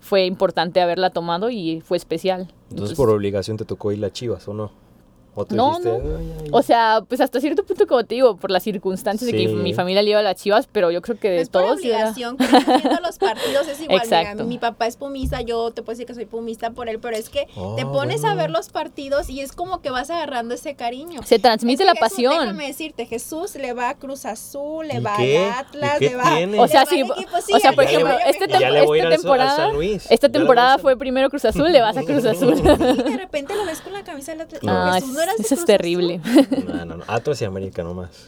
fue 0.00 0.26
importante 0.26 0.80
haberla 0.80 1.10
tomado 1.10 1.50
y 1.50 1.80
fue 1.80 1.96
especial. 1.96 2.52
Entonces, 2.70 2.96
por 2.96 3.08
obligación 3.10 3.56
te 3.56 3.64
tocó 3.64 3.90
ir 3.92 4.04
a 4.04 4.12
Chivas, 4.12 4.46
¿o 4.48 4.54
no? 4.54 4.70
¿O 5.36 5.44
tú 5.44 5.54
No, 5.56 5.70
dijiste, 5.78 5.88
no. 5.98 6.16
"Ay, 6.16 6.32
ay"? 6.44 6.48
O 6.52 6.62
sea, 6.62 7.00
pues 7.08 7.20
hasta 7.20 7.40
cierto 7.40 7.64
punto, 7.64 7.86
como 7.86 8.04
te 8.04 8.14
digo, 8.14 8.36
por 8.36 8.50
las 8.50 8.62
circunstancias 8.62 9.30
de 9.30 9.36
que 9.36 9.48
mi 9.48 9.74
familia 9.74 10.02
le 10.02 10.10
iba 10.10 10.20
a 10.20 10.22
las 10.22 10.36
chivas, 10.36 10.68
pero 10.70 10.90
yo 10.90 11.02
creo 11.02 11.18
que 11.18 11.30
de 11.30 11.40
es 11.40 11.48
por 11.48 11.62
todos. 11.62 11.84
era- 11.84 11.96
obligación, 12.10 12.36
que 12.36 12.46
viendo 12.46 13.00
los 13.02 13.18
partidos 13.18 13.66
es 13.68 13.80
igual. 13.80 14.00
mira, 14.04 14.20
Exacto. 14.20 14.44
mi 14.44 14.58
papá 14.58 14.86
es 14.86 14.96
pumista, 14.96 15.40
yo 15.40 15.70
te 15.72 15.82
puedo 15.82 15.94
decir 15.94 16.06
que 16.06 16.14
soy 16.14 16.26
pumista 16.26 16.70
por 16.70 16.88
él, 16.88 16.98
pero 17.00 17.16
es 17.16 17.28
que 17.30 17.46
te 17.76 17.82
Ah, 17.82 17.92
pones 17.92 18.24
a 18.24 18.34
ver 18.34 18.50
los 18.50 18.68
partidos 18.68 19.28
y 19.30 19.40
es 19.40 19.52
como 19.52 19.80
que 19.80 19.90
vas 19.90 20.10
agarrando 20.10 20.54
ese 20.54 20.74
cariño. 20.76 21.20
Se 21.24 21.38
transmite 21.38 21.82
Es 21.82 21.86
la 21.86 21.92
Jesús, 21.94 22.08
pasión. 22.08 22.38
Déjame 22.40 22.66
decirte, 22.68 23.06
Jesús 23.06 23.54
le 23.56 23.72
va 23.72 23.88
a 23.90 23.94
Cruz 23.96 24.24
Azul, 24.26 24.86
le 24.88 24.94
¿Y 24.96 25.00
va 25.00 25.16
qué? 25.16 25.38
al 25.38 25.50
Atlas, 25.52 25.96
¿Y 25.96 25.98
qué 25.98 26.10
le 26.10 26.16
va, 26.16 26.36
tiene? 26.36 26.60
O 26.60 26.68
sea, 26.68 26.86
sí, 26.86 27.00
al 27.00 27.10
equipo, 27.10 27.36
sí, 27.44 27.52
o 27.52 27.58
sea, 27.58 27.72
por 27.72 27.84
ejemplo, 27.84 28.14
este 28.26 28.46
tem- 28.48 28.70
le 28.70 28.82
voy 28.86 29.00
a 29.00 29.02
ir 29.08 29.12
esta 29.12 29.32
al 29.32 29.38
Sa- 29.40 29.64
al 29.64 29.70
temporada, 29.72 30.04
esta 30.10 30.28
temporada 30.28 30.78
fue 30.78 30.96
primero 30.96 31.28
Cruz 31.30 31.44
Azul, 31.44 31.72
le 31.72 31.80
vas 31.80 31.96
a 31.96 32.02
Cruz 32.02 32.24
Azul. 32.24 32.54
Y 32.56 32.62
de 33.10 33.16
repente 33.16 33.54
lo 33.54 33.64
ves 33.64 33.80
con 33.80 33.92
la 33.92 34.04
camisa 34.04 34.32
del 34.32 34.42
Atlético. 34.42 34.70
No, 35.26 35.32
Jesús, 35.32 35.32
¿no 35.32 35.32
eras 35.32 35.36
de 35.38 35.42
eso 35.42 35.54
es 35.54 35.64
terrible. 35.64 36.20
No, 36.66 36.84
no, 36.84 36.96
no. 36.98 37.04
Atlas 37.06 37.40
y 37.42 37.44
América 37.44 37.82
nomás. 37.82 38.26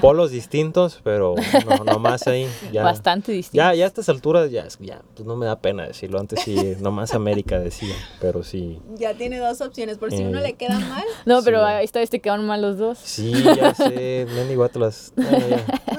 Polos 0.00 0.30
distintos, 0.30 1.00
pero 1.02 1.34
no, 1.68 1.84
nomás 1.84 2.26
ahí. 2.26 2.48
Ya, 2.72 2.82
Bastante 2.82 3.32
distinto. 3.32 3.56
Ya, 3.56 3.74
ya 3.74 3.84
a 3.84 3.86
estas 3.88 4.08
alturas, 4.08 4.50
ya, 4.50 4.66
ya 4.80 5.02
pues 5.14 5.26
no 5.26 5.36
me 5.36 5.46
da 5.46 5.60
pena 5.60 5.86
decirlo. 5.86 6.18
Antes 6.20 6.40
sí, 6.42 6.76
nomás 6.80 7.14
América 7.14 7.58
decía, 7.58 7.94
pero 8.20 8.42
sí. 8.42 8.80
Ya 8.96 9.14
tiene 9.14 9.38
dos 9.38 9.60
opciones, 9.60 9.98
por 9.98 10.10
si 10.10 10.22
Eh. 10.22 10.26
uno 10.28 10.40
le 10.40 10.54
queda 10.54 10.78
mal. 10.78 11.04
No, 11.24 11.42
pero 11.42 11.60
Sí. 11.66 11.72
esta 11.84 11.98
vez 12.00 12.10
te 12.10 12.20
quedaron 12.20 12.46
mal 12.46 12.62
los 12.62 12.78
dos. 12.78 12.98
Sí, 12.98 13.32
ya 13.56 13.74
sé, 13.74 14.26
mendigo 14.34 14.64
Atlas. 14.64 15.12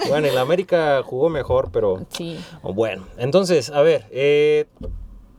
Bueno, 0.09 0.27
el 0.27 0.37
América 0.37 1.01
jugó 1.03 1.29
mejor, 1.29 1.69
pero 1.71 2.05
Sí. 2.09 2.37
bueno. 2.63 3.05
Entonces, 3.17 3.69
a 3.69 3.81
ver, 3.81 4.05
eh, 4.11 4.65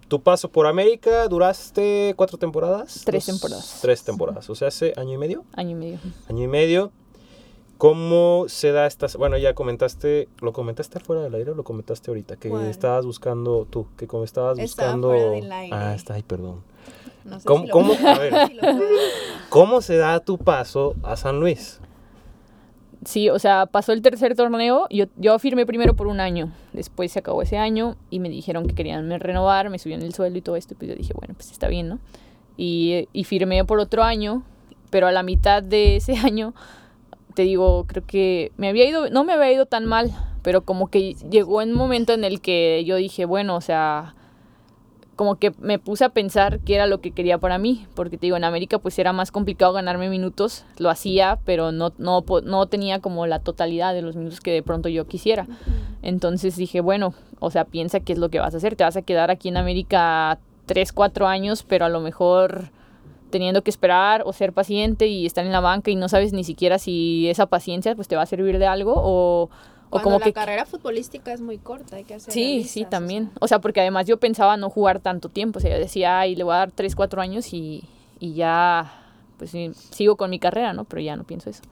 tu 0.09 0.21
paso 0.23 0.49
por 0.51 0.67
América, 0.67 1.29
¿duraste 1.29 2.15
cuatro 2.17 2.39
temporadas? 2.39 3.03
Tres 3.05 3.27
Dos- 3.27 3.35
temporadas. 3.41 3.79
Tres 3.83 4.03
temporadas, 4.03 4.49
o 4.51 4.55
sea, 4.55 4.69
hace 4.69 4.93
año 4.97 5.13
y 5.15 5.19
medio. 5.19 5.45
Año 5.55 5.71
y 5.71 5.75
medio. 5.75 5.99
Año 6.29 6.45
y 6.45 6.49
medio. 6.49 6.91
¿Cómo 7.77 8.47
se 8.49 8.73
da 8.73 8.87
estas? 8.87 9.15
Bueno, 9.17 9.39
ya 9.39 9.55
comentaste, 9.55 10.29
¿lo 10.41 10.53
comentaste 10.53 10.99
fuera 10.99 11.23
del 11.23 11.35
aire 11.37 11.53
o 11.53 11.55
lo 11.55 11.63
comentaste 11.63 12.11
ahorita? 12.11 12.37
Que 12.37 12.49
¿Cuál? 12.49 12.67
estabas 12.67 13.07
buscando, 13.07 13.67
tú, 13.71 13.87
que 13.97 14.09
como 14.09 14.25
estabas 14.25 14.59
Estaba 14.59 14.95
buscando... 14.95 15.09
fuera 15.11 15.31
del 15.31 15.53
aire. 15.53 15.77
Ah, 15.77 15.95
está 15.95 16.15
ahí, 16.15 16.23
perdón. 16.25 16.63
No 17.25 17.39
sé 17.39 17.47
¿Cómo- 17.47 17.61
si 17.63 17.67
lo 17.69 17.73
cómo- 17.73 17.93
a 18.09 18.19
ver. 18.19 18.35
¿Cómo 19.49 19.81
se 19.81 19.97
da 19.97 20.19
tu 20.21 20.39
paso 20.39 20.95
a 21.05 21.17
San 21.17 21.39
Luis? 21.39 21.79
Sí, 23.05 23.31
o 23.31 23.39
sea, 23.39 23.67
pasó 23.67 23.93
el 23.93 24.03
tercer 24.03 24.35
torneo, 24.35 24.87
yo, 24.91 25.07
yo 25.17 25.39
firmé 25.39 25.65
primero 25.67 25.95
por 25.95 26.09
un 26.09 26.19
año, 26.19 26.53
después 26.73 27.13
se 27.13 27.21
acabó 27.21 27.43
ese 27.43 27.57
año 27.57 27.97
y 28.11 28.19
me 28.19 28.29
dijeron 28.29 28.67
que 28.67 28.75
querían 28.75 29.09
renovar, 29.21 29.71
me 29.71 29.79
subían 29.79 30.03
el 30.03 30.13
sueldo 30.15 30.39
y 30.39 30.43
todo 30.43 30.57
esto, 30.57 30.75
y 30.75 30.77
pues 30.77 30.91
yo 30.91 30.97
dije, 30.97 31.15
bueno, 31.15 31.35
pues 31.35 31.53
está 31.53 31.69
bien, 31.69 31.89
¿no? 31.89 32.01
Y, 32.57 33.09
y 33.13 33.23
firmé 33.23 33.65
por 33.65 33.79
otro 33.79 34.03
año, 34.03 34.43
pero 34.91 35.07
a 35.07 35.13
la 35.13 35.23
mitad 35.23 35.63
de 35.63 35.97
ese 35.97 36.17
año, 36.25 36.55
te 37.35 37.43
digo, 37.43 37.85
creo 37.87 38.05
que 38.05 38.51
me 38.57 38.69
había 38.69 38.85
ido, 38.85 39.11
no 39.11 39.23
me 39.23 39.33
había 39.33 39.53
ido 39.53 39.67
tan 39.67 39.85
mal, 39.85 40.11
pero 40.43 40.63
como 40.63 40.89
que 40.89 41.15
llegó 41.31 41.59
un 41.59 41.73
momento 41.73 42.13
en 42.13 42.25
el 42.25 42.41
que 42.41 42.85
yo 42.85 42.97
dije, 42.97 43.27
bueno, 43.27 43.55
o 43.55 43.61
sea, 43.61 44.17
como 45.19 45.35
que 45.35 45.53
me 45.59 45.81
puse 45.81 46.05
a 46.05 46.11
pensar 46.11 46.61
qué 46.61 46.77
era 46.77 46.87
lo 46.87 47.01
que 47.01 47.11
quería 47.11 47.39
para 47.39 47.59
mí, 47.59 47.89
porque 47.97 48.17
te 48.17 48.27
digo, 48.27 48.37
en 48.37 48.45
América 48.45 48.79
pues 48.79 48.97
era 49.01 49.13
más 49.13 49.33
complicado 49.33 49.73
ganarme 49.73 50.09
minutos, 50.09 50.65
lo 50.79 50.91
hacía, 50.91 51.41
pero 51.45 51.73
no, 51.73 51.93
no, 51.99 52.25
no 52.45 52.67
tenía 52.67 53.01
como 53.01 53.27
la 53.27 53.41
totalidad 53.41 53.95
de 53.95 54.03
los 54.03 54.15
minutos 54.15 54.41
que 54.41 54.53
de 54.53 54.63
pronto 54.63 54.89
yo 54.89 55.09
quisiera. 55.09 55.49
Entonces 56.03 56.55
dije, 56.55 56.81
bueno, 56.81 57.15
o 57.41 57.51
sea, 57.51 57.65
piensa 57.65 57.99
qué 57.99 58.13
es 58.13 58.21
lo 58.21 58.29
que 58.29 58.39
vas 58.39 58.55
a 58.55 58.59
hacer, 58.59 58.77
te 58.77 58.85
vas 58.85 58.97
a 58.97 59.03
quedar 59.03 59.33
aquí 59.33 59.49
en 59.49 59.57
América 59.57 60.39
3, 60.67 60.93
4 60.93 61.27
años, 61.27 61.65
pero 61.65 61.85
a 61.85 61.89
lo 61.89 61.99
mejor 61.99 62.71
teniendo 63.31 63.63
que 63.63 63.71
esperar 63.71 64.23
o 64.25 64.33
ser 64.33 64.53
paciente 64.53 65.09
y 65.09 65.27
estar 65.27 65.45
en 65.45 65.51
la 65.51 65.59
banca 65.61 65.91
y 65.91 65.97
no 65.97 66.09
sabes 66.09 66.33
ni 66.33 66.45
siquiera 66.45 66.79
si 66.79 67.29
esa 67.29 67.47
paciencia 67.47 67.97
pues 67.97 68.07
te 68.07 68.15
va 68.15 68.23
a 68.23 68.27
servir 68.27 68.61
de 68.61 68.69
algo 68.69 68.95
o, 68.97 69.51
o 69.89 69.91
Cuando 69.91 70.05
como 70.11 70.19
la 70.21 70.25
que 70.27 70.33
carrera 70.33 70.65
futbolística 70.67 71.33
es 71.33 71.41
muy 71.41 71.59
corta, 71.59 71.97
hay 71.97 72.05
que 72.05 72.15
hacer 72.15 72.33
Sí, 72.33 72.41
realistas, 72.45 72.73
sí, 72.73 72.81
o 72.81 72.83
sea. 72.83 72.91
también. 72.91 73.31
O 73.41 73.49
sea, 73.49 73.59
porque 73.61 73.81
además 73.81 74.07
yo 74.07 74.19
pensaba 74.19 74.57
no 74.57 74.71
jugar 74.71 75.01
tanto 75.01 75.29
tiempo. 75.29 75.59
O 75.59 75.63
sea, 75.63 75.71
yo 75.73 75.79
decía, 75.79 76.19
ay, 76.21 76.37
le 76.37 76.45
voy 76.45 76.55
a 76.55 76.59
dar 76.59 76.73
3, 76.73 76.95
4 76.95 77.21
años 77.23 77.53
y, 77.53 77.85
y 78.21 78.35
ya, 78.35 78.93
pues 79.39 79.51
sí, 79.51 79.71
sigo 79.91 80.17
con 80.17 80.31
mi 80.31 80.39
carrera, 80.39 80.73
¿no? 80.73 80.85
Pero 80.85 81.01
ya 81.03 81.17
no 81.17 81.25
pienso 81.25 81.49
eso. 81.51 81.63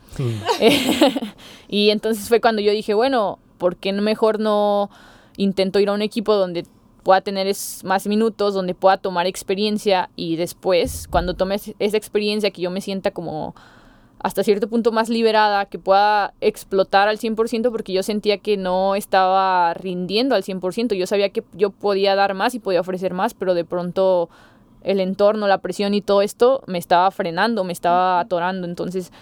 y 1.69 1.91
entonces 1.91 2.29
fue 2.29 2.41
cuando 2.41 2.63
yo 2.63 2.73
dije, 2.73 2.95
bueno, 2.95 3.39
¿por 3.59 3.77
qué 3.77 3.93
no 3.93 4.03
mejor 4.03 4.41
no 4.41 4.91
intento 5.37 5.79
ir 5.81 5.89
a 5.89 5.93
un 5.93 6.03
equipo 6.03 6.35
donde 6.35 6.65
pueda 7.03 7.21
tener 7.21 7.47
es- 7.47 7.83
más 7.85 8.07
minutos, 8.07 8.55
donde 8.55 8.75
pueda 8.75 8.97
tomar 8.97 9.27
experiencia 9.27 10.11
y 10.17 10.37
después, 10.37 11.07
cuando 11.09 11.35
tome 11.35 11.57
es- 11.57 11.75
esa 11.79 11.97
experiencia, 11.97 12.51
que 12.51 12.63
yo 12.63 12.71
me 12.71 12.81
sienta 12.81 13.11
como 13.13 13.55
hasta 14.19 14.43
cierto 14.43 14.69
punto 14.69 14.93
más 14.93 15.09
liberada, 15.09 15.67
que 15.67 15.79
pueda 15.79 16.33
explotar 16.41 17.09
al 17.09 17.19
100%, 17.19 17.71
porque 17.71 17.93
yo 17.93 18.03
sentía 18.03 18.39
que 18.39 18.57
no 18.57 18.95
estaba 18.95 19.75
rindiendo 19.75 20.35
al 20.35 20.43
100%. 20.43 20.95
Yo 20.95 21.07
sabía 21.07 21.31
que 21.31 21.45
yo 21.53 21.71
podía 21.71 22.15
dar 22.15 22.35
más 22.35 22.55
y 22.55 22.59
podía 22.59 22.81
ofrecer 22.81 23.13
más, 23.15 23.35
pero 23.35 23.55
de 23.55 23.65
pronto 23.65 24.29
el 24.83 25.01
entorno, 25.01 25.49
la 25.49 25.59
presión 25.59 25.95
y 25.95 26.01
todo 26.01 26.23
esto 26.23 26.63
me 26.67 26.79
estaba 26.79 27.11
frenando, 27.11 27.65
me 27.65 27.73
estaba 27.73 28.21
atorando. 28.21 28.67
Entonces 28.67 29.13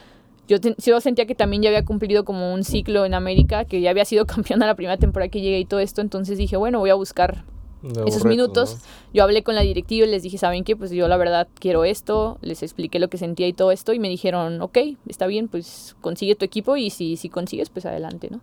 yo, 0.47 0.59
yo 0.79 1.01
sentía 1.01 1.27
que 1.27 1.35
también 1.35 1.63
ya 1.63 1.71
había 1.71 1.85
cumplido 1.85 2.25
como 2.25 2.53
un 2.53 2.65
ciclo 2.65 3.05
en 3.05 3.15
América, 3.15 3.65
que 3.65 3.81
ya 3.81 3.91
había 3.91 4.05
sido 4.05 4.27
campeona 4.27 4.67
la 4.67 4.75
primera 4.75 4.97
temporada 4.97 5.29
que 5.29 5.41
llegué 5.41 5.59
y 5.59 5.65
todo 5.65 5.81
esto. 5.81 6.01
Entonces 6.01 6.39
dije, 6.39 6.57
bueno, 6.57 6.79
voy 6.79 6.91
a 6.91 6.95
buscar 6.95 7.45
esos 7.91 8.23
retos, 8.23 8.25
minutos. 8.25 8.75
¿no? 8.75 8.81
Yo 9.13 9.23
hablé 9.23 9.43
con 9.43 9.55
la 9.55 9.63
directiva 9.63 10.07
y 10.07 10.11
les 10.11 10.23
dije, 10.23 10.39
¿saben 10.39 10.65
qué? 10.65 10.77
Pues 10.77 10.91
yo 10.91 11.09
la 11.09 11.17
verdad 11.17 11.49
quiero 11.59 11.85
esto, 11.85 12.39
les 12.41 12.63
expliqué 12.63 12.99
lo 12.99 13.09
que 13.09 13.19
sentía 13.19 13.47
y 13.47 13.53
todo 13.53 13.71
esto 13.73 13.93
y 13.93 13.99
me 13.99 14.09
dijeron, 14.09 14.61
ok, 14.61 14.79
está 15.09 15.27
bien, 15.27 15.49
pues 15.49 15.97
consigue 16.01 16.35
tu 16.35 16.45
equipo 16.45 16.77
y 16.77 16.91
si, 16.91 17.17
si 17.17 17.29
consigues, 17.29 17.71
pues 17.71 17.87
adelante, 17.87 18.29
¿no? 18.31 18.41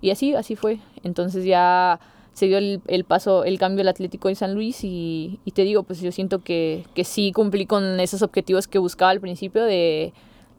Y 0.00 0.10
así, 0.10 0.34
así 0.34 0.56
fue. 0.56 0.78
Entonces 1.04 1.44
ya 1.44 2.00
se 2.32 2.46
dio 2.46 2.58
el, 2.58 2.80
el 2.86 3.04
paso, 3.04 3.44
el 3.44 3.58
cambio 3.58 3.82
al 3.82 3.88
Atlético 3.88 4.28
de 4.28 4.34
San 4.34 4.54
Luis 4.54 4.84
y, 4.84 5.38
y 5.44 5.50
te 5.52 5.62
digo, 5.62 5.82
pues 5.82 6.00
yo 6.00 6.10
siento 6.12 6.40
que, 6.40 6.84
que 6.94 7.04
sí 7.04 7.32
cumplí 7.32 7.66
con 7.66 8.00
esos 8.00 8.22
objetivos 8.22 8.66
que 8.66 8.78
buscaba 8.78 9.10
al 9.10 9.20
principio 9.20 9.64
de, 9.64 10.12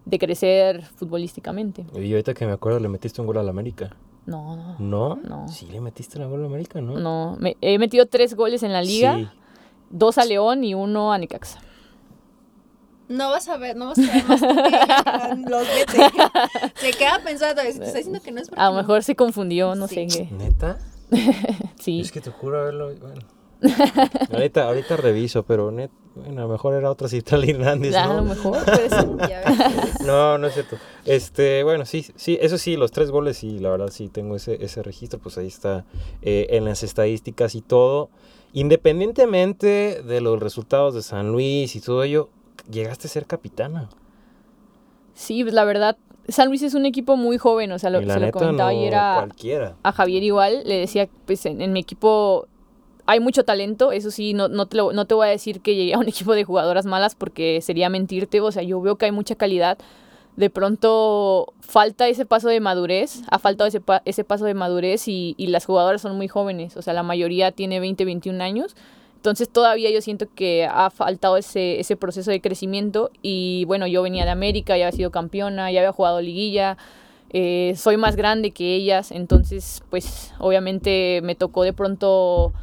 de 0.05 0.19
crecer 0.19 0.83
futbolísticamente. 0.95 1.85
Y 1.95 2.11
ahorita 2.11 2.33
que 2.33 2.45
me 2.45 2.53
acuerdo, 2.53 2.79
le 2.79 2.89
metiste 2.89 3.21
un 3.21 3.27
gol 3.27 3.37
al 3.37 3.49
América. 3.49 3.95
No, 4.25 4.55
no. 4.55 4.75
¿No? 4.79 5.15
No. 5.17 5.47
Sí 5.49 5.67
le 5.67 5.81
metiste 5.81 6.17
la 6.19 6.25
gol 6.27 6.43
a 6.43 6.45
América, 6.47 6.79
¿no? 6.81 6.97
No, 6.97 7.35
me- 7.39 7.57
he 7.61 7.77
metido 7.77 8.05
tres 8.05 8.35
goles 8.35 8.63
en 8.63 8.71
la 8.73 8.81
liga, 8.81 9.15
Sí. 9.17 9.27
dos 9.89 10.17
a 10.17 10.25
León 10.25 10.63
y 10.63 10.73
uno 10.75 11.11
a 11.11 11.17
Necaxa. 11.17 11.59
No 13.09 13.29
vas 13.31 13.47
a 13.49 13.57
ver, 13.57 13.75
no 13.75 13.87
vas 13.87 13.97
a 13.99 14.01
ver 14.01 14.23
más 14.25 14.41
que 14.41 14.47
los 15.49 15.67
mete. 15.67 16.09
Se 16.75 16.91
queda 16.91 17.19
pensando, 17.23 17.61
te 17.61 17.67
está 17.69 17.83
diciendo 17.85 18.21
que 18.23 18.31
no 18.31 18.39
es 18.41 18.47
porque 18.49 18.61
A 18.61 18.67
lo 18.67 18.71
no. 18.71 18.77
mejor 18.77 19.03
se 19.03 19.15
confundió, 19.15 19.75
no 19.75 19.87
Sí. 19.87 20.09
sé 20.09 20.25
qué. 20.29 20.33
¿Neta? 20.33 20.77
Sí. 21.79 21.99
Es 21.99 22.11
que 22.13 22.21
te 22.21 22.31
juro 22.31 22.61
haberlo. 22.61 22.95
Bueno. 22.95 23.21
Ahorita, 24.31 24.65
ahorita 24.65 24.97
reviso, 24.97 25.43
pero 25.43 25.71
net, 25.71 25.91
bueno, 26.15 26.41
a 26.41 26.45
lo 26.45 26.51
mejor 26.51 26.73
era 26.73 26.91
otra 26.91 27.07
Citlali 27.07 27.51
Hernández. 27.51 27.95
A 27.95 28.07
¿no? 28.07 28.15
lo 28.15 28.23
mejor 28.23 28.63
puede 28.63 28.89
ser. 28.89 29.07
Ya 29.29 29.43
ves. 29.45 30.01
No, 30.05 30.37
no 30.37 30.47
es 30.47 30.53
cierto. 30.53 30.77
Este, 31.05 31.63
bueno, 31.63 31.85
sí, 31.85 32.05
sí, 32.15 32.37
eso 32.41 32.57
sí, 32.57 32.75
los 32.77 32.91
tres 32.91 33.09
goles, 33.09 33.37
sí, 33.37 33.59
la 33.59 33.69
verdad 33.69 33.89
sí 33.89 34.09
tengo 34.09 34.35
ese, 34.35 34.63
ese 34.63 34.83
registro, 34.83 35.19
pues 35.19 35.37
ahí 35.37 35.47
está 35.47 35.85
eh, 36.21 36.47
en 36.51 36.65
las 36.65 36.83
estadísticas 36.83 37.55
y 37.55 37.61
todo. 37.61 38.09
Independientemente 38.53 40.03
de 40.03 40.21
los 40.21 40.39
resultados 40.39 40.93
de 40.93 41.01
San 41.01 41.31
Luis 41.31 41.75
y 41.75 41.81
todo 41.81 42.03
ello, 42.03 42.29
llegaste 42.69 43.07
a 43.07 43.11
ser 43.11 43.25
capitana. 43.25 43.89
Sí, 45.15 45.43
pues 45.43 45.53
la 45.53 45.63
verdad, 45.63 45.97
San 46.27 46.49
Luis 46.49 46.61
es 46.61 46.73
un 46.73 46.85
equipo 46.85 47.17
muy 47.17 47.37
joven, 47.37 47.71
o 47.71 47.79
sea, 47.79 47.89
lo, 47.89 48.01
la 48.01 48.13
se 48.13 48.19
lo 48.19 48.31
comentaba 48.31 48.71
no 48.71 48.77
ayer 48.77 48.95
a, 48.95 49.15
cualquiera. 49.17 49.75
a 49.83 49.91
Javier 49.91 50.23
igual, 50.23 50.61
le 50.65 50.79
decía, 50.79 51.09
pues 51.25 51.45
en, 51.45 51.61
en 51.61 51.73
mi 51.73 51.79
equipo 51.79 52.47
hay 53.05 53.19
mucho 53.19 53.43
talento, 53.43 53.91
eso 53.91 54.11
sí, 54.11 54.33
no, 54.33 54.47
no, 54.47 54.65
te 54.67 54.77
lo- 54.77 54.93
no 54.93 55.05
te 55.05 55.13
voy 55.15 55.27
a 55.27 55.29
decir 55.31 55.61
que 55.61 55.75
llegué 55.75 55.93
a 55.93 55.99
un 55.99 56.07
equipo 56.07 56.33
de 56.33 56.43
jugadoras 56.43 56.85
malas 56.85 57.15
porque 57.15 57.61
sería 57.61 57.89
mentirte, 57.89 58.39
o 58.41 58.51
sea, 58.51 58.63
yo 58.63 58.81
veo 58.81 58.95
que 58.97 59.05
hay 59.05 59.11
mucha 59.11 59.35
calidad, 59.35 59.77
de 60.35 60.49
pronto 60.49 61.53
falta 61.61 62.07
ese 62.07 62.25
paso 62.25 62.47
de 62.47 62.59
madurez, 62.59 63.21
ha 63.29 63.37
faltado 63.39 63.67
ese, 63.67 63.81
pa- 63.81 64.01
ese 64.05 64.23
paso 64.23 64.45
de 64.45 64.53
madurez 64.55 65.07
y, 65.07 65.35
y 65.37 65.47
las 65.47 65.65
jugadoras 65.65 66.01
son 66.01 66.15
muy 66.17 66.27
jóvenes, 66.27 66.75
o 66.77 66.81
sea, 66.81 66.93
la 66.93 67.03
mayoría 67.03 67.51
tiene 67.51 67.79
20, 67.79 68.03
21 68.05 68.41
años, 68.41 68.75
entonces 69.15 69.47
todavía 69.49 69.89
yo 69.91 70.01
siento 70.01 70.27
que 70.33 70.65
ha 70.69 70.89
faltado 70.89 71.37
ese, 71.37 71.79
ese 71.79 71.95
proceso 71.95 72.31
de 72.31 72.41
crecimiento 72.41 73.11
y 73.21 73.63
bueno, 73.65 73.85
yo 73.87 74.01
venía 74.01 74.25
de 74.25 74.31
América, 74.31 74.75
ya 74.77 74.87
había 74.87 74.97
sido 74.97 75.11
campeona, 75.11 75.71
ya 75.71 75.79
había 75.81 75.91
jugado 75.93 76.19
liguilla, 76.21 76.77
eh, 77.31 77.73
soy 77.77 77.97
más 77.97 78.15
grande 78.15 78.51
que 78.51 78.75
ellas, 78.75 79.11
entonces 79.11 79.81
pues 79.89 80.33
obviamente 80.39 81.21
me 81.23 81.35
tocó 81.35 81.63
de 81.63 81.73
pronto 81.73 82.53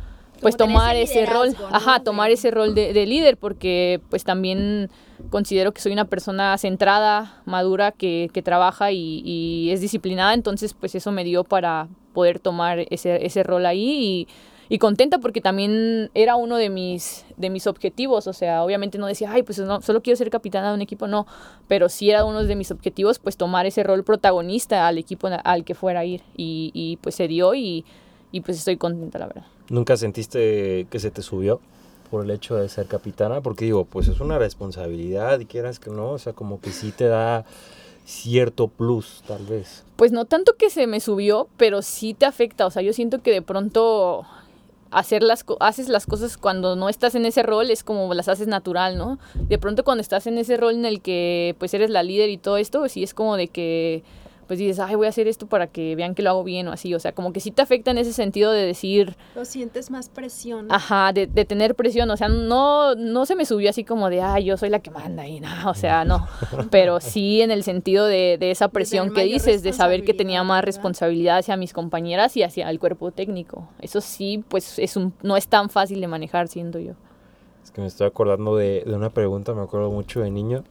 pues 0.41 0.57
tomar 0.57 0.97
ese 0.97 1.22
ese 1.22 1.32
rol, 1.32 1.55
ajá, 1.70 2.01
tomar 2.01 2.30
ese 2.30 2.51
rol 2.51 2.74
de, 2.74 2.93
de 2.93 3.07
líder 3.07 3.36
porque 3.36 4.01
pues 4.11 4.24
también 4.24 4.91
considero 5.30 5.72
que 5.72 5.80
soy 5.80 5.93
una 5.93 6.07
persona 6.07 6.57
centrada, 6.59 7.43
madura, 7.45 7.93
que, 7.93 8.30
que 8.32 8.43
trabaja 8.43 8.91
y, 8.93 9.22
y 9.24 9.70
es 9.70 9.80
disciplinada, 9.80 10.34
entonces 10.34 10.74
pues 10.74 10.95
eso 10.95 11.12
me 11.12 11.24
dio 11.24 11.45
para 11.45 11.88
poder 12.12 12.41
tomar 12.41 12.86
ese, 12.91 13.24
ese 13.24 13.43
rol 13.43 13.66
ahí 13.66 14.26
y, 14.68 14.74
y 14.74 14.78
contenta 14.78 15.18
porque 15.18 15.41
también 15.41 16.11
era 16.14 16.36
uno 16.36 16.57
de 16.57 16.70
mis, 16.70 17.26
de 17.36 17.51
mis 17.51 17.66
objetivos, 17.66 18.28
o 18.28 18.32
sea, 18.32 18.62
obviamente 18.62 18.99
no 18.99 19.07
decía, 19.07 19.30
ay, 19.32 19.43
pues 19.43 19.59
no, 19.59 19.80
solo 19.82 20.01
quiero 20.01 20.16
ser 20.16 20.30
capitana 20.30 20.68
de 20.68 20.74
un 20.74 20.80
equipo, 20.80 21.09
no, 21.09 21.26
pero 21.66 21.88
sí 21.88 22.09
era 22.09 22.24
uno 22.24 22.45
de 22.45 22.55
mis 22.55 22.70
objetivos, 22.70 23.18
pues 23.18 23.36
tomar 23.36 23.66
ese 23.66 23.82
rol 23.82 24.05
protagonista 24.05 24.86
al 24.86 24.99
equipo 24.99 25.28
al 25.28 25.64
que 25.64 25.74
fuera 25.74 26.01
a 26.01 26.05
ir. 26.05 26.22
Y, 26.36 26.70
y 26.72 26.99
pues 26.99 27.16
se 27.16 27.26
dio 27.26 27.53
y, 27.55 27.84
y 28.30 28.43
pues 28.43 28.59
estoy 28.59 28.76
contenta, 28.76 29.18
la 29.18 29.26
verdad. 29.26 29.45
¿Nunca 29.71 29.97
sentiste 29.97 30.89
que 30.91 30.99
se 30.99 31.12
te 31.12 31.23
subió 31.23 31.61
por 32.11 32.25
el 32.25 32.31
hecho 32.33 32.57
de 32.57 32.68
ser 32.68 32.87
capitana? 32.87 33.41
Porque 33.41 33.64
digo, 33.66 33.85
pues 33.85 34.09
es 34.09 34.18
una 34.18 34.37
responsabilidad 34.37 35.39
y 35.39 35.47
quieras 35.47 35.79
que 35.79 35.91
no, 35.91 36.11
o 36.11 36.18
sea, 36.18 36.33
como 36.33 36.61
que 36.61 36.73
sí 36.73 36.91
te 36.91 37.07
da 37.07 37.45
cierto 38.05 38.66
plus, 38.66 39.23
tal 39.29 39.47
vez. 39.47 39.85
Pues 39.95 40.11
no 40.11 40.25
tanto 40.25 40.57
que 40.57 40.71
se 40.71 40.89
me 40.89 40.99
subió, 40.99 41.47
pero 41.57 41.83
sí 41.83 42.14
te 42.14 42.27
afecta. 42.27 42.66
O 42.66 42.71
sea, 42.73 42.83
yo 42.83 42.93
siento 42.93 43.23
que 43.23 43.31
de 43.31 43.43
pronto 43.43 44.27
hacer 44.91 45.23
las 45.23 45.45
haces 45.61 45.89
las 45.89 46.05
cosas 46.05 46.37
cuando 46.37 46.75
no 46.75 46.89
estás 46.89 47.14
en 47.14 47.25
ese 47.25 47.45
rol 47.45 47.71
es 47.71 47.85
como 47.85 48.12
las 48.12 48.29
haces 48.29 48.49
natural, 48.49 48.99
¿no? 48.99 49.21
De 49.37 49.57
pronto 49.57 49.85
cuando 49.85 50.03
estás 50.03 50.27
en 50.27 50.37
ese 50.37 50.57
rol 50.57 50.75
en 50.75 50.85
el 50.85 51.01
que 51.01 51.55
pues 51.61 51.73
eres 51.75 51.91
la 51.91 52.03
líder 52.03 52.29
y 52.29 52.39
todo 52.39 52.57
esto, 52.57 52.89
sí 52.89 53.05
es 53.05 53.14
como 53.14 53.37
de 53.37 53.47
que 53.47 54.03
pues 54.51 54.59
dices, 54.59 54.81
ay, 54.81 54.97
voy 54.97 55.07
a 55.07 55.11
hacer 55.11 55.29
esto 55.29 55.47
para 55.47 55.69
que 55.69 55.95
vean 55.95 56.17
que 56.17 56.25
lo 56.25 56.31
hago 56.31 56.43
bien 56.43 56.67
o 56.67 56.73
así. 56.73 56.93
O 56.93 56.99
sea, 56.99 57.13
como 57.13 57.33
que 57.33 57.39
sí 57.39 57.53
te 57.53 57.63
afecta 57.63 57.93
en 57.93 57.99
ese 57.99 58.13
sentido 58.13 58.51
de 58.51 58.67
decir, 58.67 59.15
Lo 59.37 59.45
sientes 59.45 59.93
más 59.93 60.09
presión. 60.09 60.67
Ajá, 60.71 61.13
de, 61.13 61.29
de 61.29 61.45
tener 61.45 61.77
presión, 61.77 62.11
o 62.11 62.17
sea, 62.17 62.29
no, 62.29 62.97
no 62.97 63.27
se 63.27 63.37
me 63.37 63.45
subió 63.45 63.71
así 63.71 63.85
como 63.85 64.11
de, 64.11 64.23
ay, 64.23 64.47
yo 64.47 64.57
soy 64.57 64.71
la 64.71 64.81
que 64.81 64.91
manda 64.91 65.25
y 65.25 65.39
nada, 65.39 65.71
o 65.71 65.75
sea, 65.75 66.05
no, 66.05 66.27
pero 66.73 66.99
sí 66.99 67.43
en 67.43 67.53
el 67.53 67.63
sentido 67.63 68.07
de, 68.07 68.39
de 68.41 68.51
esa 68.51 68.67
presión 68.67 69.11
que 69.11 69.21
mayor 69.21 69.35
dices, 69.35 69.63
de 69.63 69.73
saber 69.73 70.03
que 70.03 70.15
tenía 70.15 70.43
más 70.43 70.65
responsabilidad, 70.65 71.39
hacia 71.39 71.57
mis 71.57 71.73
compañeras 71.73 72.37
y 72.37 72.43
hacia 72.43 72.69
el 72.71 72.81
cuerpo 72.81 73.13
técnico. 73.13 73.69
Eso 73.81 74.01
sí, 74.01 74.43
pues 74.49 74.81
es 74.81 74.97
un, 74.97 75.15
no 75.23 75.37
es 75.37 75.47
tan 75.47 75.71
fácil 75.71 76.01
de 76.01 76.09
manejar, 76.09 76.49
siento 76.49 76.81
yo. 76.81 76.95
Es 77.63 77.71
que 77.71 77.83
me 77.83 77.87
estoy 77.87 78.09
acordando 78.09 78.57
de, 78.57 78.83
de 78.85 78.95
una 78.95 79.11
pregunta, 79.11 79.55
me 79.55 79.63
acuerdo 79.63 79.93
mucho 79.93 80.23
de 80.23 80.33
niño, 80.33 80.65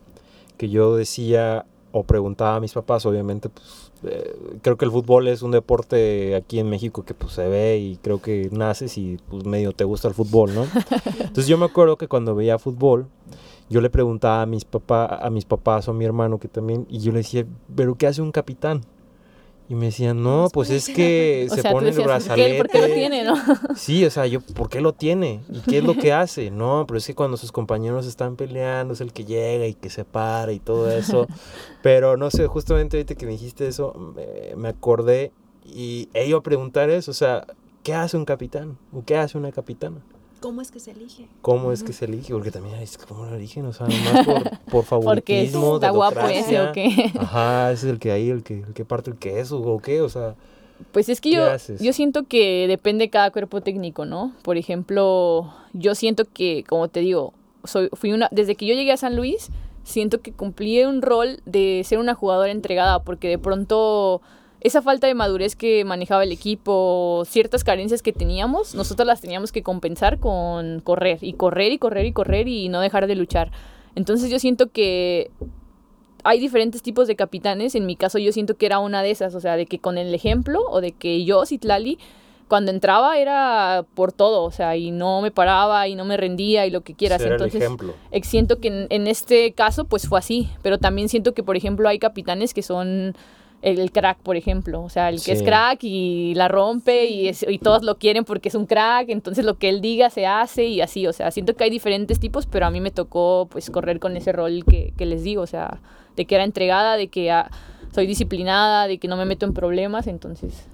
que 0.58 0.68
yo 0.68 0.98
decía 0.98 1.66
o 1.92 2.04
preguntaba 2.04 2.56
a 2.56 2.60
mis 2.60 2.74
papás, 2.74 3.06
obviamente, 3.06 3.50
pues 3.50 3.92
eh, 4.04 4.36
creo 4.62 4.78
que 4.78 4.86
el 4.86 4.92
fútbol 4.92 5.28
es 5.28 5.42
un 5.42 5.52
deporte 5.52 6.36
aquí 6.36 6.60
en 6.60 6.70
México 6.70 7.04
que 7.04 7.14
pues 7.14 7.34
se 7.34 7.48
ve 7.48 7.78
y 7.78 7.98
creo 7.98 8.22
que 8.22 8.50
naces 8.52 8.98
y 8.98 9.18
pues 9.30 9.46
medio 9.46 9.72
te 9.74 9.84
gusta 9.84 10.08
el 10.08 10.14
fútbol, 10.14 10.54
¿no? 10.54 10.64
Entonces 11.20 11.48
yo 11.48 11.58
me 11.58 11.66
acuerdo 11.66 11.98
que 11.98 12.08
cuando 12.08 12.36
veía 12.36 12.60
fútbol, 12.60 13.08
yo 13.70 13.82
le 13.82 13.90
preguntaba 13.90 14.42
a 14.42 14.46
mis, 14.46 14.66
papá, 14.66 15.06
a 15.06 15.30
mis 15.30 15.46
papás 15.46 15.88
o 15.88 15.92
a 15.92 15.94
mi 15.94 16.06
hermano 16.06 16.40
que 16.40 16.48
también, 16.48 16.86
y 16.90 17.00
yo 17.00 17.12
le 17.12 17.20
decía, 17.20 17.46
¿pero 17.76 17.96
qué 17.96 18.08
hace 18.08 18.22
un 18.22 18.32
capitán? 18.32 18.82
Y 19.70 19.76
me 19.76 19.86
decían, 19.86 20.22
no, 20.24 20.47
Pues 20.51 20.72
es 20.72 20.89
que 20.89 21.47
O 21.49 21.55
se 21.55 21.61
sea, 21.61 21.72
pone 21.72 21.89
el 21.89 21.95
decías, 21.95 22.07
¿por 22.07 22.17
qué, 22.17 22.26
brazalete. 22.26 22.57
por 22.57 22.67
qué 22.70 22.82
lo 22.82 22.93
tiene, 22.93 23.24
no? 23.24 23.36
Sí, 23.76 24.03
o 24.03 24.09
sea, 24.09 24.26
yo, 24.26 24.41
¿por 24.41 24.67
qué 24.67 24.82
lo 24.82 24.93
tiene? 24.93 25.41
¿Y 25.47 25.59
qué 25.59 25.78
es 25.78 25.84
lo 25.84 25.93
que 25.95 26.11
hace? 26.13 26.49
No, 26.49 26.86
pero 26.88 26.97
es 26.97 27.05
que 27.05 27.13
cuando 27.13 27.38
sus 27.38 27.51
compañeros 27.51 28.07
están 28.07 28.36
peleando 28.36 28.95
es 28.95 29.01
el 29.01 29.13
que 29.13 29.26
llega 29.26 29.67
y 29.67 29.76
que 29.76 29.91
se 29.91 30.05
para 30.05 30.51
y 30.53 30.59
todo 30.59 30.89
eso. 30.91 31.28
Pero 31.84 32.17
no 32.17 32.32
sé, 32.32 32.47
justamente 32.47 32.97
ahorita 32.97 33.13
que 33.15 33.26
me 33.28 33.34
dijiste 33.34 33.67
eso, 33.67 33.93
me, 34.15 34.55
me 34.55 34.70
acordé 34.70 35.32
y 35.63 36.09
he 36.15 36.26
ido 36.28 36.39
a 36.39 36.43
preguntar 36.43 36.89
eso, 36.89 37.11
o 37.11 37.13
sea, 37.13 37.45
¿qué 37.84 37.93
hace 37.93 38.17
un 38.17 38.26
capitán? 38.26 38.78
¿O 38.91 39.03
qué 39.05 39.17
hace 39.17 39.38
una 39.38 39.51
capitana? 39.51 39.97
¿Cómo 40.40 40.62
es 40.62 40.72
que 40.72 40.80
se 40.80 40.92
elige? 40.92 41.28
¿Cómo 41.42 41.72
es 41.72 41.84
que 41.84 41.94
se 41.94 42.06
elige? 42.06 42.34
Porque 42.34 42.52
también 42.52 42.76
es 42.76 42.98
¿cómo 42.98 43.26
lo 43.26 43.36
eligen? 43.36 43.66
O 43.66 43.74
sea, 43.74 43.88
nomás 43.88 44.26
por, 44.26 44.44
por 44.44 44.52
Porque 44.72 44.84
favoritismo, 44.86 45.76
está 45.76 45.90
guapo 45.90 46.22
ese 46.28 46.62
o 46.62 46.72
qué. 46.72 47.12
Ajá, 47.20 47.72
ese 47.72 47.88
es 47.88 47.94
el 47.94 48.00
que 48.00 48.12
ahí, 48.12 48.30
el 48.30 48.44
que, 48.44 48.60
el 48.62 48.74
que 48.74 48.86
parte 48.86 49.12
el 49.12 49.18
queso 49.18 49.60
o 49.62 49.80
qué, 49.80 50.02
o 50.02 50.10
sea, 50.10 50.36
Pues 50.92 51.10
es 51.10 51.20
que 51.20 51.30
¿Qué 51.32 51.36
yo, 51.36 51.46
haces? 51.52 51.82
yo 51.82 51.92
siento 51.94 52.24
que 52.24 52.68
depende 52.68 53.06
de 53.06 53.10
cada 53.10 53.32
cuerpo 53.32 53.62
técnico, 53.62 54.06
¿no? 54.06 54.34
Por 54.44 54.58
ejemplo, 54.58 55.54
yo 55.74 55.94
siento 55.96 56.24
que, 56.26 56.64
como 56.68 56.88
te 56.88 57.02
digo, 57.02 57.34
soy, 57.66 57.90
fui 57.94 58.14
una, 58.14 58.30
desde 58.32 58.56
que 58.56 58.66
yo 58.66 58.74
llegué 58.76 58.94
a 58.94 58.98
San 58.98 59.16
Luis, 59.18 59.50
siento 59.84 60.22
que 60.22 60.32
cumplí 60.32 60.84
un 60.84 61.02
rol 61.02 61.42
de 61.46 61.82
ser 61.86 62.00
una 62.00 62.14
jugadora 62.16 62.52
entregada, 62.52 63.04
porque 63.04 63.28
de 63.28 63.38
pronto 63.38 64.22
esa 64.62 64.82
falta 64.82 65.07
de 65.07 65.14
madurez 65.14 65.55
que 65.55 65.86
manejaba 65.86 66.24
el 66.24 66.32
equipo, 66.32 67.24
ciertas 67.26 67.64
carencias 67.64 68.01
que 68.01 68.12
teníamos, 68.14 68.76
nosotros 68.76 69.07
las 69.07 69.22
teníamos 69.22 69.51
que 69.51 69.64
compensar 69.64 70.20
con 70.20 70.82
correr, 70.82 71.20
y 71.22 71.34
correr, 71.34 71.72
y 71.72 71.78
correr, 71.78 72.05
y 72.05 72.12
correr, 72.12 72.47
y 72.47 72.70
no 72.70 72.82
dejar 72.82 73.07
de 73.07 73.16
luchar. 73.16 73.51
Entonces 73.95 74.30
yo 74.30 74.39
siento 74.39 74.72
que 74.72 75.32
hay 76.24 76.39
diferentes 76.39 76.82
tipos 76.82 77.07
de 77.07 77.16
capitanes. 77.16 77.76
En 77.76 77.86
mi 77.86 77.95
caso, 77.95 78.20
yo 78.20 78.32
siento 78.32 78.55
que 78.57 78.66
era 78.66 78.80
una 78.80 79.01
de 79.01 79.12
esas. 79.12 79.36
O 79.36 79.39
sea, 79.39 79.55
de 79.55 79.66
que 79.66 79.80
con 79.80 79.97
el 79.97 80.14
ejemplo 80.14 80.62
o 80.70 80.82
de 80.82 80.91
que 80.91 81.24
yo, 81.26 81.45
Citlali, 81.45 81.97
cuando 82.47 82.72
entraba 82.72 83.18
era 83.18 83.86
por 83.93 84.12
todo. 84.12 84.43
O 84.43 84.51
sea, 84.51 84.76
y 84.76 84.91
no 84.91 85.22
me 85.22 85.32
paraba 85.32 85.88
y 85.88 85.95
no 85.95 86.05
me 86.05 86.18
rendía 86.18 86.66
y 86.66 86.72
lo 86.72 86.82
que 86.82 86.93
quieras. 86.93 87.22
ser 87.22 87.30
el 87.30 87.34
Entonces, 87.36 87.62
ejemplo. 87.62 87.93
eh, 88.12 88.22
siento 88.24 88.60
que 88.60 88.68
en, 88.68 88.88
en 88.89 89.07
este 89.07 89.53
caso, 89.53 89.86
pues 89.86 90.07
fue 90.07 90.20
así. 90.20 90.49
Pero 90.62 90.78
también 90.78 91.10
siento 91.10 91.34
que, 91.34 91.43
por 91.43 91.55
ejemplo, 91.55 91.88
hay 91.88 91.99
capitanes 91.99 92.53
que 92.53 92.64
son 92.64 93.16
el, 93.62 93.80
el 93.80 93.91
crack, 93.91 94.20
por 94.20 94.36
ejemplo. 94.38 94.82
O 94.82 94.89
sea, 94.89 95.10
el 95.10 95.22
que 95.22 95.32
es 95.34 95.43
crack 95.43 95.84
y 95.84 96.34
la 96.36 96.47
rompe 96.47 97.05
y, 97.05 97.28
es- 97.28 97.45
y 97.47 97.57
todos 97.60 97.84
lo 97.84 97.97
quieren 97.97 98.24
porque 98.26 98.49
es 98.49 98.55
un 98.55 98.66
crack. 98.66 99.10
Entonces, 99.10 99.43
lo 99.45 99.57
que 99.57 99.70
él 99.70 99.82
diga 99.82 100.10
se 100.10 100.26
hace 100.28 100.66
y 100.66 100.82
así. 100.82 101.07
O 101.07 101.14
sea, 101.14 101.32
siento 101.32 101.55
que 101.55 101.64
hay 101.66 101.70
diferentes 101.70 102.20
tipos, 102.20 102.45
pero 102.45 102.66
a 102.66 102.72
mí 102.72 102.80
me 102.82 102.91
tocó, 102.91 103.47
pues, 103.51 103.70
correr 103.70 103.99
con 103.99 104.16
ese 104.18 104.32
rol 104.32 104.64
que, 104.66 104.93
que 104.97 105.05
les 105.05 105.24
digo. 105.24 105.41
O 105.41 105.47
sea, 105.47 105.82
de 106.16 106.26
que 106.26 106.36
era 106.36 106.43
entregada, 106.43 106.95
de 106.97 107.07
que 107.10 107.32
ah, 107.32 107.49
soy 107.93 108.07
disciplinada, 108.07 108.88
de 108.88 108.97
que 108.97 109.07
no 109.07 109.18
me 109.18 109.26
meto 109.26 109.45
en 109.45 109.53
problemas. 109.53 110.07
Entonces, 110.07 110.68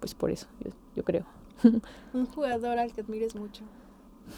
pues, 0.00 0.14
por 0.14 0.30
eso, 0.30 0.46
yo, 0.64 0.70
yo 0.96 1.02
creo. 1.04 1.24
Un 2.14 2.26
jugador 2.26 2.78
al 2.78 2.92
que 2.92 3.00
admires 3.02 3.34
mucho. 3.34 3.62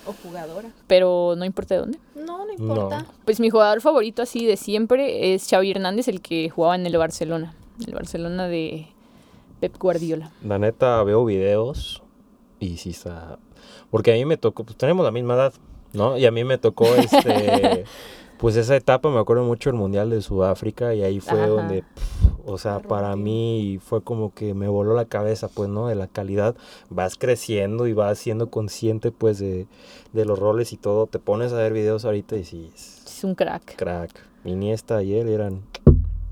O 0.05 0.13
jugadora. 0.13 0.71
Pero 0.89 1.35
no 1.37 1.45
importa 1.45 1.75
de 1.75 1.81
dónde. 1.81 1.99
No, 2.17 2.45
no 2.45 2.53
importa. 2.53 3.07
Pues 3.25 3.39
mi 3.39 3.51
jugador 3.51 3.81
favorito 3.81 4.21
así 4.23 4.45
de 4.45 4.57
siempre 4.57 5.33
es 5.33 5.47
Xavi 5.49 5.71
Hernández, 5.71 6.09
el 6.09 6.21
que 6.21 6.51
jugaba 6.51 6.75
en 6.75 6.85
el 6.87 6.97
Barcelona. 6.99 7.55
El 7.85 7.95
Barcelona 7.95 8.47
de 8.49 8.87
Pep 9.61 9.77
Guardiola. 9.79 10.31
La 10.45 10.59
neta 10.59 11.03
veo 11.03 11.25
videos 11.25 12.03
y 12.61 12.77
sí 12.77 12.91
está. 12.91 13.39
Porque 13.91 14.13
a 14.13 14.15
mí 14.15 14.25
me 14.25 14.37
tocó, 14.37 14.65
pues 14.65 14.77
tenemos 14.77 15.05
la 15.05 15.11
misma 15.11 15.35
edad, 15.35 15.55
¿no? 15.93 16.17
Y 16.17 16.27
a 16.27 16.31
mí 16.31 16.45
me 16.45 16.59
tocó 16.59 16.85
este. 16.97 17.85
pues 18.39 18.57
esa 18.57 18.77
etapa, 18.77 19.11
me 19.11 19.19
acuerdo 19.19 19.45
mucho 19.45 19.71
el 19.71 19.77
Mundial 19.77 20.11
de 20.11 20.21
Sudáfrica 20.23 20.95
y 20.95 21.03
ahí 21.03 21.21
fue 21.21 21.39
Ajá. 21.41 21.49
donde. 21.49 21.85
o 22.47 22.59
sea, 22.59 22.81
para 22.81 23.17
mí 23.17 23.79
fue 23.83 24.03
como 24.03 24.33
que 24.35 24.55
me 24.55 24.69
voló 24.69 24.95
la 24.95 25.05
cabeza, 25.07 25.49
pues, 25.49 25.69
¿no? 25.69 25.89
De 25.89 25.95
la 25.95 26.07
calidad. 26.07 26.55
Vas 26.91 27.17
creciendo 27.17 27.87
y 27.87 27.93
vas 27.93 28.19
siendo 28.19 28.51
consciente, 28.51 29.11
pues, 29.11 29.39
de, 29.39 29.67
de 30.13 30.25
los 30.25 30.39
roles 30.39 30.73
y 30.73 30.77
todo. 30.77 31.07
Te 31.07 31.19
pones 31.19 31.53
a 31.53 31.57
ver 31.57 31.73
videos 31.73 32.05
ahorita 32.05 32.37
y 32.37 32.45
sí, 32.45 32.71
es 32.75 33.03
Es 33.07 33.25
un 33.25 33.35
crack. 33.35 33.77
crack. 33.77 34.11
Iniesta 34.45 35.03
y 35.03 35.15
él 35.15 35.29
eran... 35.29 35.63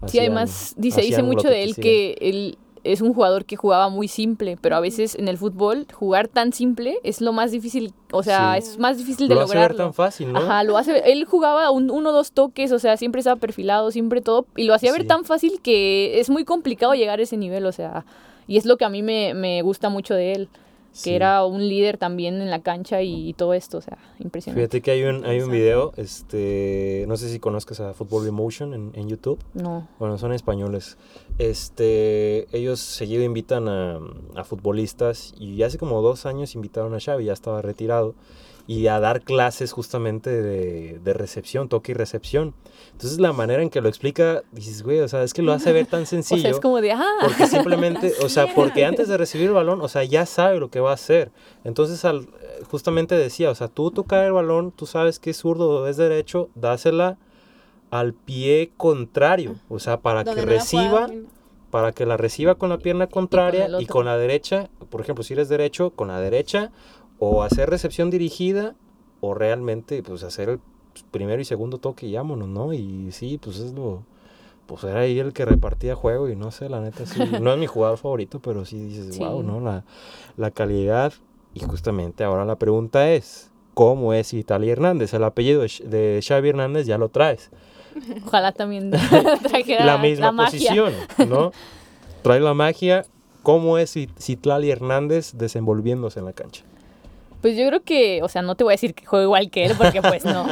Sí, 0.08 0.18
además 0.18 0.74
dice, 0.76 1.00
dice 1.02 1.22
mucho 1.22 1.48
de 1.48 1.62
él 1.64 1.74
que 1.76 2.16
él 2.20 2.58
es 2.84 3.00
un 3.00 3.14
jugador 3.14 3.46
que 3.46 3.56
jugaba 3.56 3.88
muy 3.88 4.08
simple, 4.08 4.58
pero 4.60 4.76
a 4.76 4.80
veces 4.80 5.14
en 5.14 5.26
el 5.28 5.38
fútbol 5.38 5.86
jugar 5.94 6.28
tan 6.28 6.52
simple 6.52 6.98
es 7.02 7.22
lo 7.22 7.32
más 7.32 7.50
difícil, 7.50 7.94
o 8.12 8.22
sea, 8.22 8.52
Sí. 8.52 8.58
es 8.72 8.78
más 8.78 8.98
difícil 8.98 9.26
de 9.28 9.34
Lo 9.36 9.40
hace 9.40 9.54
ver 9.54 9.70
lograrlo. 9.70 9.84
tan 9.84 9.94
fácil, 9.94 10.30
¿no? 10.34 10.38
Ajá, 10.40 10.64
lo 10.64 10.76
hace, 10.76 10.98
él 11.10 11.24
jugaba 11.24 11.70
un, 11.70 11.90
uno 11.90 12.10
o 12.10 12.12
dos 12.12 12.32
toques, 12.32 12.72
o 12.72 12.78
sea, 12.78 12.98
siempre 12.98 13.20
estaba 13.20 13.36
perfilado, 13.40 13.90
siempre 13.90 14.20
todo, 14.20 14.46
y 14.54 14.64
lo 14.64 14.74
hacía 14.74 14.92
ver 14.92 15.06
tan 15.06 15.24
fácil 15.24 15.60
que 15.62 16.20
es 16.20 16.28
muy 16.28 16.44
complicado 16.44 16.92
llegar 16.92 17.20
a 17.20 17.22
ese 17.22 17.38
nivel, 17.38 17.64
o 17.64 17.72
sea, 17.72 18.04
y 18.46 18.58
es 18.58 18.66
lo 18.66 18.76
que 18.76 18.84
a 18.84 18.90
mí 18.90 19.02
me, 19.02 19.32
me 19.32 19.62
gusta 19.62 19.88
mucho 19.88 20.12
de 20.14 20.32
él, 20.32 20.48
que 20.94 20.98
Sí. 21.00 21.14
era 21.14 21.44
un 21.44 21.68
líder 21.68 21.98
también 21.98 22.40
en 22.40 22.50
la 22.50 22.62
cancha 22.62 23.02
y, 23.02 23.32
todo 23.34 23.52
esto, 23.52 23.78
o 23.78 23.80
sea, 23.80 23.98
impresionante. 24.20 24.60
Fíjate 24.62 24.80
que 24.80 24.90
hay 24.92 25.02
un, 25.02 25.24
hay 25.24 25.40
un 25.40 25.50
video, 25.50 25.92
este, 25.96 27.04
no 27.08 27.16
sé 27.16 27.28
si 27.28 27.40
conozcas 27.40 27.80
a 27.80 27.92
Football 27.94 28.28
Emotion 28.28 28.74
en, 28.74 28.92
en 28.94 29.08
YouTube. 29.08 29.38
No, 29.54 29.88
Bueno, 29.98 30.18
son 30.18 30.32
españoles. 30.32 30.96
Este, 31.38 32.46
ellos 32.56 32.80
seguido 32.80 33.24
invitan 33.24 33.68
a, 33.68 33.98
a 34.36 34.44
futbolistas 34.44 35.34
y 35.38 35.62
hace 35.62 35.78
como 35.78 36.00
dos 36.00 36.26
años 36.26 36.54
invitaron 36.54 36.94
a 36.94 37.00
Xavi, 37.00 37.24
ya 37.24 37.32
estaba 37.32 37.60
retirado, 37.60 38.14
y 38.66 38.86
a 38.86 38.98
dar 38.98 39.22
clases 39.22 39.72
justamente 39.72 40.30
de, 40.30 40.98
de 40.98 41.12
recepción, 41.12 41.68
toque 41.68 41.92
y 41.92 41.94
recepción. 41.94 42.54
Entonces 42.92 43.18
la 43.20 43.32
manera 43.32 43.62
en 43.62 43.68
que 43.68 43.80
lo 43.80 43.88
explica, 43.88 44.42
dices, 44.52 44.82
güey, 44.82 45.00
o 45.00 45.08
sea, 45.08 45.22
es 45.22 45.34
que 45.34 45.42
lo 45.42 45.52
hace 45.52 45.72
ver 45.72 45.86
tan 45.86 46.02
o 46.04 46.06
sencillo. 46.06 46.40
sea, 46.40 46.50
es 46.50 46.60
como 46.60 46.80
de, 46.80 46.92
ah, 46.92 47.04
Porque 47.20 47.46
simplemente, 47.46 48.12
o 48.22 48.28
sea, 48.28 48.46
porque 48.54 48.84
antes 48.84 49.08
de 49.08 49.16
recibir 49.16 49.48
el 49.48 49.52
balón, 49.54 49.82
o 49.82 49.88
sea, 49.88 50.04
ya 50.04 50.24
sabe 50.24 50.58
lo 50.58 50.70
que 50.70 50.80
va 50.80 50.92
a 50.92 50.94
hacer. 50.94 51.30
Entonces, 51.64 52.04
al, 52.04 52.28
justamente 52.70 53.16
decía, 53.16 53.50
o 53.50 53.54
sea, 53.54 53.68
tú 53.68 53.90
tocar 53.90 54.24
el 54.24 54.32
balón, 54.32 54.72
tú 54.72 54.86
sabes 54.86 55.18
que 55.18 55.30
es 55.30 55.36
zurdo 55.36 55.82
o 55.82 55.86
es 55.86 55.96
derecho, 55.96 56.48
dásela 56.54 57.18
al 57.94 58.12
pie 58.12 58.72
contrario, 58.76 59.56
o 59.68 59.78
sea, 59.78 60.00
para 60.00 60.24
que 60.24 60.40
reciba, 60.42 61.06
pueda- 61.06 61.20
para 61.70 61.92
que 61.92 62.06
la 62.06 62.16
reciba 62.16 62.56
con 62.56 62.68
la 62.70 62.78
pierna 62.78 63.06
contraria 63.06 63.66
y 63.80 63.86
con 63.86 64.04
la 64.06 64.16
derecha, 64.18 64.68
por 64.90 65.00
ejemplo, 65.00 65.22
si 65.22 65.34
eres 65.34 65.48
derecho, 65.48 65.90
con 65.90 66.08
la 66.08 66.18
derecha, 66.20 66.72
o 67.20 67.42
hacer 67.44 67.70
recepción 67.70 68.10
dirigida, 68.10 68.74
o 69.20 69.34
realmente, 69.34 70.02
pues, 70.02 70.24
hacer 70.24 70.48
el 70.48 70.60
primero 71.12 71.40
y 71.40 71.44
segundo 71.44 71.78
toque 71.78 72.06
y 72.06 72.14
vámonos, 72.16 72.48
¿no? 72.48 72.72
Y 72.72 73.10
sí, 73.12 73.38
pues 73.38 73.58
es 73.58 73.72
lo, 73.74 74.02
pues 74.66 74.82
era 74.84 75.00
ahí 75.00 75.18
el 75.20 75.32
que 75.32 75.44
repartía 75.44 75.94
juego 75.94 76.28
y 76.28 76.34
no 76.36 76.50
sé, 76.50 76.68
la 76.68 76.80
neta 76.80 77.06
sí, 77.06 77.20
no 77.40 77.52
es 77.52 77.58
mi 77.58 77.66
jugador 77.66 77.98
favorito, 77.98 78.40
pero 78.40 78.64
sí 78.64 78.78
dices, 78.78 79.06
Sí. 79.14 79.20
wow, 79.20 79.42
¿no? 79.44 79.60
La, 79.60 79.84
la 80.36 80.50
calidad 80.50 81.12
y 81.54 81.60
justamente 81.60 82.24
ahora 82.24 82.44
la 82.44 82.56
pregunta 82.56 83.12
es, 83.12 83.50
¿cómo 83.74 84.12
es 84.14 84.32
Italia 84.34 84.72
Hernández? 84.72 85.14
El 85.14 85.22
apellido 85.24 85.62
de 85.62 86.20
Xavi 86.26 86.48
Hernández 86.48 86.86
ya 86.86 86.98
lo 86.98 87.08
traes. 87.08 87.50
ojalá 88.26 88.52
también 88.52 88.90
trajera 89.42 89.84
la 89.84 89.98
misma 89.98 90.32
posición, 90.36 90.92
¿no? 91.28 91.52
Trae 92.22 92.40
la 92.40 92.54
magia, 92.54 93.04
¿cómo 93.42 93.78
es 93.78 93.96
It- 93.96 94.18
Citlali 94.18 94.70
Hernández 94.70 95.32
desenvolviéndose 95.34 96.18
en 96.20 96.26
la 96.26 96.32
cancha? 96.32 96.64
Pues 97.42 97.58
yo 97.58 97.66
creo 97.68 97.82
que, 97.82 98.22
o 98.22 98.28
sea, 98.30 98.40
no 98.40 98.54
te 98.54 98.64
voy 98.64 98.72
a 98.72 98.76
decir 98.76 98.94
que 98.94 99.04
juego 99.04 99.24
igual 99.24 99.50
que 99.50 99.66
él, 99.66 99.74
porque 99.76 100.00
pues 100.00 100.24
no. 100.24 100.46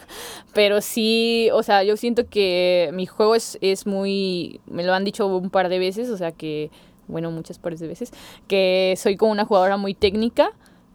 Pero 0.54 0.80
sí, 0.80 1.48
o 1.52 1.62
sea, 1.64 1.82
yo 1.82 1.96
siento 1.96 2.26
que 2.28 2.90
mi 2.92 3.06
juego 3.06 3.34
es, 3.34 3.58
es 3.60 3.86
muy, 3.86 4.60
me 4.66 4.84
lo 4.84 4.94
han 4.94 5.04
dicho 5.04 5.26
un 5.26 5.50
par 5.50 5.68
de 5.68 5.78
veces, 5.80 6.10
o 6.10 6.16
sea 6.16 6.32
que, 6.32 6.70
bueno, 7.08 7.30
muchas 7.30 7.58
pares 7.58 7.80
de 7.80 7.88
veces, 7.88 8.12
que 8.46 8.94
soy 8.96 9.16
como 9.16 9.32
una 9.32 9.44
jugadora 9.44 9.76
muy 9.76 9.94
técnica 9.94 10.52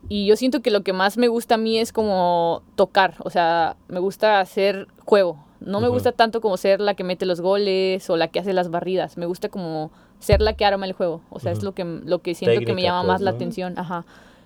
y 0.09 0.25
yo 0.25 0.35
siento 0.35 0.61
que 0.61 0.71
lo 0.71 0.81
que 0.83 0.93
más 0.93 1.17
me 1.17 1.27
gusta 1.27 1.55
a 1.55 1.57
mí 1.57 1.77
es 1.77 1.91
como 1.91 2.61
tocar, 2.75 3.15
o 3.19 3.29
sea, 3.29 3.75
me 3.89 3.99
gusta 3.99 4.39
hacer 4.39 4.87
juego. 5.05 5.43
No 5.65 5.79
me 5.81 5.87
gusta 5.87 6.11
tanto 6.11 6.41
como 6.41 6.57
ser 6.57 6.79
la 6.81 6.93
que 6.93 7.03
mete 7.03 7.25
los 7.25 7.41
goles 7.41 8.09
o 8.09 8.17
la 8.17 8.27
que 8.27 8.39
hace 8.39 8.53
las 8.53 8.69
barridas, 8.69 9.17
me 9.17 9.25
gusta 9.25 9.49
como 9.49 9.91
ser 10.19 10.41
la 10.41 10.53
que 10.53 10.65
arma 10.65 10.85
el 10.85 10.93
juego, 10.93 11.21
o 11.29 11.39
sea, 11.39 11.51
es 11.51 11.63
lo 11.63 11.73
que, 11.73 11.83
lo 11.83 12.19
que 12.19 12.33
siento 12.35 12.53
que 12.59 12.59
me 12.61 12.65
Técnica, 12.67 12.87
llama 12.89 13.01
pues, 13.01 13.07
más 13.13 13.21
la 13.21 13.31
atención, 13.31 13.73
ajá. 13.77 14.05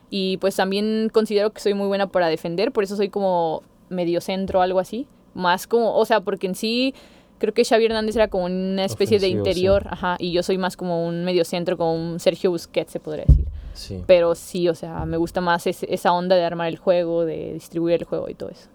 Y 0.10 0.38
pues 0.38 0.56
también 0.56 1.10
considero 1.12 1.52
que 1.52 1.60
soy 1.62 1.74
muy 1.74 1.88
buena 1.88 2.08
para 2.08 2.28
defender, 2.30 2.72
por 2.72 2.84
eso 2.84 2.96
soy 2.96 3.10
como 3.10 3.62
medio 3.90 4.22
centro 4.22 4.62
algo 4.62 4.80
así. 4.80 5.06
Más 5.34 5.68
como, 5.68 5.96
o 5.96 6.06
sea, 6.06 6.22
porque 6.22 6.48
en 6.48 6.56
sí 6.56 6.96
creo 7.38 7.54
que 7.54 7.64
Xavi 7.64 7.86
Hernández 7.86 8.16
era 8.16 8.28
como 8.28 8.46
una 8.46 8.86
especie 8.86 9.18
Ofensivo, 9.18 9.44
de 9.44 9.44
sí. 9.44 9.50
interior, 9.50 9.88
ajá, 9.92 10.16
y 10.20 10.32
yo 10.32 10.42
soy 10.44 10.58
más 10.58 10.76
como 10.78 11.06
un 11.06 11.24
medio 11.26 11.46
centro, 11.46 11.78
como 11.78 11.94
un 11.94 12.20
Sergio 12.20 12.50
Busquets, 12.52 12.92
se 12.92 13.00
podría 13.00 13.26
decir. 13.26 13.46
Sí. 13.74 14.04
Pero 14.08 14.34
sí, 14.34 14.68
o 14.70 14.74
sea, 14.74 15.06
me 15.06 15.18
gusta 15.18 15.42
más 15.42 15.68
ese- 15.68 15.94
esa 15.94 16.12
onda 16.14 16.36
de 16.36 16.44
armar 16.44 16.70
el 16.70 16.78
juego, 16.78 17.26
de 17.26 17.54
distribuir 17.54 17.96
el 17.96 18.06
juego 18.06 18.30
y 18.30 18.34
todo 18.34 18.50
eso. 18.50 18.70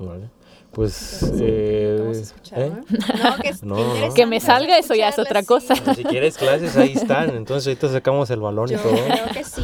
Vale. 0.00 0.28
Pues, 0.72 1.22
Entonces, 1.22 1.40
eh, 1.42 2.10
escuchar, 2.20 2.60
¿eh? 2.60 2.72
¿no? 3.16 3.36
Que 3.42 3.54
No, 3.62 4.14
Que 4.14 4.26
me 4.26 4.38
salga, 4.38 4.78
eso 4.78 4.94
ya 4.94 5.08
es 5.08 5.18
otra 5.18 5.42
cosa. 5.42 5.74
sí. 5.74 5.94
si 5.96 6.04
quieres 6.04 6.36
clases, 6.36 6.76
ahí 6.76 6.92
están. 6.92 7.30
Entonces 7.36 7.66
ahorita 7.66 7.88
sacamos 7.88 8.30
el 8.30 8.40
balón 8.40 8.70
y 8.70 8.76
todo. 8.76 8.92
creo 8.92 9.26
que 9.32 9.44
sí. 9.44 9.62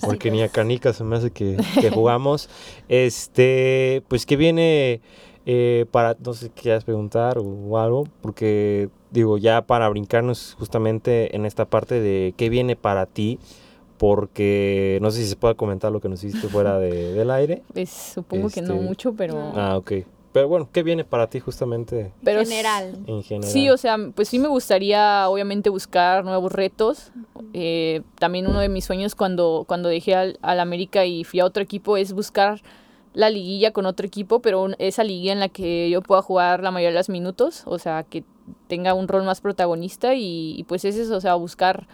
Porque 0.00 0.30
ni 0.30 0.42
a 0.42 0.48
canicas 0.48 0.96
se 0.96 1.04
me 1.04 1.16
hace 1.16 1.30
que, 1.30 1.56
que 1.80 1.90
jugamos. 1.90 2.48
Este, 2.88 4.02
pues, 4.08 4.24
¿qué 4.24 4.36
viene 4.36 5.00
eh, 5.46 5.84
para, 5.90 6.16
no 6.24 6.32
sé, 6.32 6.50
quieras 6.50 6.84
preguntar 6.84 7.38
o 7.38 7.78
algo? 7.78 8.08
Porque, 8.22 8.88
digo, 9.10 9.36
ya 9.36 9.62
para 9.62 9.88
brincarnos 9.88 10.54
justamente 10.58 11.34
en 11.36 11.44
esta 11.44 11.64
parte 11.64 12.00
de 12.00 12.34
qué 12.36 12.48
viene 12.48 12.76
para 12.76 13.06
ti, 13.06 13.38
porque 13.98 14.98
no 15.02 15.10
sé 15.10 15.22
si 15.22 15.28
se 15.28 15.36
puede 15.36 15.54
comentar 15.54 15.90
lo 15.92 16.00
que 16.00 16.08
nos 16.08 16.22
hiciste 16.22 16.48
fuera 16.48 16.78
de- 16.78 17.12
del 17.14 17.30
aire. 17.30 17.62
Pues 17.72 17.90
supongo 17.90 18.48
que 18.48 18.62
no 18.62 18.74
Este, 18.74 18.84
mucho, 18.86 19.14
pero... 19.14 19.52
Ah, 19.54 19.76
ok. 19.76 19.92
Pero 20.32 20.48
bueno, 20.48 20.68
¿qué 20.72 20.82
viene 20.82 21.04
para 21.04 21.28
ti 21.30 21.38
justamente 21.38 22.12
pero 22.24 22.40
En 22.40 22.46
general. 22.48 22.98
en 23.06 23.22
general? 23.22 23.52
Sí, 23.52 23.70
o 23.70 23.76
sea, 23.76 23.96
pues 24.16 24.26
sí 24.28 24.40
me 24.40 24.48
gustaría 24.48 25.28
obviamente 25.28 25.70
buscar 25.70 26.24
nuevos 26.24 26.50
retos. 26.52 27.12
Eh, 27.52 28.02
también 28.18 28.48
uno 28.48 28.58
de 28.58 28.68
mis 28.68 28.84
sueños 28.84 29.14
cuando, 29.14 29.64
cuando 29.68 29.88
dejé 29.88 30.16
al, 30.16 30.38
al 30.42 30.58
América 30.58 31.04
y 31.06 31.22
fui 31.22 31.38
a 31.38 31.44
otro 31.44 31.62
equipo 31.62 31.96
es 31.96 32.12
buscar 32.12 32.62
la 33.12 33.30
liguilla 33.30 33.70
con 33.72 33.86
otro 33.86 34.04
equipo, 34.08 34.40
pero 34.40 34.60
un- 34.60 34.74
esa 34.80 35.04
liguilla 35.04 35.32
en 35.32 35.38
la 35.38 35.48
que 35.48 35.88
yo 35.88 36.02
pueda 36.02 36.20
jugar 36.20 36.64
la 36.64 36.72
mayoría 36.72 36.90
de 36.90 36.98
los 36.98 37.08
minutos, 37.08 37.62
o 37.66 37.78
sea, 37.78 38.02
que 38.02 38.24
tenga 38.66 38.92
un 38.92 39.06
rol 39.06 39.22
más 39.22 39.40
protagonista 39.40 40.16
y, 40.16 40.56
y 40.58 40.64
pues 40.64 40.84
es 40.84 40.96
eso, 40.96 41.14
o 41.16 41.20
sea, 41.20 41.36
buscar, 41.36 41.86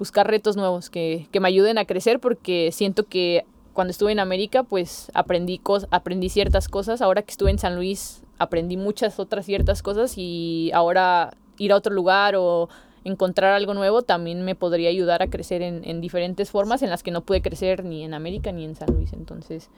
buscar 0.00 0.26
retos 0.28 0.56
nuevos 0.56 0.90
que, 0.90 1.28
que 1.30 1.38
me 1.38 1.46
ayuden 1.46 1.78
a 1.78 1.84
crecer 1.84 2.18
porque 2.18 2.70
siento 2.72 3.04
que 3.06 3.44
cuando 3.72 3.92
estuve 3.92 4.10
en 4.10 4.18
América, 4.18 4.64
pues 4.64 5.12
aprendí, 5.14 5.60
cos- 5.62 5.86
aprendí 5.92 6.28
ciertas 6.28 6.68
cosas. 6.68 7.00
Ahora 7.02 7.22
que 7.22 7.30
estuve 7.30 7.50
en 7.52 7.58
San 7.58 7.76
Luis, 7.76 8.22
aprendí 8.38 8.76
muchas 8.76 9.20
otras 9.20 9.46
ciertas 9.46 9.82
cosas 9.82 10.14
y 10.16 10.70
ahora 10.74 11.34
ir 11.58 11.70
a 11.72 11.76
otro 11.76 11.94
lugar 11.94 12.34
o 12.36 12.68
encontrar 13.04 13.52
algo 13.54 13.72
nuevo 13.74 14.02
también 14.02 14.42
me 14.44 14.54
podría 14.54 14.88
ayudar 14.90 15.22
a 15.22 15.28
crecer 15.28 15.62
en, 15.62 15.82
en 15.84 16.00
diferentes 16.00 16.50
formas 16.50 16.82
en 16.82 16.90
las 16.90 17.02
que 17.02 17.10
no 17.12 17.20
pude 17.20 17.40
crecer 17.42 17.84
ni 17.84 18.02
en 18.02 18.12
América 18.14 18.50
ni 18.52 18.64
en 18.64 18.74
San 18.74 18.92
Luis. 18.92 19.12
Entonces, 19.12 19.70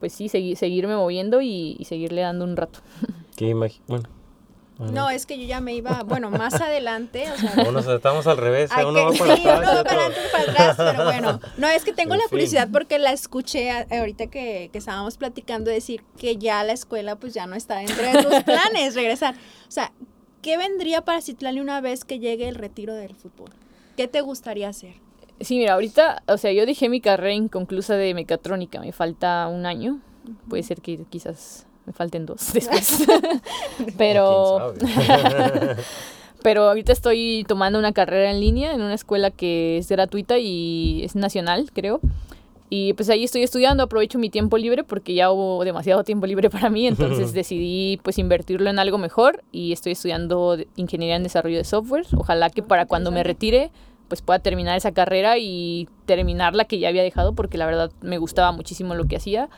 pues 0.00 0.12
sí, 0.12 0.26
segui- 0.28 0.54
seguirme 0.54 0.94
moviendo 0.94 1.40
y, 1.42 1.76
seguirle 1.84 2.20
dando 2.20 2.44
un 2.44 2.56
rato. 2.56 2.78
¿Qué 3.36 3.52
Bueno. 3.88 4.08
No, 4.78 5.10
es 5.10 5.26
que 5.26 5.38
yo 5.38 5.44
ya 5.44 5.60
me 5.60 5.74
iba, 5.74 6.04
bueno, 6.04 6.30
más 6.30 6.54
adelante, 6.54 7.24
o 7.32 7.36
sea, 7.36 7.82
sea, 7.82 7.94
estamos 7.96 8.26
al 8.28 8.36
revés. 8.36 8.70
Hay 8.72 8.84
uno 8.84 9.10
que- 9.10 9.18
va 9.18 9.26
para 9.26 9.36
sí, 9.36 9.42
atrás. 9.42 9.58
uno 9.58 9.74
va 9.76 9.84
para 9.84 10.00
adelante 10.06 10.20
y 10.26 10.30
para 10.32 10.52
atrás, 10.52 10.76
pero 10.78 11.04
bueno. 11.04 11.40
No, 11.56 11.68
es 11.68 11.84
que 11.84 11.92
tengo 11.92 12.14
En 12.14 12.18
la 12.18 12.24
fin. 12.24 12.30
curiosidad 12.30 12.68
porque 12.72 12.98
la 12.98 13.12
escuché 13.12 13.70
ahorita 13.70 14.28
que, 14.28 14.70
que 14.72 14.78
estábamos 14.78 15.16
platicando 15.16 15.70
decir 15.70 16.02
que 16.16 16.36
ya 16.36 16.62
la 16.64 16.72
escuela 16.72 17.16
pues 17.16 17.34
ya 17.34 17.46
no 17.46 17.56
está 17.56 17.78
dentro 17.78 18.02
de 18.04 18.22
tus 18.22 18.42
planes 18.44 18.94
regresar. 18.94 19.34
O 19.34 19.70
sea, 19.70 19.92
¿qué 20.42 20.56
vendría 20.56 21.04
para 21.04 21.20
Citlali 21.22 21.60
una 21.60 21.80
vez 21.80 22.04
que 22.04 22.18
llegue 22.20 22.48
el 22.48 22.54
retiro 22.54 22.94
del 22.94 23.14
fútbol? 23.16 23.50
¿Qué 23.96 24.06
te 24.06 24.20
gustaría 24.20 24.68
hacer? 24.68 24.94
Sí, 25.40 25.56
mira, 25.58 25.74
ahorita, 25.74 26.22
o 26.26 26.36
sea, 26.36 26.52
yo 26.52 26.66
dejé 26.66 26.88
mi 26.88 27.00
carrera 27.00 27.32
inconclusa 27.32 27.94
de 27.94 28.12
mecatrónica, 28.14 28.80
me 28.80 28.90
falta 28.92 29.46
un 29.48 29.66
año, 29.66 30.00
puede 30.48 30.64
ser 30.64 30.80
que 30.80 30.98
quizás 31.10 31.64
me 31.88 31.94
falten 31.94 32.26
dos 32.26 32.52
después, 32.52 33.06
pero, 33.98 34.74
¿Quién 34.78 35.06
sabe? 35.06 35.76
pero 36.42 36.68
ahorita 36.68 36.92
estoy 36.92 37.44
tomando 37.48 37.78
una 37.78 37.92
carrera 37.92 38.30
en 38.30 38.40
línea 38.40 38.74
en 38.74 38.82
una 38.82 38.94
escuela 38.94 39.30
que 39.30 39.78
es 39.78 39.88
gratuita 39.88 40.38
y 40.38 41.02
es 41.02 41.16
nacional, 41.16 41.70
creo. 41.72 42.00
Y 42.70 42.92
pues 42.92 43.08
ahí 43.08 43.24
estoy 43.24 43.42
estudiando, 43.42 43.82
aprovecho 43.82 44.18
mi 44.18 44.28
tiempo 44.28 44.58
libre 44.58 44.84
porque 44.84 45.14
ya 45.14 45.30
hubo 45.30 45.64
demasiado 45.64 46.04
tiempo 46.04 46.26
libre 46.26 46.50
para 46.50 46.68
mí, 46.68 46.86
entonces 46.86 47.32
decidí 47.32 47.98
pues 48.02 48.18
invertirlo 48.18 48.68
en 48.68 48.78
algo 48.78 48.98
mejor 48.98 49.42
y 49.50 49.72
estoy 49.72 49.92
estudiando 49.92 50.58
ingeniería 50.76 51.16
en 51.16 51.22
desarrollo 51.22 51.56
de 51.56 51.64
software. 51.64 52.04
Ojalá 52.14 52.50
que 52.50 52.62
para 52.62 52.84
cuando 52.84 53.10
me 53.10 53.24
retire 53.24 53.70
pues 54.08 54.20
pueda 54.20 54.38
terminar 54.38 54.76
esa 54.76 54.92
carrera 54.92 55.38
y 55.38 55.88
terminar 56.04 56.54
la 56.54 56.66
que 56.66 56.78
ya 56.78 56.88
había 56.88 57.02
dejado 57.02 57.34
porque 57.34 57.56
la 57.56 57.64
verdad 57.64 57.90
me 58.02 58.18
gustaba 58.18 58.52
muchísimo 58.52 58.94
lo 58.94 59.06
que 59.06 59.16
hacía. 59.16 59.48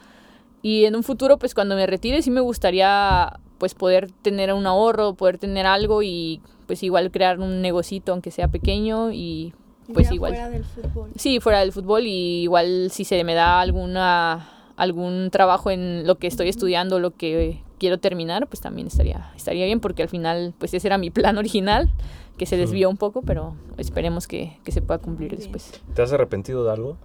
Y 0.62 0.84
en 0.84 0.96
un 0.96 1.02
futuro 1.02 1.38
pues 1.38 1.54
cuando 1.54 1.74
me 1.74 1.86
retire 1.86 2.22
sí 2.22 2.30
me 2.30 2.40
gustaría 2.40 3.38
pues 3.58 3.74
poder 3.74 4.10
tener 4.22 4.52
un 4.52 4.66
ahorro, 4.66 5.14
poder 5.14 5.38
tener 5.38 5.66
algo 5.66 6.02
y 6.02 6.40
pues 6.66 6.82
igual 6.82 7.10
crear 7.10 7.40
un 7.40 7.62
negocito 7.62 8.12
aunque 8.12 8.30
sea 8.30 8.48
pequeño 8.48 9.12
y 9.12 9.52
pues 9.92 10.08
Ya 10.08 10.14
igual. 10.14 10.32
Fuera 10.32 10.50
del 10.50 10.64
fútbol. 10.64 11.10
Sí, 11.16 11.40
fuera 11.40 11.60
del 11.60 11.72
fútbol 11.72 12.06
y 12.06 12.42
igual 12.42 12.90
si 12.90 13.04
se 13.04 13.22
me 13.24 13.34
da 13.34 13.60
alguna 13.60 14.48
algún 14.76 15.28
trabajo 15.30 15.70
en 15.70 16.06
lo 16.06 16.16
que 16.16 16.26
estoy 16.26 16.48
estudiando, 16.48 16.98
lo 17.00 17.10
que 17.10 17.62
quiero 17.78 17.98
terminar, 17.98 18.46
pues 18.46 18.60
también 18.60 18.86
estaría 18.86 19.30
estaría 19.36 19.66
bien 19.66 19.80
porque 19.80 20.02
al 20.02 20.08
final 20.08 20.54
pues 20.58 20.72
ese 20.72 20.88
era 20.88 20.96
mi 20.96 21.10
plan 21.10 21.36
original, 21.38 21.90
que 22.38 22.46
se 22.46 22.56
desvió 22.56 22.88
un 22.88 22.96
poco, 22.96 23.20
pero 23.22 23.54
esperemos 23.76 24.26
que, 24.26 24.58
que 24.64 24.72
se 24.72 24.80
pueda 24.80 24.98
cumplir 24.98 25.36
después. 25.36 25.72
¿Te 25.94 26.02
has 26.02 26.12
arrepentido 26.12 26.64
de 26.64 26.72
algo? 26.72 26.96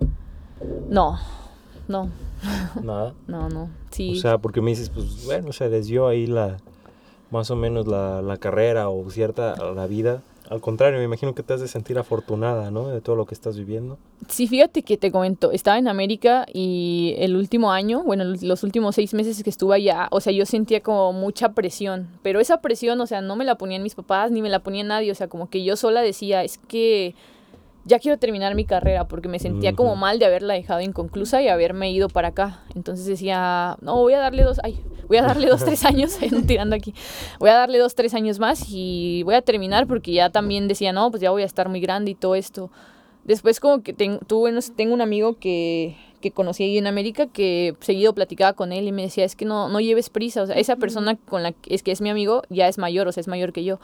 No, 0.89 1.19
no, 1.89 2.09
Nada. 2.83 3.13
no, 3.27 3.49
no. 3.49 3.69
Sí. 3.91 4.17
O 4.17 4.21
sea, 4.21 4.37
porque 4.37 4.61
me 4.61 4.71
dices, 4.71 4.89
pues 4.89 5.25
bueno, 5.25 5.51
se 5.51 5.69
les 5.69 5.87
dio 5.87 6.07
ahí 6.07 6.27
la, 6.27 6.57
más 7.31 7.51
o 7.51 7.55
menos 7.55 7.87
la, 7.87 8.21
la 8.21 8.37
carrera 8.37 8.89
o 8.89 9.09
cierta 9.09 9.55
la 9.73 9.87
vida. 9.87 10.21
Al 10.49 10.61
contrario, 10.61 10.99
me 10.99 11.05
imagino 11.05 11.33
que 11.33 11.41
te 11.41 11.53
has 11.53 11.61
de 11.61 11.67
sentir 11.67 11.97
afortunada, 11.97 12.69
¿no? 12.69 12.89
De 12.89 13.01
todo 13.01 13.15
lo 13.15 13.25
que 13.25 13.33
estás 13.33 13.57
viviendo. 13.57 13.97
Sí, 14.29 14.47
fíjate 14.47 14.83
que 14.83 14.95
te 14.95 15.11
comento, 15.11 15.51
estaba 15.51 15.79
en 15.79 15.87
América 15.87 16.45
y 16.53 17.15
el 17.17 17.35
último 17.35 17.71
año, 17.71 18.03
bueno, 18.03 18.23
los 18.23 18.63
últimos 18.63 18.93
seis 18.93 19.15
meses 19.15 19.41
que 19.43 19.49
estuve 19.49 19.75
allá, 19.75 20.07
o 20.11 20.21
sea, 20.21 20.31
yo 20.33 20.45
sentía 20.45 20.81
como 20.81 21.13
mucha 21.13 21.53
presión, 21.53 22.09
pero 22.21 22.39
esa 22.39 22.61
presión, 22.61 23.01
o 23.01 23.07
sea, 23.07 23.21
no 23.21 23.35
me 23.35 23.43
la 23.43 23.55
ponían 23.55 23.81
mis 23.81 23.95
papás 23.95 24.29
ni 24.29 24.43
me 24.43 24.49
la 24.49 24.59
ponía 24.59 24.83
nadie, 24.83 25.11
o 25.11 25.15
sea, 25.15 25.27
como 25.27 25.49
que 25.49 25.63
yo 25.63 25.75
sola 25.75 26.01
decía, 26.01 26.43
es 26.43 26.59
que 26.59 27.15
ya 27.85 27.99
quiero 27.99 28.17
terminar 28.17 28.55
mi 28.55 28.65
carrera 28.65 29.07
porque 29.07 29.27
me 29.29 29.39
sentía 29.39 29.69
como 29.75 29.95
mal 29.95 30.19
de 30.19 30.25
haberla 30.25 30.55
dejado 30.55 30.81
inconclusa 30.81 31.41
y 31.41 31.47
haberme 31.47 31.91
ido 31.91 32.09
para 32.09 32.29
acá. 32.29 32.61
Entonces 32.75 33.05
decía, 33.05 33.77
no, 33.81 33.95
voy 33.97 34.13
a 34.13 34.19
darle 34.19 34.43
dos, 34.43 34.59
ay, 34.63 34.79
voy 35.07 35.17
a 35.17 35.21
darle 35.21 35.47
dos, 35.47 35.63
tres 35.63 35.85
años, 35.85 36.17
ando 36.21 36.41
tirando 36.47 36.75
aquí, 36.75 36.93
voy 37.39 37.49
a 37.51 37.53
darle 37.55 37.77
dos, 37.77 37.93
tres 37.95 38.13
años 38.15 38.39
más 38.39 38.65
y 38.69 39.21
voy 39.23 39.35
a 39.35 39.41
terminar 39.41 39.85
porque 39.87 40.11
ya 40.13 40.29
también 40.31 40.67
decía, 40.67 40.91
no, 40.93 41.09
pues 41.11 41.21
ya 41.21 41.29
voy 41.31 41.43
a 41.43 41.45
estar 41.45 41.69
muy 41.69 41.79
grande 41.79 42.11
y 42.11 42.15
todo 42.15 42.35
esto. 42.35 42.71
Después 43.23 43.59
como 43.59 43.81
que 43.81 43.93
ten- 43.93 44.19
tuve 44.27 44.51
unos- 44.51 44.75
tengo 44.75 44.93
un 44.93 45.01
amigo 45.01 45.37
que, 45.39 45.95
que 46.21 46.31
conocí 46.31 46.63
ahí 46.63 46.77
en 46.77 46.87
América 46.87 47.27
que 47.27 47.75
seguido 47.81 48.13
platicaba 48.13 48.53
con 48.53 48.71
él 48.71 48.87
y 48.87 48.91
me 48.91 49.03
decía, 49.03 49.25
es 49.25 49.35
que 49.35 49.45
no, 49.45 49.69
no 49.69 49.79
lleves 49.79 50.09
prisa, 50.09 50.41
o 50.43 50.45
sea, 50.47 50.55
esa 50.55 50.75
persona 50.75 51.15
con 51.17 51.43
la 51.43 51.51
que 51.51 51.73
es 51.73 51.81
que 51.83 51.91
es 51.91 52.01
mi 52.01 52.09
amigo 52.09 52.41
ya 52.49 52.67
es 52.67 52.77
mayor, 52.77 53.07
o 53.07 53.11
sea, 53.11 53.21
es 53.21 53.27
mayor 53.27 53.51
que 53.53 53.63
yo. 53.63 53.79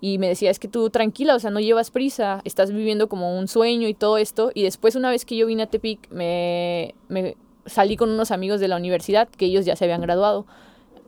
Y 0.00 0.18
me 0.18 0.28
decía, 0.28 0.50
es 0.50 0.58
que 0.58 0.68
tú 0.68 0.88
tranquila, 0.90 1.34
o 1.34 1.38
sea, 1.38 1.50
no 1.50 1.60
llevas 1.60 1.90
prisa, 1.90 2.40
estás 2.44 2.72
viviendo 2.72 3.08
como 3.08 3.38
un 3.38 3.48
sueño 3.48 3.86
y 3.86 3.94
todo 3.94 4.16
esto. 4.16 4.50
Y 4.54 4.62
después, 4.62 4.96
una 4.96 5.10
vez 5.10 5.24
que 5.24 5.36
yo 5.36 5.46
vine 5.46 5.64
a 5.64 5.66
Tepic, 5.66 6.10
me, 6.10 6.94
me 7.08 7.36
salí 7.66 7.96
con 7.96 8.10
unos 8.10 8.30
amigos 8.30 8.60
de 8.60 8.68
la 8.68 8.76
universidad, 8.76 9.28
que 9.28 9.46
ellos 9.46 9.66
ya 9.66 9.76
se 9.76 9.84
habían 9.84 10.00
graduado. 10.00 10.46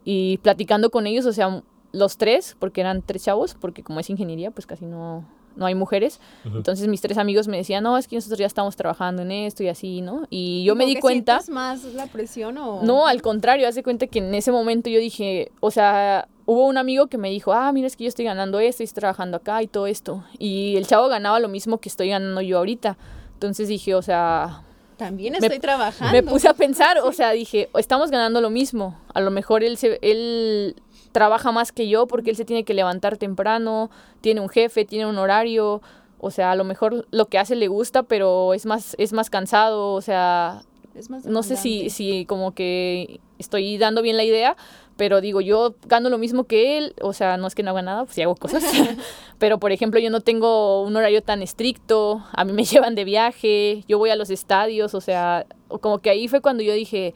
Y 0.04 0.38
platicando 0.38 0.90
con 0.90 1.06
ellos, 1.06 1.24
o 1.26 1.32
sea, 1.32 1.62
los 1.92 2.16
tres, 2.16 2.56
porque 2.58 2.80
eran 2.80 3.02
tres 3.02 3.24
chavos, 3.24 3.54
porque 3.58 3.82
como 3.82 4.00
es 4.00 4.10
ingeniería, 4.10 4.50
pues 4.50 4.66
casi 4.66 4.84
no, 4.84 5.26
no 5.56 5.66
hay 5.66 5.74
mujeres. 5.74 6.20
Entonces 6.44 6.88
mis 6.88 7.00
tres 7.00 7.18
amigos 7.18 7.48
me 7.48 7.56
decían, 7.56 7.84
no, 7.84 7.96
es 7.96 8.08
que 8.08 8.16
nosotros 8.16 8.38
ya 8.38 8.46
estamos 8.46 8.76
trabajando 8.76 9.22
en 9.22 9.30
esto 9.30 9.62
y 9.62 9.68
así, 9.68 10.00
¿no? 10.00 10.26
Y 10.30 10.64
yo 10.64 10.74
me 10.74 10.84
¿Como 10.84 10.88
di 10.88 10.94
que 10.96 11.00
cuenta... 11.00 11.40
más 11.50 11.84
la 11.84 12.06
presión 12.06 12.58
o...? 12.58 12.82
No, 12.82 13.06
al 13.06 13.22
contrario, 13.22 13.68
haz 13.68 13.74
de 13.74 13.82
cuenta 13.82 14.06
que 14.06 14.18
en 14.18 14.34
ese 14.34 14.52
momento 14.52 14.90
yo 14.90 14.98
dije, 14.98 15.52
o 15.60 15.70
sea, 15.70 16.28
hubo 16.46 16.66
un 16.66 16.76
amigo 16.78 17.06
que 17.06 17.18
me 17.18 17.30
dijo, 17.30 17.52
ah, 17.52 17.70
mira, 17.72 17.86
es 17.86 17.96
que 17.96 18.04
yo 18.04 18.08
estoy 18.08 18.24
ganando 18.24 18.58
esto 18.60 18.82
estoy 18.82 19.00
trabajando 19.00 19.36
acá 19.36 19.62
y 19.62 19.66
todo 19.68 19.86
esto. 19.86 20.24
Y 20.38 20.76
el 20.76 20.86
chavo 20.86 21.08
ganaba 21.08 21.38
lo 21.40 21.48
mismo 21.48 21.78
que 21.78 21.88
estoy 21.88 22.08
ganando 22.08 22.40
yo 22.40 22.58
ahorita. 22.58 22.96
Entonces 23.34 23.68
dije, 23.68 23.94
o 23.94 24.02
sea, 24.02 24.62
También 24.96 25.32
Me- 25.32 25.38
estoy 25.38 25.58
trabajando. 25.58 26.12
me 26.12 26.22
puse 26.22 26.48
a 26.48 26.54
pensar, 26.54 26.98
o 26.98 27.12
sea, 27.12 27.30
dije, 27.32 27.68
estamos 27.78 28.10
ganando 28.10 28.40
lo 28.40 28.50
mismo. 28.50 28.96
A 29.14 29.20
lo 29.20 29.30
mejor 29.30 29.62
él, 29.64 29.76
se, 29.76 29.98
él 30.02 30.76
trabaja 31.12 31.50
más 31.52 31.72
que 31.72 31.88
yo 31.88 32.06
porque 32.06 32.30
él 32.30 32.36
se 32.36 32.44
tiene 32.44 32.64
que 32.64 32.74
levantar 32.74 33.16
temprano, 33.18 33.90
tiene 34.20 34.40
un 34.40 34.48
jefe, 34.48 34.84
tiene 34.84 35.06
un 35.06 35.18
horario. 35.18 35.82
O 36.18 36.30
sea, 36.30 36.52
a 36.52 36.56
lo 36.56 36.62
mejor 36.64 37.06
lo 37.10 37.26
que 37.26 37.38
hace 37.38 37.56
le 37.56 37.66
gusta, 37.68 38.04
pero 38.04 38.54
es 38.54 38.64
más, 38.64 38.94
es 38.98 39.12
más 39.12 39.28
cansado. 39.28 39.92
O 39.94 40.00
sea, 40.02 40.62
Es 40.94 41.10
más 41.10 41.24
no 41.24 41.42
sé 41.42 41.56
si, 41.56 41.90
si 41.90 42.24
como 42.26 42.54
que 42.54 43.18
estoy 43.38 43.76
dando 43.78 44.02
bien 44.02 44.16
la 44.16 44.22
idea, 44.24 44.56
pero 44.96 45.20
digo, 45.20 45.40
yo 45.40 45.74
gano 45.86 46.08
lo 46.08 46.18
mismo 46.18 46.44
que 46.44 46.78
él, 46.78 46.94
o 47.00 47.12
sea, 47.12 47.36
no 47.36 47.46
es 47.46 47.54
que 47.54 47.62
no 47.62 47.70
haga 47.70 47.82
nada, 47.82 48.04
pues 48.04 48.14
sí 48.14 48.22
hago 48.22 48.36
cosas, 48.36 48.62
pero 49.38 49.58
por 49.58 49.72
ejemplo 49.72 50.00
yo 50.00 50.10
no 50.10 50.20
tengo 50.20 50.82
un 50.82 50.96
horario 50.96 51.22
tan 51.22 51.42
estricto, 51.42 52.24
a 52.32 52.44
mí 52.44 52.52
me 52.52 52.64
llevan 52.66 52.94
de 52.94 53.04
viaje, 53.04 53.84
yo 53.88 53.98
voy 53.98 54.10
a 54.10 54.16
los 54.16 54.30
estadios, 54.30 54.94
o 54.94 55.00
sea, 55.00 55.46
como 55.80 55.98
que 55.98 56.10
ahí 56.10 56.28
fue 56.28 56.40
cuando 56.40 56.62
yo 56.62 56.72
dije, 56.72 57.14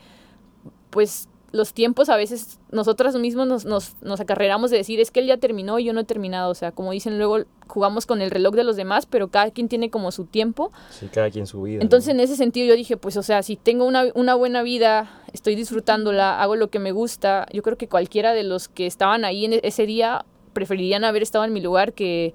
pues 0.91 1.29
los 1.53 1.73
tiempos 1.73 2.09
a 2.09 2.17
veces 2.17 2.59
nosotros 2.71 3.15
mismos 3.17 3.47
nos, 3.47 3.65
nos, 3.65 3.95
nos 4.03 4.21
acarreramos 4.21 4.71
de 4.71 4.79
decir, 4.79 5.01
es 5.01 5.11
que 5.11 5.21
él 5.21 5.27
ya 5.27 5.37
terminó 5.37 5.79
y 5.79 5.85
yo 5.85 5.93
no 5.93 6.01
he 6.01 6.05
terminado, 6.05 6.51
o 6.51 6.55
sea, 6.55 6.73
como 6.73 6.93
dicen 6.93 7.19
luego, 7.19 7.45
jugamos 7.67 8.07
con 8.07 8.21
el 8.21 8.31
reloj 8.31 8.55
de 8.55 8.65
los 8.65 8.77
demás, 8.77 9.07
pero 9.07 9.29
cada 9.29 9.51
quien 9.51 9.69
tiene 9.69 9.91
como 9.91 10.13
su 10.13 10.25
tiempo. 10.27 10.73
Sí, 10.91 11.07
cada 11.07 11.31
quien 11.31 11.47
su 11.47 11.63
vida. 11.63 11.79
¿no? 11.79 11.83
Entonces, 11.83 12.11
en 12.11 12.21
ese 12.21 12.37
sentido, 12.37 12.67
yo 12.67 12.75
dije, 12.75 12.97
pues, 12.97 13.17
o 13.17 13.23
sea, 13.23 13.43
si 13.43 13.57
tengo 13.57 13.85
una, 13.85 14.07
una 14.15 14.35
buena 14.35 14.63
vida, 14.63 15.11
estoy 15.33 15.55
disfrutándola, 15.55 16.41
hago 16.43 16.57
lo 16.57 16.69
que 16.69 16.79
me 16.79 16.93
gusta, 16.93 17.47
yo 17.53 17.63
creo 17.63 17.77
que 17.79 17.89
cualquiera 17.89 18.33
de 18.33 18.43
los 18.43 18.69
que 18.69 18.87
estaban 18.87 19.25
ahí 19.25 19.45
en 19.45 19.55
e- 19.55 19.61
ese 19.63 19.87
día 19.87 20.25
preferirían 20.53 21.05
haber 21.05 21.23
estado 21.23 21.45
en 21.45 21.53
mi 21.53 21.61
lugar 21.61 21.93
que, 21.93 22.35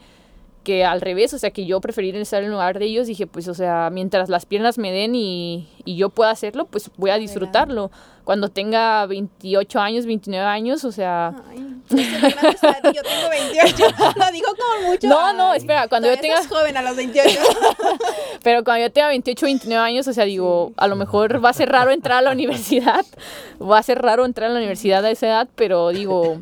que 0.63 0.85
al 0.85 1.01
revés, 1.01 1.33
o 1.33 1.39
sea, 1.39 1.51
que 1.51 1.65
yo 1.65 1.81
preferiría 1.81 2.21
estar 2.21 2.39
en 2.39 2.45
el 2.45 2.51
lugar 2.51 2.77
de 2.77 2.85
ellos. 2.85 3.07
Dije, 3.07 3.25
pues, 3.25 3.47
o 3.47 3.53
sea, 3.53 3.89
mientras 3.91 4.29
las 4.29 4.45
piernas 4.45 4.77
me 4.77 4.91
den 4.91 5.15
y, 5.15 5.67
y 5.85 5.95
yo 5.95 6.09
pueda 6.09 6.31
hacerlo, 6.31 6.65
pues 6.65 6.91
voy 6.97 7.09
a 7.09 7.17
disfrutarlo. 7.17 7.91
Cuando 8.23 8.49
tenga 8.49 9.05
28 9.07 9.79
años, 9.79 10.05
29 10.05 10.45
años, 10.45 10.85
o 10.85 10.91
sea... 10.91 11.33
Ay, 11.49 11.79
grande, 11.89 12.93
yo 12.93 13.01
tengo 13.01 13.29
28. 13.29 13.75
Lo 14.15 14.31
digo 14.31 14.47
como 14.55 14.89
mucho. 14.89 15.07
No, 15.07 15.33
no, 15.33 15.53
espera, 15.55 15.87
cuando 15.87 16.07
yo 16.07 16.19
tenga... 16.19 16.47
joven 16.47 16.77
a 16.77 16.83
los 16.83 16.95
28. 16.95 17.39
Pero 18.43 18.63
cuando 18.63 18.85
yo 18.85 18.91
tenga 18.91 19.07
28 19.07 19.45
29 19.47 19.83
años, 19.83 20.07
o 20.07 20.13
sea, 20.13 20.25
digo, 20.25 20.73
a 20.77 20.87
lo 20.87 20.95
mejor 20.95 21.43
va 21.43 21.49
a 21.49 21.53
ser 21.53 21.69
raro 21.69 21.89
entrar 21.89 22.19
a 22.19 22.21
la 22.21 22.31
universidad, 22.31 23.05
va 23.61 23.79
a 23.79 23.83
ser 23.83 23.99
raro 23.99 24.25
entrar 24.25 24.51
a 24.51 24.53
la 24.53 24.59
universidad 24.59 25.03
a 25.03 25.09
esa 25.09 25.27
edad, 25.27 25.49
pero 25.55 25.89
digo, 25.89 26.37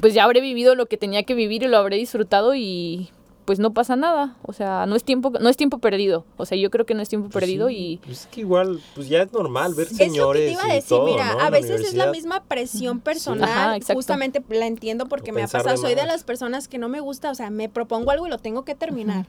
pues 0.00 0.14
ya 0.14 0.24
habré 0.24 0.40
vivido 0.40 0.74
lo 0.74 0.86
que 0.86 0.96
tenía 0.96 1.22
que 1.22 1.34
vivir 1.34 1.62
y 1.62 1.68
lo 1.68 1.78
habré 1.78 1.96
disfrutado 1.96 2.56
y 2.56 3.10
pues 3.44 3.58
no 3.58 3.72
pasa 3.72 3.94
nada, 3.96 4.36
o 4.42 4.52
sea, 4.52 4.86
no 4.86 4.96
es 4.96 5.04
tiempo 5.04 5.30
no 5.30 5.48
es 5.48 5.56
tiempo 5.56 5.78
perdido, 5.78 6.24
o 6.36 6.46
sea, 6.46 6.56
yo 6.56 6.70
creo 6.70 6.86
que 6.86 6.94
no 6.94 7.02
es 7.02 7.08
tiempo 7.08 7.28
Pues 7.28 7.42
perdido 7.42 7.68
sí, 7.68 7.76
y 7.76 7.96
Pues 7.98 8.22
es 8.22 8.26
que 8.26 8.40
igual, 8.40 8.80
pues 8.94 9.08
ya 9.08 9.22
es 9.22 9.32
normal 9.32 9.74
ver 9.74 9.86
Es 9.86 9.92
lo 9.92 9.98
que 9.98 10.04
señores 10.04 10.46
te 10.46 10.52
iba 10.52 10.62
a 10.62 10.68
y 10.68 10.74
decir, 10.76 10.88
todo, 10.88 11.04
mira, 11.06 11.34
¿no? 11.34 11.40
a 11.40 11.50
veces 11.50 11.80
es 11.82 11.94
la 11.94 12.10
misma 12.10 12.42
presión 12.44 13.00
personal, 13.00 13.48
Ajá, 13.48 13.76
exacto. 13.76 13.98
justamente 13.98 14.42
la 14.48 14.66
entiendo 14.66 15.06
porque 15.06 15.30
O 15.30 15.34
me 15.34 15.42
ha 15.42 15.48
pasado, 15.48 15.76
soy 15.76 15.94
de 15.94 16.06
las 16.06 16.24
personas 16.24 16.68
que 16.68 16.78
no 16.78 16.88
me 16.88 17.00
gusta, 17.00 17.30
o 17.30 17.34
sea, 17.34 17.50
me 17.50 17.68
propongo 17.68 18.10
algo 18.10 18.26
y 18.26 18.30
lo 18.30 18.38
tengo 18.38 18.64
que 18.64 18.74
terminar. 18.74 19.26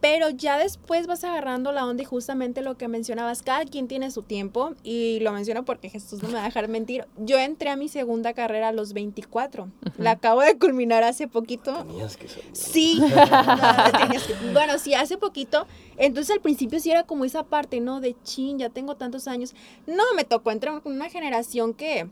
Pero 0.00 0.28
ya 0.30 0.58
después 0.58 1.06
vas 1.06 1.24
agarrando 1.24 1.72
la 1.72 1.86
onda 1.86 2.02
y 2.02 2.06
justamente 2.06 2.60
lo 2.62 2.76
que 2.76 2.86
mencionabas, 2.86 3.42
cada 3.42 3.64
quien 3.64 3.88
tiene 3.88 4.10
su 4.10 4.22
tiempo 4.22 4.74
y 4.82 5.18
lo 5.20 5.32
menciono 5.32 5.64
porque 5.64 5.88
Jesús 5.88 6.22
no 6.22 6.28
me 6.28 6.34
va 6.34 6.42
a 6.42 6.44
dejar 6.46 6.68
mentir. 6.68 7.06
Yo 7.16 7.38
entré 7.38 7.70
a 7.70 7.76
mi 7.76 7.88
segunda 7.88 8.34
carrera 8.34 8.68
a 8.68 8.72
los 8.72 8.92
24, 8.92 9.68
la 9.98 10.12
acabo 10.12 10.42
de 10.42 10.58
culminar 10.58 11.02
hace 11.02 11.28
poquito. 11.28 11.84
Tenías 11.84 12.16
que 12.16 12.28
salir. 12.28 12.44
Sí, 12.52 12.98
no, 13.00 13.98
tenías 13.98 14.22
que- 14.26 14.52
bueno, 14.52 14.78
sí, 14.78 14.94
hace 14.94 15.16
poquito. 15.16 15.66
Entonces 15.96 16.34
al 16.36 16.40
principio 16.42 16.78
sí 16.78 16.90
era 16.90 17.04
como 17.04 17.24
esa 17.24 17.44
parte, 17.44 17.80
¿no? 17.80 18.00
De 18.00 18.14
chin, 18.22 18.58
ya 18.58 18.68
tengo 18.68 18.96
tantos 18.96 19.26
años. 19.26 19.54
No, 19.86 20.02
me 20.14 20.24
tocó 20.24 20.50
entrar 20.50 20.80
con 20.82 20.92
una 20.92 21.08
generación 21.08 21.72
que, 21.74 22.08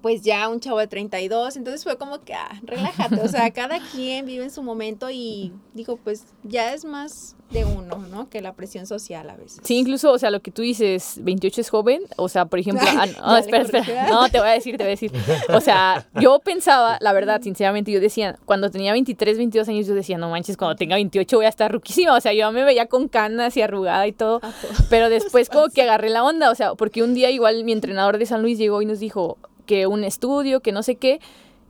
pues 0.00 0.22
ya 0.22 0.48
un 0.48 0.60
chavo 0.60 0.78
de 0.78 0.86
32, 0.86 1.56
entonces 1.56 1.82
fue 1.82 1.98
como 1.98 2.20
que, 2.20 2.34
ah, 2.34 2.60
relájate, 2.62 3.20
o 3.20 3.28
sea, 3.28 3.50
cada 3.52 3.80
quien 3.90 4.26
vive 4.26 4.44
en 4.44 4.50
su 4.50 4.62
momento 4.62 5.10
y 5.10 5.52
digo, 5.74 5.96
pues 5.96 6.24
ya 6.42 6.72
es 6.72 6.84
más 6.84 7.36
de 7.50 7.64
uno, 7.64 7.96
¿no? 8.10 8.28
Que 8.28 8.42
la 8.42 8.54
presión 8.54 8.86
social 8.86 9.28
a 9.30 9.36
veces. 9.36 9.60
Sí, 9.62 9.76
incluso, 9.76 10.12
o 10.12 10.18
sea, 10.18 10.30
lo 10.30 10.40
que 10.40 10.50
tú 10.50 10.62
dices, 10.62 11.18
28 11.22 11.60
es 11.60 11.70
joven, 11.70 12.02
o 12.16 12.28
sea, 12.28 12.44
por 12.44 12.58
ejemplo, 12.58 12.86
ah, 12.86 13.06
no, 13.20 13.36
espera, 13.36 13.64
espera, 13.64 14.08
no, 14.08 14.28
te 14.28 14.38
voy 14.38 14.48
a 14.48 14.52
decir, 14.52 14.76
te 14.76 14.84
voy 14.84 14.88
a 14.88 14.90
decir, 14.90 15.12
o 15.52 15.60
sea, 15.60 16.06
yo 16.20 16.38
pensaba, 16.40 16.98
la 17.00 17.12
verdad, 17.12 17.40
sinceramente, 17.42 17.90
yo 17.90 18.00
decía, 18.00 18.38
cuando 18.44 18.70
tenía 18.70 18.92
23, 18.92 19.38
22 19.38 19.68
años, 19.68 19.86
yo 19.86 19.94
decía, 19.94 20.18
no 20.18 20.30
manches, 20.30 20.56
cuando 20.56 20.76
tenga 20.76 20.96
28 20.96 21.36
voy 21.36 21.46
a 21.46 21.48
estar 21.48 21.72
ruquísima, 21.72 22.14
o 22.14 22.20
sea, 22.20 22.32
yo 22.32 22.50
me 22.52 22.64
veía 22.64 22.86
con 22.86 23.08
canas 23.08 23.56
y 23.56 23.62
arrugada 23.62 24.06
y 24.06 24.12
todo, 24.12 24.38
Ah, 24.42 24.52
pero 24.90 25.08
después 25.08 25.48
como 25.48 25.68
que 25.68 25.82
agarré 25.82 26.10
la 26.10 26.24
onda, 26.24 26.50
o 26.50 26.54
sea, 26.54 26.74
porque 26.74 27.02
un 27.02 27.14
día 27.14 27.30
igual 27.30 27.64
mi 27.64 27.72
entrenador 27.72 28.18
de 28.18 28.26
San 28.26 28.42
Luis 28.42 28.58
llegó 28.58 28.82
y 28.82 28.86
nos 28.86 29.00
dijo 29.00 29.38
que 29.68 29.86
un 29.86 30.02
estudio, 30.02 30.60
que 30.60 30.72
no 30.72 30.82
sé 30.82 30.96
qué, 30.96 31.20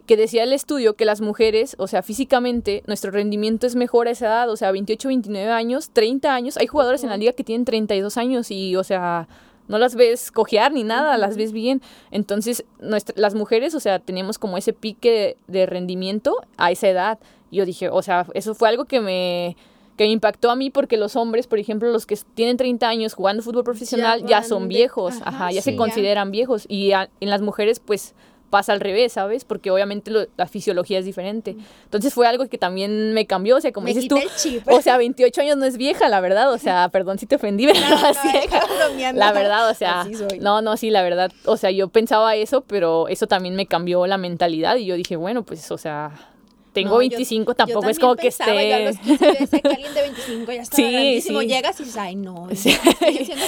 que 0.07 0.17
decía 0.17 0.45
el 0.45 0.55
estudio 0.55 0.95
que 0.95 1.05
las 1.05 1.21
mujeres, 1.21 1.75
o 1.79 1.87
sea, 1.87 2.03
físicamente, 2.03 2.83
nuestro 2.87 3.11
rendimiento 3.11 3.67
es 3.67 3.75
mejor 3.77 4.09
a 4.09 4.13
esa 4.13 4.27
edad, 4.27 4.49
o 4.51 4.57
sea, 4.57 4.71
28, 4.73 5.09
29 5.09 5.51
años, 5.51 5.91
30 5.91 6.35
años. 6.35 6.57
Hay 6.57 6.67
jugadores 6.67 7.03
en 7.05 7.11
la 7.11 7.19
liga 7.19 7.33
que 7.33 7.45
tienen 7.45 7.67
32 7.67 8.17
años 8.17 8.51
y, 8.51 8.75
o 8.77 8.85
sea, 8.85 9.29
no 9.67 9.77
las 9.77 9.97
ves 9.97 10.31
cojear 10.33 10.73
ni 10.73 10.83
nada, 10.85 11.19
las 11.19 11.37
ves 11.37 11.53
bien. 11.53 11.83
Entonces, 12.11 12.65
nuestra- 12.81 13.15
las 13.19 13.35
mujeres, 13.35 13.75
o 13.75 13.81
sea, 13.81 13.99
teníamos 13.99 14.39
como 14.39 14.57
ese 14.57 14.73
pique 14.73 15.37
de 15.47 15.67
rendimiento 15.67 16.37
a 16.57 16.71
esa 16.71 16.89
edad. 16.89 17.19
Yo 17.51 17.67
dije, 17.67 17.91
o 17.91 18.01
sea, 18.01 18.27
eso 18.33 18.55
fue 18.55 18.71
algo 18.71 18.87
que 18.87 19.01
me 19.01 19.57
que 19.99 20.05
me 20.05 20.11
impactó 20.11 20.51
a 20.51 20.57
mí 20.57 20.71
porque 20.71 20.97
los 20.97 21.15
hombres, 21.17 21.47
por 21.47 21.59
ejemplo, 21.59 21.91
los 21.93 22.07
que 22.07 22.17
tienen 22.35 22.57
30 22.57 22.89
años 22.89 23.13
jugando 23.13 23.43
fútbol 23.43 23.65
profesional 23.65 24.25
ya, 24.25 24.43
son 24.43 24.63
de- 24.63 24.69
viejos, 24.69 25.17
ajá, 25.21 25.29
ajá, 25.29 25.51
ya 25.51 25.61
sí. 25.61 25.73
se 25.73 25.77
consideran 25.77 26.31
viejos 26.31 26.65
y 26.69 26.93
a- 26.93 27.11
en 27.21 27.29
las 27.29 27.43
mujeres 27.43 27.81
pues 27.81 28.15
pasa 28.49 28.73
al 28.73 28.81
revés, 28.81 29.13
¿sabes? 29.13 29.45
Porque 29.45 29.71
obviamente 29.71 30.11
lo- 30.11 30.27
la 30.39 30.47
fisiología 30.47 30.99
es 31.01 31.05
diferente. 31.05 31.55
Entonces 31.85 32.15
fue 32.15 32.27
algo 32.27 32.49
que 32.49 32.57
también 32.57 33.13
me 33.13 33.27
cambió, 33.27 33.57
o 33.57 33.61
sea, 33.61 33.73
como 33.73 33.85
Me 33.85 33.93
dices 33.93 34.09
tú, 34.09 34.17
el 34.17 34.31
chip. 34.37 34.67
o 34.71 34.81
sea, 34.81 34.97
28 34.97 35.43
años 35.43 35.59
no 35.59 35.67
es 35.67 35.77
vieja, 35.77 36.09
la 36.09 36.21
verdad, 36.21 36.51
o 36.51 36.57
sea, 36.57 36.89
perdón 36.93 37.19
si 37.19 37.27
te 37.27 37.37
ofendí, 37.37 37.67
pero 37.67 37.79
No, 37.81 38.01
no. 38.01 39.13
La 39.19 39.33
verdad, 39.33 39.69
o 39.69 39.75
sea, 39.75 40.07
no, 40.41 40.63
no, 40.63 40.77
sí, 40.79 40.89
la 40.89 41.03
verdad, 41.03 41.31
o 41.45 41.57
sea, 41.59 41.71
yo 41.73 41.89
pensaba 41.89 42.37
eso, 42.37 42.63
pero 42.63 43.09
eso 43.09 43.27
también 43.27 43.55
me 43.55 43.67
cambió 43.67 44.07
la 44.07 44.17
mentalidad 44.17 44.77
y 44.77 44.87
yo 44.87 44.95
dije, 44.95 45.17
bueno, 45.17 45.43
pues, 45.43 45.71
o 45.71 45.77
sea, 45.77 46.13
tengo 46.83 46.95
No, 46.97 47.03
yo- 47.03 47.09
25, 47.11 47.51
yo 47.53 47.55
tampoco 47.55 47.89
es 47.89 47.99
también 47.99 48.01
como 48.01 48.17
que 48.17 48.23
pensaba, 48.23 48.53
yo 48.55 48.59
a 48.59 48.79
esté... 48.79 48.85
los 48.85 48.99
15 49.19 49.25
yo 49.27 49.33
decía 49.41 49.61
que 49.61 49.69
alguien 49.69 49.95
de 49.95 50.03
25 50.03 50.53
ya 50.53 50.63
estaba 50.63 50.77
Sí, 50.77 50.93
grandísimo. 50.93 51.41
sí. 51.41 51.47
Llegas 51.49 51.81
y 51.81 51.83
dices, 51.85 51.97
ay, 51.99 52.17
no. 52.17 52.49
Sí. 52.55 52.77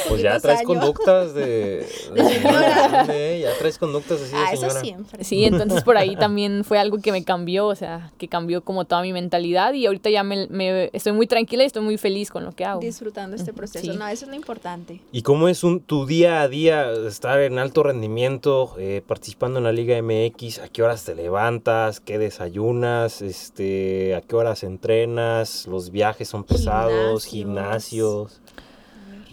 Pues 0.09 0.23
ya 0.23 0.39
traes 0.41 0.61
años". 0.61 0.67
conductas 0.67 1.35
de, 1.35 1.87
de 2.15 2.25
señora. 2.25 3.07
ya 3.07 3.59
traes 3.59 3.79
conductas 3.79 4.21
así 4.23 4.33
de 4.33 4.37
Ah, 4.39 4.53
eso 4.53 4.63
señora. 4.63 4.81
siempre. 4.81 5.25
Sí, 5.25 5.45
entonces 5.45 5.83
por 5.83 5.97
ahí 5.97 6.17
también 6.17 6.65
fue 6.65 6.79
algo 6.79 6.99
que 6.99 7.13
me 7.13 7.25
cambió, 7.25 7.67
o 7.67 7.75
sea, 7.75 8.13
que 8.19 8.29
cambió 8.29 8.63
como 8.63 8.85
toda 8.85 9.03
mi 9.03 9.13
mentalidad 9.13 9.73
y 9.75 9.87
ahorita 9.87 10.11
ya 10.11 10.23
me, 10.23 10.47
me- 10.49 10.91
estoy 10.93 11.13
muy 11.13 11.27
tranquila 11.27 11.63
y 11.63 11.67
estoy 11.67 11.83
muy 11.83 11.99
feliz 11.99 12.31
con 12.31 12.45
lo 12.45 12.53
que 12.53 12.65
hago. 12.65 12.81
Disfrutando 12.81 13.37
este 13.37 13.53
proceso. 13.53 13.85
Sí. 13.93 13.97
No, 13.99 14.07
eso 14.09 14.25
es 14.25 14.29
lo 14.31 14.35
importante. 14.37 15.01
¿Y 15.13 15.23
cómo 15.23 15.49
es 15.49 15.65
un, 15.65 15.81
tu 15.81 16.07
día 16.07 16.41
a 16.43 16.49
día 16.49 16.91
estar 17.07 17.41
en 17.41 17.59
alto 17.59 17.83
rendimiento, 17.83 18.75
eh, 18.79 19.03
participando 19.07 19.59
en 19.59 19.65
la 19.65 19.73
Liga 19.73 20.01
MX? 20.03 20.59
¿A 20.61 20.69
qué 20.69 20.83
horas 20.83 21.05
te 21.05 21.15
levantas? 21.15 22.01
¿Qué 22.01 22.19
desayunas? 22.19 23.20
Este, 23.23 24.15
¿A 24.15 24.21
qué 24.21 24.37
horas 24.37 24.63
entrenas? 24.63 25.67
¿Los 25.67 25.91
viajes 25.91 26.29
son 26.29 26.45
pesados? 26.45 27.25
Gimnasios. 27.25 28.41
¿Gimnasios? 28.41 28.41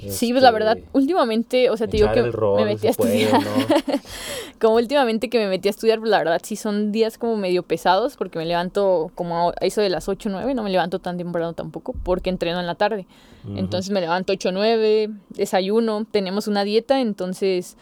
Sí, 0.09 0.31
pues 0.31 0.43
la 0.43 0.49
Este, 0.49 0.59
verdad, 0.59 0.77
últimamente, 0.93 1.69
o 1.69 1.77
sea, 1.77 1.88
te 1.88 1.97
digo 1.97 2.11
que 2.11 2.21
rol, 2.29 2.59
me 2.59 2.65
metí 2.65 2.88
a 2.88 2.93
puede, 2.93 3.23
estudiar. 3.23 3.43
¿no? 3.43 3.99
como 4.61 4.75
últimamente 4.75 5.29
que 5.29 5.39
me 5.39 5.47
metí 5.47 5.69
a 5.69 5.71
estudiar, 5.71 5.99
pues 5.99 6.11
la 6.11 6.19
verdad 6.19 6.39
sí 6.43 6.55
son 6.55 6.91
días 6.91 7.17
como 7.17 7.35
medio 7.35 7.63
pesados 7.63 8.15
porque 8.15 8.38
me 8.38 8.45
levanto 8.45 9.11
como 9.15 9.49
a 9.49 9.53
eso 9.61 9.81
de 9.81 9.89
las 9.89 10.07
8 10.07 10.29
o 10.29 10.31
9, 10.33 10.53
no 10.53 10.63
me 10.63 10.69
levanto 10.69 10.99
tan 10.99 11.17
temprano 11.17 11.53
tampoco 11.53 11.95
porque 12.03 12.29
entreno 12.29 12.59
en 12.59 12.67
la 12.67 12.75
tarde. 12.75 13.07
Entonces 13.55 13.91
me 13.91 14.01
levanto 14.01 14.33
8 14.33 14.49
o 14.49 14.51
9, 14.51 15.09
desayuno, 15.29 16.05
tenemos 16.09 16.47
una 16.47 16.63
dieta, 16.63 16.99
entonces 16.99 17.77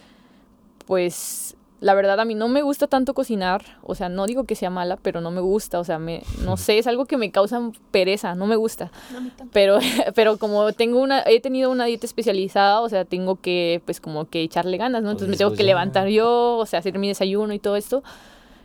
pues 0.85 1.54
la 1.81 1.93
verdad 1.93 2.19
a 2.19 2.25
mí 2.25 2.35
no 2.35 2.47
me 2.47 2.61
gusta 2.61 2.87
tanto 2.87 3.13
cocinar, 3.13 3.63
o 3.83 3.95
sea, 3.95 4.09
no 4.09 4.25
digo 4.25 4.45
que 4.45 4.55
sea 4.55 4.69
mala, 4.69 4.97
pero 4.97 5.21
no 5.21 5.29
me 5.29 5.41
gusta, 5.41 5.79
o 5.79 5.83
sea, 5.83 5.99
me, 5.99 6.23
no 6.43 6.57
sé, 6.57 6.77
es 6.77 6.87
algo 6.87 7.05
que 7.05 7.17
me 7.17 7.31
causa 7.31 7.59
pereza, 7.91 8.33
no 8.33 8.47
me 8.47 8.55
gusta. 8.55 8.91
No. 9.11 9.29
Pero, 9.51 9.79
pero 10.15 10.37
como 10.37 10.71
tengo 10.73 10.99
una, 11.01 11.21
he 11.25 11.39
tenido 11.41 11.69
una 11.69 11.85
dieta 11.85 12.05
especializada, 12.05 12.81
o 12.81 12.89
sea, 12.89 13.05
tengo 13.05 13.35
que, 13.41 13.81
pues 13.85 13.99
como 14.01 14.25
que 14.29 14.41
echarle 14.41 14.77
ganas, 14.77 15.03
¿no? 15.03 15.09
Entonces 15.11 15.27
me 15.27 15.31
Pues, 15.33 15.37
tengo 15.39 15.49
pues, 15.51 15.57
que 15.59 15.63
levantar 15.65 16.07
yo, 16.07 16.57
o 16.57 16.65
sea, 16.65 16.79
hacer 16.79 16.97
mi 16.97 17.09
desayuno 17.09 17.53
y 17.53 17.59
todo 17.59 17.75
esto. 17.75 18.03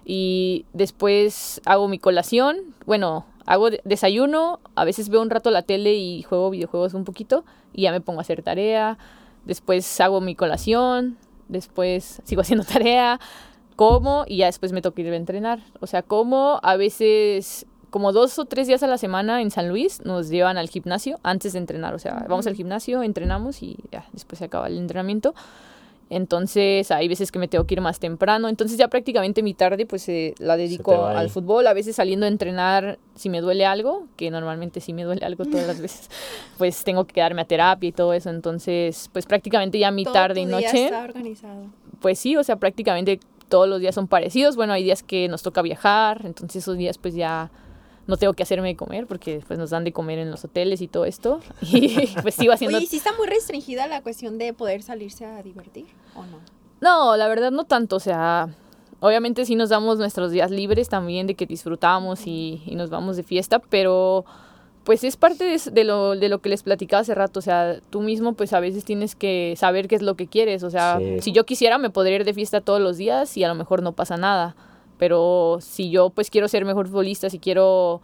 Y 0.05 0.65
después 0.73 1.61
hago 1.67 1.89
mi 1.89 1.99
colación, 1.99 2.59
bueno, 2.87 3.27
hago 3.47 3.71
de- 3.71 3.81
desayuno, 3.85 4.61
a 4.75 4.85
veces 4.85 5.09
veo 5.09 5.21
un 5.21 5.31
rato 5.31 5.51
la 5.51 5.63
tele 5.63 5.95
y 5.95 6.23
juego 6.23 6.51
videojuegos 6.51 6.95
un 6.95 7.05
poquito 7.05 7.45
y 7.73 7.83
ya 7.83 7.93
me 7.93 8.01
pongo 8.01 8.21
a 8.21 8.23
hacer 8.23 8.43
tarea. 8.43 8.99
Después 9.45 10.01
hago 10.01 10.21
mi 10.21 10.35
colación, 10.35 11.17
después 11.51 12.21
sigo 12.25 12.43
haciendo 12.43 12.65
tarea, 12.73 13.21
como 13.77 14.25
y 14.27 14.39
ya 14.39 14.47
después 14.47 14.73
me 14.73 14.83
toca 14.83 15.01
ir 15.01 15.13
a 15.13 15.17
entrenar. 15.17 15.61
O 15.81 15.87
sea, 15.87 16.03
como 16.03 16.61
a 16.63 16.77
veces 16.77 17.67
como 17.91 18.13
dos 18.13 18.39
o 18.39 18.45
tres 18.45 18.67
días 18.69 18.83
a 18.83 18.87
la 18.87 18.99
semana 18.99 19.43
en 19.43 19.51
San 19.51 19.69
Luis 19.69 20.05
nos 20.05 20.29
llevan 20.29 20.57
al 20.57 20.69
gimnasio 20.69 21.19
antes 21.23 21.53
de 21.53 21.59
entrenar. 21.59 21.95
O 21.95 21.99
sea, 21.99 22.25
vamos 22.29 22.47
al 22.47 22.55
gimnasio, 22.55 23.03
entrenamos 23.03 23.63
y 23.63 23.77
ya 23.91 24.07
después 24.13 24.39
se 24.39 24.45
acaba 24.47 24.69
el 24.69 24.79
entrenamiento. 24.79 25.35
Entonces, 26.13 26.91
hay 26.91 27.07
veces 27.07 27.31
que 27.31 27.39
me 27.39 27.47
tengo 27.47 27.67
que 27.67 27.75
ir 27.75 27.81
más 27.81 28.01
temprano. 28.01 28.49
Entonces, 28.49 28.77
ya 28.77 28.89
prácticamente 28.89 29.45
mi 29.45 29.55
tarde, 29.55 29.87
pues 29.87 30.09
eh, 30.09 30.35
la 30.39 30.57
dedico 30.57 31.07
al 31.07 31.31
fútbol. 31.31 31.69
A 31.69 31.73
veces 31.73 31.95
saliendo 31.97 32.27
a 32.27 32.29
entrenar, 32.29 32.99
si 33.15 33.31
me 33.31 33.41
duele 33.41 33.65
algo, 33.65 34.07
que 34.17 34.29
normalmente 34.31 34.81
sí 34.81 34.93
me 34.93 35.05
duele 35.05 35.25
algo 35.25 35.45
todas 35.45 35.69
las 35.69 35.81
veces, 35.81 36.11
pues 36.59 36.83
tengo 36.83 37.05
que 37.05 37.15
quedarme 37.15 37.43
a 37.43 37.45
terapia 37.45 37.89
y 37.89 37.93
todo 37.93 38.13
eso. 38.13 38.29
Entonces, 38.29 39.09
pues 39.13 39.25
prácticamente 39.25 39.79
ya 39.79 39.93
mi 39.93 40.03
Todo 40.03 40.15
tarde 40.15 40.41
y 40.41 40.45
tu 40.45 40.49
día 40.49 40.57
noche 40.67 40.85
está 40.87 41.05
organizado. 41.05 41.67
pues 42.01 42.19
sí, 42.19 42.37
o 42.37 42.43
sea, 42.43 42.57
prácticamente 42.57 43.21
todos 43.49 43.69
los 43.69 43.81
días 43.81 43.95
son 43.95 44.09
parecidos. 44.09 44.57
Bueno, 44.57 44.73
hay 44.73 44.83
días 44.83 45.05
que 45.05 45.29
nos 45.29 45.43
toca 45.43 45.63
viajar, 45.63 46.23
entonces 46.25 46.65
esos 46.65 46.77
días 46.77 46.99
pues 46.99 47.15
ya 47.15 47.53
no 48.11 48.19
tengo 48.19 48.35
que 48.35 48.43
hacerme 48.43 48.69
de 48.69 48.77
comer 48.77 49.07
porque 49.07 49.41
pues 49.47 49.59
nos 49.59 49.71
dan 49.71 49.85
de 49.85 49.93
comer 49.93 50.19
en 50.19 50.31
los 50.31 50.45
hoteles 50.45 50.83
y 50.83 50.89
todo 50.89 51.07
esto. 51.07 51.41
Y 51.63 52.09
pues 52.21 52.35
sigo 52.35 52.53
haciendo... 52.53 52.77
Oye, 52.77 52.85
¿y 52.85 52.89
sí 52.89 52.99
está 52.99 53.13
muy 53.17 53.27
restringida 53.27 53.87
la 53.87 54.03
cuestión 54.03 54.37
de 54.37 54.53
poder 54.53 54.83
salirse 54.83 55.25
a 55.25 55.43
divertir 55.43 55.87
o 56.15 56.25
no? 56.27 56.39
No, 56.83 57.17
la 57.17 57.29
verdad 57.29 57.51
no 57.51 57.65
tanto, 57.65 57.97
o 57.97 58.01
sea, 58.01 58.49
obviamente 59.01 59.45
sí 59.47 59.55
nos 59.55 59.69
damos 59.71 59.99
nuestros 59.99 60.31
días 60.33 60.51
libres 60.51 60.89
también 60.89 61.27
de 61.27 61.35
que 61.35 61.47
disfrutamos 61.47 62.27
y, 62.27 62.63
y 62.67 62.75
nos 62.75 62.91
vamos 62.91 63.17
de 63.17 63.23
fiesta, 63.23 63.59
pero 63.59 64.25
pues 64.85 65.05
es 65.05 65.17
parte 65.17 65.45
de, 65.45 65.61
de 65.73 65.85
lo, 65.85 66.17
de 66.17 66.29
lo 66.31 66.39
que 66.41 66.49
les 66.49 66.63
platicaba 66.63 67.03
hace 67.03 67.15
rato, 67.15 67.39
o 67.39 67.43
sea, 67.43 67.81
tú 67.91 68.01
mismo 68.01 68.33
pues 68.33 68.55
a 68.55 68.61
veces 68.61 68.85
tienes 68.85 69.15
que 69.15 69.55
saber 69.59 69.89
qué 69.89 69.95
es 69.97 70.03
lo 70.03 70.15
que 70.17 70.27
quieres, 70.27 70.63
o 70.63 70.71
sea, 70.71 70.99
Sí. 70.99 71.21
si 71.21 71.33
yo 71.33 71.45
quisiera 71.45 71.77
me 71.77 71.91
podría 71.91 72.17
ir 72.17 72.25
de 72.25 72.33
fiesta 72.35 72.63
todos 72.63 72.81
los 72.81 72.97
días 72.97 73.37
y 73.37 73.45
a 73.45 73.49
lo 73.49 73.55
mejor 73.55 73.83
no 73.83 73.93
pasa 73.93 74.17
nada, 74.17 74.57
pero 75.01 75.57
si 75.63 75.91
yo 75.91 76.11
pues 76.11 76.29
quiero 76.31 76.47
ser 76.47 76.65
mejor 76.67 76.87
futbolista, 76.87 77.31
si 77.31 77.39
quiero 77.41 78.03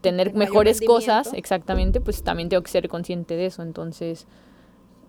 tener 0.00 0.32
mejores 0.34 0.80
cosas, 0.80 1.32
exactamente, 1.34 2.00
pues 2.00 2.22
también 2.22 2.48
tengo 2.48 2.62
que 2.62 2.70
ser 2.70 2.88
consciente 2.88 3.36
de 3.36 3.46
eso, 3.46 3.62
entonces 3.62 4.26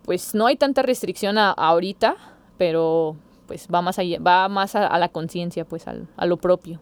pues 0.03 0.35
no 0.35 0.47
hay 0.47 0.57
tanta 0.57 0.81
restricción 0.81 1.37
a, 1.37 1.51
ahorita, 1.51 2.17
pero 2.57 3.15
pues 3.47 3.67
va 3.73 3.81
más 3.81 3.97
allá, 3.99 4.19
va 4.19 4.49
más 4.49 4.75
a, 4.75 4.85
a 4.87 4.99
la 4.99 5.07
conciencia, 5.09 5.63
pues 5.65 5.87
al- 5.87 6.07
a 6.17 6.25
lo 6.25 6.37
propio. 6.37 6.79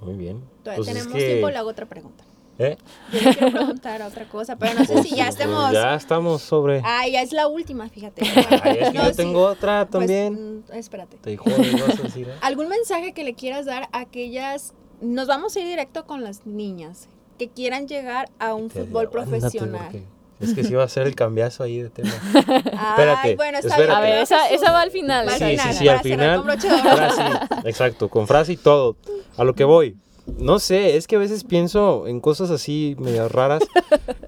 Muy 0.00 0.14
bien. 0.14 0.40
Todavía 0.64 0.76
Pues 0.84 0.88
es 0.88 0.94
tenemos 0.94 1.12
que- 1.16 1.26
tiempo, 1.26 1.48
le 1.50 1.56
hago 1.56 1.70
otra 1.70 1.86
pregunta. 1.86 2.24
¿Eh? 2.58 2.76
Yo 3.12 3.20
le 3.20 3.34
quiero 3.36 3.52
preguntar 3.52 4.02
otra 4.02 4.24
cosa, 4.28 4.56
pero 4.56 4.74
no 4.78 4.84
sé 4.84 4.94
Pues, 4.94 5.04
si 5.08 5.10
ya 5.14 5.24
pues, 5.24 5.34
estemos... 5.36 5.72
Ya 5.72 5.94
estamos 5.94 6.42
sobre. 6.42 6.80
Ah, 6.84 7.06
ya 7.06 7.20
es 7.22 7.32
la 7.32 7.48
última, 7.48 7.88
fíjate. 7.90 8.22
Ay, 8.62 8.78
es 8.80 8.88
que 8.90 8.98
No, 8.98 9.04
yo 9.04 9.10
sí. 9.10 9.16
tengo 9.16 9.42
otra 9.44 9.86
Pues, 9.86 9.90
también. 9.90 10.58
mm, 10.68 10.72
espérate. 10.72 11.18
Te 11.18 11.36
jodes, 11.36 11.72
vas 11.86 12.00
a 12.00 12.02
decir, 12.02 12.28
¿eh? 12.28 12.32
¿Algún 12.40 12.68
mensaje 12.68 13.12
que 13.12 13.24
le 13.24 13.34
quieras 13.34 13.66
dar 13.66 13.88
a 13.92 14.00
aquellas... 14.00 14.72
Nos 15.02 15.26
vamos 15.28 15.54
a 15.56 15.60
ir 15.60 15.66
directo 15.66 16.06
con 16.06 16.24
las 16.24 16.46
niñas 16.46 17.08
que 17.38 17.48
quieran 17.50 17.86
llegar 17.86 18.30
a 18.38 18.54
un 18.54 18.70
Te- 18.70 18.80
fútbol 18.84 19.10
profesional. 19.10 20.02
Es 20.40 20.52
que 20.54 20.64
sí 20.64 20.74
va 20.74 20.84
a 20.84 20.88
ser 20.88 21.06
el 21.06 21.14
cambiazo 21.14 21.62
ahí 21.62 21.80
de 21.80 21.88
tema. 21.90 22.10
Ay, 22.34 22.44
Espérate, 22.90 23.36
bueno, 23.36 23.58
está 23.58 23.68
espérate. 23.70 23.92
A 23.92 24.00
ver, 24.00 24.22
esa, 24.22 24.48
esa 24.48 24.70
va 24.72 24.80
al 24.82 24.90
final. 24.90 25.26
Va 25.26 25.32
Sí, 25.32 25.44
final, 25.44 25.72
sí, 25.72 25.78
sí, 25.78 25.88
al 25.88 26.00
final. 26.00 26.42
con. 26.42 26.60
Frase, 26.60 27.22
exacto, 27.64 28.08
con 28.10 28.26
frase 28.26 28.52
y 28.52 28.56
todo. 28.58 28.96
A 29.38 29.44
lo 29.44 29.54
que 29.54 29.64
voy. 29.64 29.96
No 30.38 30.58
sé, 30.58 30.96
es 30.96 31.06
que 31.06 31.16
a 31.16 31.18
veces 31.18 31.44
pienso 31.44 32.06
en 32.06 32.20
cosas 32.20 32.50
así 32.50 32.96
medio 32.98 33.28
raras. 33.28 33.62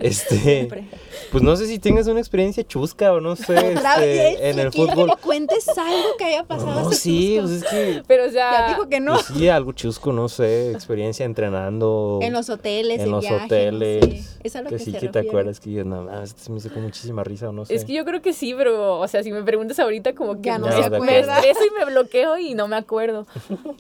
Este, 0.01 0.39
Siempre. 0.39 0.85
pues 1.33 1.43
no 1.43 1.57
sé 1.57 1.67
si 1.67 1.81
tengas 1.81 2.07
una 2.07 2.21
experiencia 2.21 2.63
chusca 2.65 3.13
o 3.13 3.21
no 3.21 3.35
sé, 3.35 3.53
Otra 3.77 3.95
este, 3.95 4.07
vez, 4.07 4.39
en 4.43 4.59
el 4.61 4.73
fútbol. 4.73 5.11
que 5.11 5.17
cuentes 5.23 5.67
algo 5.77 6.17
que 6.17 6.25
haya 6.25 6.45
pasado 6.45 6.83
No, 6.83 6.93
sí, 6.93 7.37
pues 7.41 7.51
es 7.51 7.65
que 7.65 8.03
Pero 8.07 8.27
o 8.27 8.27
Ya 8.27 8.33
sea, 8.33 8.69
dijo 8.69 8.89
que 8.89 9.01
no. 9.01 9.15
pues 9.15 9.27
sí, 9.27 9.49
algo 9.49 9.73
chusco, 9.73 10.13
no 10.13 10.29
sé, 10.29 10.71
experiencia 10.71 11.27
entrenando 11.27 12.21
En 12.23 12.33
los 12.33 12.49
hoteles, 12.49 12.99
en 13.01 13.07
en 13.07 13.11
los 13.11 13.23
viaje, 13.23 13.39
no 13.41 13.45
hoteles. 13.47 14.05
sé. 14.27 14.39
Es 14.45 14.55
a 14.55 14.63
lo 14.63 14.69
que 14.71 14.77
que 14.77 14.85
sí 14.85 14.93
se 14.93 14.99
que 15.01 15.09
te 15.09 15.19
acuerdas 15.19 15.59
que 15.59 15.73
yo, 15.73 15.85
no, 15.85 16.23
esto 16.23 16.41
se 16.45 16.53
me 16.53 16.59
hizo 16.59 16.73
con 16.73 16.85
muchísima 16.85 17.25
risa 17.25 17.49
o 17.49 17.53
no 17.53 17.65
sé. 17.65 17.75
es 17.75 17.85
que 17.85 17.95
yo 17.95 18.05
creo 18.05 18.23
que 18.23 18.33
sí, 18.33 18.55
pero, 18.57 19.01
o 19.01 19.09
sea, 19.09 19.25
si 19.25 19.33
me 19.33 19.43
preguntas 19.43 19.81
ahorita 19.81 20.15
como 20.15 20.37
que 20.37 20.43
Ya 20.43 20.59
no 20.59 20.67
me, 20.69 20.81
se 20.81 20.89
me 20.91 20.97
acuerda. 20.97 21.39
estreso 21.41 21.61
y 21.67 21.77
me 21.77 21.91
bloqueo 21.91 22.39
y 22.39 22.55
no 22.55 22.69
me 22.69 22.77
acuerdo. 22.77 23.27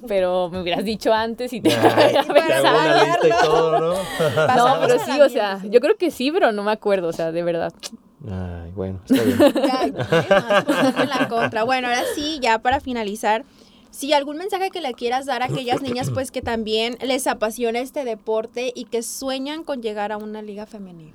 Pero 0.09 0.51
me 0.51 0.61
hubieras 0.63 0.85
dicho 0.85 1.13
antes 1.13 1.53
y 1.53 1.61
te 1.61 1.71
Ay, 1.73 2.08
y 3.25 3.45
todo, 3.45 3.81
¿no? 3.81 3.95
Pero 4.87 4.99
sí, 5.05 5.21
o 5.21 5.29
sea, 5.29 5.61
yo 5.65 5.81
creo 5.81 5.97
que 5.97 6.11
sí, 6.11 6.31
pero 6.31 6.53
no 6.53 6.63
me 6.63 6.73
acuerdo, 6.73 7.09
o 7.09 7.13
sea, 7.13 7.33
de 7.33 7.43
verdad. 7.43 7.73
Ay, 8.25 8.73
bueno, 8.75 9.01
está 9.09 9.23
bien. 9.23 9.39
Ya, 9.59 11.03
en 11.03 11.09
la 11.09 11.29
contra. 11.29 11.65
Bueno, 11.65 11.89
ahora 11.89 12.03
sí, 12.15 12.39
ya 12.41 12.59
para 12.59 12.81
finalizar, 12.81 13.45
si 13.91 14.13
algún 14.13 14.37
mensaje 14.37 14.71
que 14.71 14.81
le 14.81 14.93
quieras 14.95 15.27
dar 15.27 15.43
a 15.43 15.47
aquellas 15.47 15.83
niñas, 15.83 16.11
pues 16.13 16.31
que 16.31 16.43
también 16.43 16.97
les 17.01 17.27
apasiona 17.27 17.79
este 17.79 18.05
deporte 18.05 18.73
y 18.75 18.85
que 18.85 19.03
sueñan 19.03 19.65
con 19.65 19.83
llegar 19.83 20.13
a 20.13 20.17
una 20.17 20.43
liga 20.43 20.67
femenil. 20.67 21.13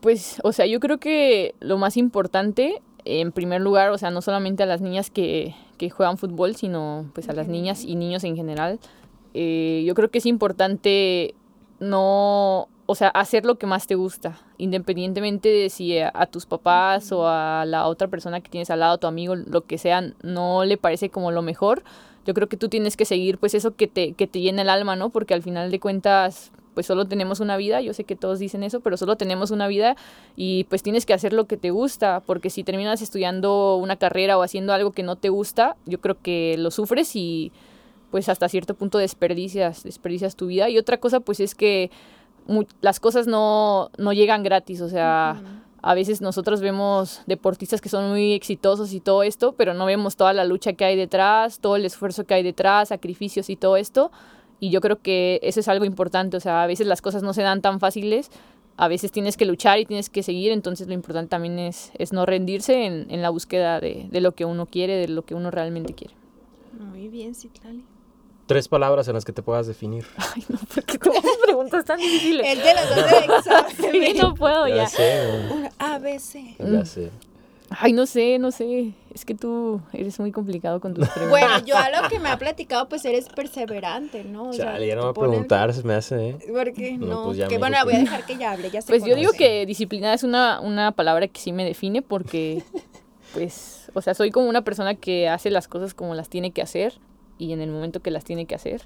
Pues, 0.00 0.38
o 0.42 0.52
sea, 0.52 0.66
yo 0.66 0.80
creo 0.80 0.98
que 0.98 1.54
lo 1.60 1.78
más 1.78 1.96
importante, 1.96 2.82
en 3.04 3.32
primer 3.32 3.60
lugar, 3.60 3.90
o 3.90 3.98
sea, 3.98 4.10
no 4.10 4.20
solamente 4.22 4.62
a 4.62 4.66
las 4.66 4.80
niñas 4.80 5.10
que, 5.10 5.54
que 5.78 5.90
juegan 5.90 6.18
fútbol, 6.18 6.56
sino 6.56 7.10
pues 7.14 7.28
a 7.28 7.32
las 7.32 7.48
niñas 7.48 7.84
y 7.84 7.96
niños 7.96 8.24
en 8.24 8.36
general, 8.36 8.78
eh, 9.34 9.82
yo 9.86 9.94
creo 9.94 10.10
que 10.10 10.18
es 10.18 10.26
importante 10.26 11.34
no, 11.80 12.68
o 12.86 12.94
sea, 12.94 13.08
hacer 13.08 13.44
lo 13.44 13.56
que 13.56 13.66
más 13.66 13.86
te 13.86 13.94
gusta, 13.94 14.38
independientemente 14.58 15.48
de 15.48 15.70
si 15.70 15.98
a, 15.98 16.26
tus 16.26 16.46
papás 16.46 17.12
o 17.12 17.26
a 17.28 17.64
la 17.66 17.86
otra 17.86 18.08
persona 18.08 18.40
que 18.40 18.50
tienes 18.50 18.70
al 18.70 18.80
lado, 18.80 18.98
tu 18.98 19.06
amigo, 19.06 19.36
lo 19.36 19.62
que 19.62 19.78
sea, 19.78 20.12
no 20.22 20.64
le 20.64 20.76
parece 20.76 21.10
como 21.10 21.30
lo 21.30 21.42
mejor. 21.42 21.82
Yo 22.26 22.32
creo 22.32 22.48
que 22.48 22.56
tú 22.56 22.68
tienes 22.68 22.96
que 22.96 23.04
seguir 23.04 23.38
pues 23.38 23.54
eso 23.54 23.74
que 23.74 23.86
te, 23.86 24.12
que 24.12 24.26
te 24.26 24.40
llena 24.40 24.62
el 24.62 24.70
alma, 24.70 24.96
¿no? 24.96 25.10
Porque 25.10 25.34
al 25.34 25.42
final 25.42 25.70
de 25.70 25.80
cuentas, 25.80 26.52
pues 26.72 26.86
solo 26.86 27.06
tenemos 27.06 27.40
una 27.40 27.56
vida, 27.56 27.80
yo 27.80 27.92
sé 27.92 28.04
que 28.04 28.16
todos 28.16 28.38
dicen 28.38 28.62
eso, 28.62 28.80
pero 28.80 28.96
solo 28.96 29.16
tenemos 29.16 29.50
una 29.50 29.66
vida 29.66 29.96
y 30.36 30.64
pues 30.64 30.82
tienes 30.82 31.06
que 31.06 31.12
hacer 31.12 31.32
lo 31.32 31.46
que 31.46 31.56
te 31.56 31.70
gusta, 31.70 32.22
porque 32.24 32.50
si 32.50 32.64
terminas 32.64 33.02
estudiando 33.02 33.76
una 33.76 33.96
carrera 33.96 34.38
o 34.38 34.42
haciendo 34.42 34.72
algo 34.72 34.92
que 34.92 35.02
no 35.02 35.16
te 35.16 35.28
gusta, 35.28 35.76
yo 35.86 36.00
creo 36.00 36.16
que 36.22 36.56
lo 36.58 36.70
sufres 36.70 37.14
y 37.14 37.52
pues 38.14 38.28
hasta 38.28 38.48
cierto 38.48 38.74
punto 38.74 38.98
desperdicias, 38.98 39.82
desperdicias 39.82 40.36
tu 40.36 40.46
vida. 40.46 40.68
Y 40.68 40.78
otra 40.78 40.98
cosa 40.98 41.18
pues 41.18 41.40
es 41.40 41.56
que 41.56 41.90
las 42.80 43.00
cosas 43.00 43.26
no, 43.26 43.90
no 43.98 44.12
llegan 44.12 44.44
gratis, 44.44 44.82
o 44.82 44.88
sea, 44.88 45.42
a 45.82 45.94
veces 45.94 46.20
nosotros 46.20 46.60
vemos 46.60 47.22
deportistas 47.26 47.80
que 47.80 47.88
son 47.88 48.10
muy 48.10 48.32
exitosos 48.32 48.92
y 48.92 49.00
todo 49.00 49.24
esto, 49.24 49.54
pero 49.54 49.74
no 49.74 49.84
vemos 49.84 50.14
toda 50.14 50.32
la 50.32 50.44
lucha 50.44 50.74
que 50.74 50.84
hay 50.84 50.94
detrás, 50.94 51.58
todo 51.58 51.74
el 51.74 51.84
esfuerzo 51.84 52.22
que 52.22 52.34
hay 52.34 52.44
detrás, 52.44 52.90
sacrificios 52.90 53.50
y 53.50 53.56
todo 53.56 53.76
esto. 53.76 54.12
Y 54.60 54.70
yo 54.70 54.80
creo 54.80 55.02
que 55.02 55.40
eso 55.42 55.58
es 55.58 55.66
algo 55.66 55.84
importante, 55.84 56.36
o 56.36 56.40
sea, 56.40 56.62
a 56.62 56.68
veces 56.68 56.86
las 56.86 57.02
cosas 57.02 57.24
no 57.24 57.34
se 57.34 57.42
dan 57.42 57.62
tan 57.62 57.80
fáciles, 57.80 58.30
a 58.76 58.86
veces 58.86 59.10
tienes 59.10 59.36
que 59.36 59.44
luchar 59.44 59.80
y 59.80 59.86
tienes 59.86 60.08
que 60.08 60.22
seguir, 60.22 60.52
entonces 60.52 60.86
lo 60.86 60.94
importante 60.94 61.30
también 61.30 61.58
es, 61.58 61.90
es 61.98 62.12
no 62.12 62.26
rendirse 62.26 62.86
en, 62.86 63.10
en 63.10 63.22
la 63.22 63.30
búsqueda 63.30 63.80
de, 63.80 64.06
de 64.08 64.20
lo 64.20 64.36
que 64.36 64.44
uno 64.44 64.66
quiere, 64.66 64.94
de 64.98 65.08
lo 65.08 65.24
que 65.24 65.34
uno 65.34 65.50
realmente 65.50 65.94
quiere. 65.94 66.14
Muy 66.78 67.08
bien, 67.08 67.34
Citlali. 67.34 67.82
Tres 68.46 68.68
palabras 68.68 69.08
en 69.08 69.14
las 69.14 69.24
que 69.24 69.32
te 69.32 69.42
puedas 69.42 69.66
definir. 69.66 70.04
Ay, 70.16 70.44
no, 70.48 70.58
porque 70.74 70.98
todas 70.98 71.24
las 71.24 71.36
preguntas 71.42 71.84
tan 71.84 71.98
difíciles. 71.98 72.46
El 72.46 72.58
de 72.58 72.74
los 72.74 72.88
dos 72.96 73.38
examen. 73.38 73.92
Sí, 74.14 74.14
no 74.20 74.34
puedo 74.34 74.68
ya. 74.68 74.86
sé, 74.86 75.48
Un 75.50 75.68
ABC. 75.78 76.58
güey, 76.58 76.72
ya 76.72 76.84
sé. 76.84 77.10
Ay, 77.70 77.92
no 77.92 78.06
sé, 78.06 78.38
no 78.38 78.50
sé. 78.50 78.92
Es 79.14 79.24
que 79.24 79.34
tú 79.34 79.80
eres 79.92 80.20
muy 80.20 80.30
complicado 80.30 80.80
con 80.80 80.92
tus 80.94 81.08
preguntas. 81.14 81.30
Bueno, 81.30 81.64
yo 81.64 81.76
a 81.76 81.88
lo 81.90 82.08
que 82.08 82.18
me 82.20 82.28
ha 82.28 82.38
platicado, 82.38 82.88
pues 82.88 83.04
eres 83.04 83.28
perseverante, 83.28 84.24
¿no? 84.24 84.50
O 84.50 84.52
sea, 84.52 84.66
Chale, 84.72 84.86
ya 84.86 84.96
no 84.96 85.04
va 85.04 85.10
a 85.10 85.14
preguntar, 85.14 85.72
se 85.72 85.82
me 85.82 85.94
hace, 85.94 86.30
¿eh? 86.30 86.38
¿Por 86.52 86.72
qué 86.72 86.98
No, 86.98 87.06
no? 87.06 87.24
pues 87.24 87.38
ya 87.38 87.48
que 87.48 87.58
bueno, 87.58 87.76
dijo 87.76 87.86
voy 87.86 87.94
a 87.94 87.98
dejar 87.98 88.26
que 88.26 88.36
ya 88.36 88.52
hable, 88.52 88.70
ya 88.70 88.82
se 88.82 88.88
Pues 88.88 89.04
yo 89.04 89.16
digo 89.16 89.32
que 89.32 89.64
disciplinada 89.66 90.14
es 90.14 90.22
una, 90.22 90.60
una 90.60 90.92
palabra 90.92 91.28
que 91.28 91.40
sí 91.40 91.52
me 91.52 91.64
define 91.64 92.02
porque, 92.02 92.62
pues, 93.32 93.90
o 93.94 94.02
sea, 94.02 94.14
soy 94.14 94.30
como 94.30 94.48
una 94.48 94.62
persona 94.62 94.94
que 94.94 95.28
hace 95.28 95.50
las 95.50 95.66
cosas 95.66 95.94
como 95.94 96.14
las 96.14 96.28
tiene 96.28 96.50
que 96.52 96.60
hacer 96.62 96.94
y 97.38 97.52
en 97.52 97.60
el 97.60 97.70
momento 97.70 98.00
que 98.00 98.10
las 98.10 98.24
tiene 98.24 98.46
que 98.46 98.54
hacer. 98.54 98.82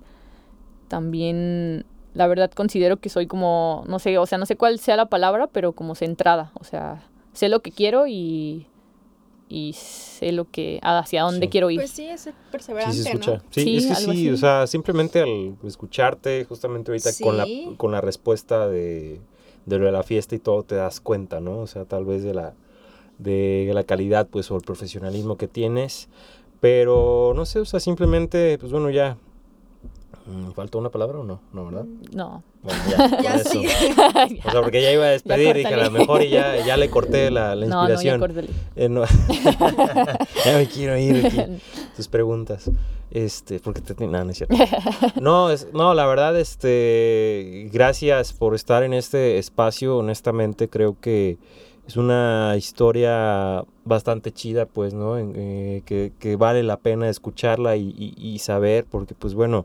También, 0.88 1.84
la 2.14 2.26
verdad, 2.26 2.50
considero 2.50 2.96
que 2.98 3.08
soy 3.08 3.26
como, 3.26 3.84
no 3.88 3.98
sé, 3.98 4.16
o 4.18 4.26
sea, 4.26 4.38
no 4.38 4.46
sé 4.46 4.56
cuál 4.56 4.78
sea 4.78 4.96
la 4.96 5.06
palabra, 5.06 5.46
pero 5.48 5.72
como 5.72 5.94
centrada. 5.94 6.50
O 6.54 6.64
sea, 6.64 7.06
sé 7.34 7.48
lo 7.48 7.60
que 7.60 7.72
quiero 7.72 8.06
y, 8.06 8.66
y 9.50 9.74
sé 9.74 10.32
lo 10.32 10.46
que, 10.50 10.80
hacia 10.82 11.22
dónde 11.22 11.46
Sí. 11.46 11.50
quiero 11.50 11.70
ir. 11.70 11.78
Pues 11.80 11.90
sí, 11.90 12.06
es 12.06 12.22
Sí, 12.22 12.30
perseverante, 12.50 12.96
se 12.96 13.08
escucha. 13.10 13.30
¿no? 13.34 13.42
Sí, 13.50 13.62
Sí, 13.64 13.76
es 13.76 13.86
que 13.86 13.94
sí, 13.96 14.10
así. 14.10 14.30
o 14.30 14.36
sea, 14.38 14.66
simplemente 14.66 15.20
al 15.20 15.56
escucharte, 15.66 16.44
justamente 16.46 16.90
ahorita 16.90 17.10
con, 17.22 17.36
la, 17.36 17.44
Sí. 17.44 17.74
con 17.76 17.92
la 17.92 18.00
respuesta 18.00 18.66
de, 18.66 19.20
de 19.66 19.78
lo 19.78 19.84
de 19.86 19.92
la 19.92 20.02
fiesta 20.02 20.34
y 20.34 20.38
todo, 20.38 20.62
te 20.62 20.74
das 20.76 21.00
cuenta, 21.00 21.40
¿no? 21.40 21.58
O 21.58 21.66
sea, 21.66 21.84
tal 21.84 22.06
vez 22.06 22.22
de 22.22 22.32
la, 22.32 22.54
de 23.18 23.70
la 23.74 23.84
calidad, 23.84 24.26
pues, 24.26 24.50
o 24.50 24.56
el 24.56 24.62
profesionalismo 24.62 25.36
que 25.36 25.48
tienes. 25.48 26.08
Pero, 26.60 27.32
no 27.36 27.46
sé, 27.46 27.60
o 27.60 27.64
sea, 27.64 27.80
simplemente, 27.80 28.58
pues 28.58 28.72
bueno, 28.72 28.90
ya. 28.90 29.16
Mm, 30.26 30.50
¿Falta 30.50 30.76
una 30.78 30.90
palabra 30.90 31.20
o 31.20 31.24
no? 31.24 31.40
No, 31.52 31.66
¿verdad? 31.66 31.86
No. 32.12 32.42
Bueno, 32.62 32.80
ya, 32.90 33.20
Ya 33.22 33.34
eso. 33.36 33.50
sí. 33.50 33.66
O 34.44 34.50
sea, 34.50 34.60
porque 34.62 34.82
ya 34.82 34.92
iba 34.92 35.04
a 35.04 35.08
despedir 35.08 35.56
y 35.56 35.64
que 35.64 35.74
a 35.74 35.84
lo 35.84 35.90
mejor 35.90 36.22
y 36.22 36.30
ya, 36.30 36.64
ya 36.66 36.76
le 36.76 36.90
corté 36.90 37.30
la, 37.30 37.54
la 37.54 37.66
no, 37.66 37.88
no, 37.88 38.00
ya 38.00 38.14
inspiración. 38.14 38.54
Eh, 38.76 38.88
no. 38.88 39.04
ya 40.44 40.58
me 40.58 40.66
quiero 40.66 40.98
ir 40.98 41.24
aquí. 41.24 41.60
Tus 41.96 42.08
preguntas. 42.08 42.70
Este, 43.10 43.58
porque 43.60 43.80
te 43.80 43.94
no, 44.06 44.22
no 44.22 44.30
es 44.30 44.36
cierto. 44.36 44.54
No, 45.20 45.50
es, 45.50 45.68
no, 45.72 45.94
la 45.94 46.06
verdad, 46.06 46.38
este, 46.38 47.70
gracias 47.72 48.34
por 48.34 48.54
estar 48.54 48.82
en 48.82 48.92
este 48.92 49.38
espacio. 49.38 49.96
Honestamente, 49.96 50.68
creo 50.68 50.96
que 51.00 51.38
es 51.88 51.96
una 51.96 52.54
historia 52.56 53.64
bastante 53.84 54.30
chida, 54.30 54.66
pues, 54.66 54.92
¿no? 54.94 55.16
Eh, 55.18 55.82
que, 55.86 56.12
que 56.20 56.36
vale 56.36 56.62
la 56.62 56.76
pena 56.78 57.08
escucharla 57.08 57.76
y, 57.76 57.88
y- 57.98 58.14
y 58.16 58.38
saber, 58.40 58.84
porque, 58.84 59.14
pues, 59.14 59.34
bueno, 59.34 59.64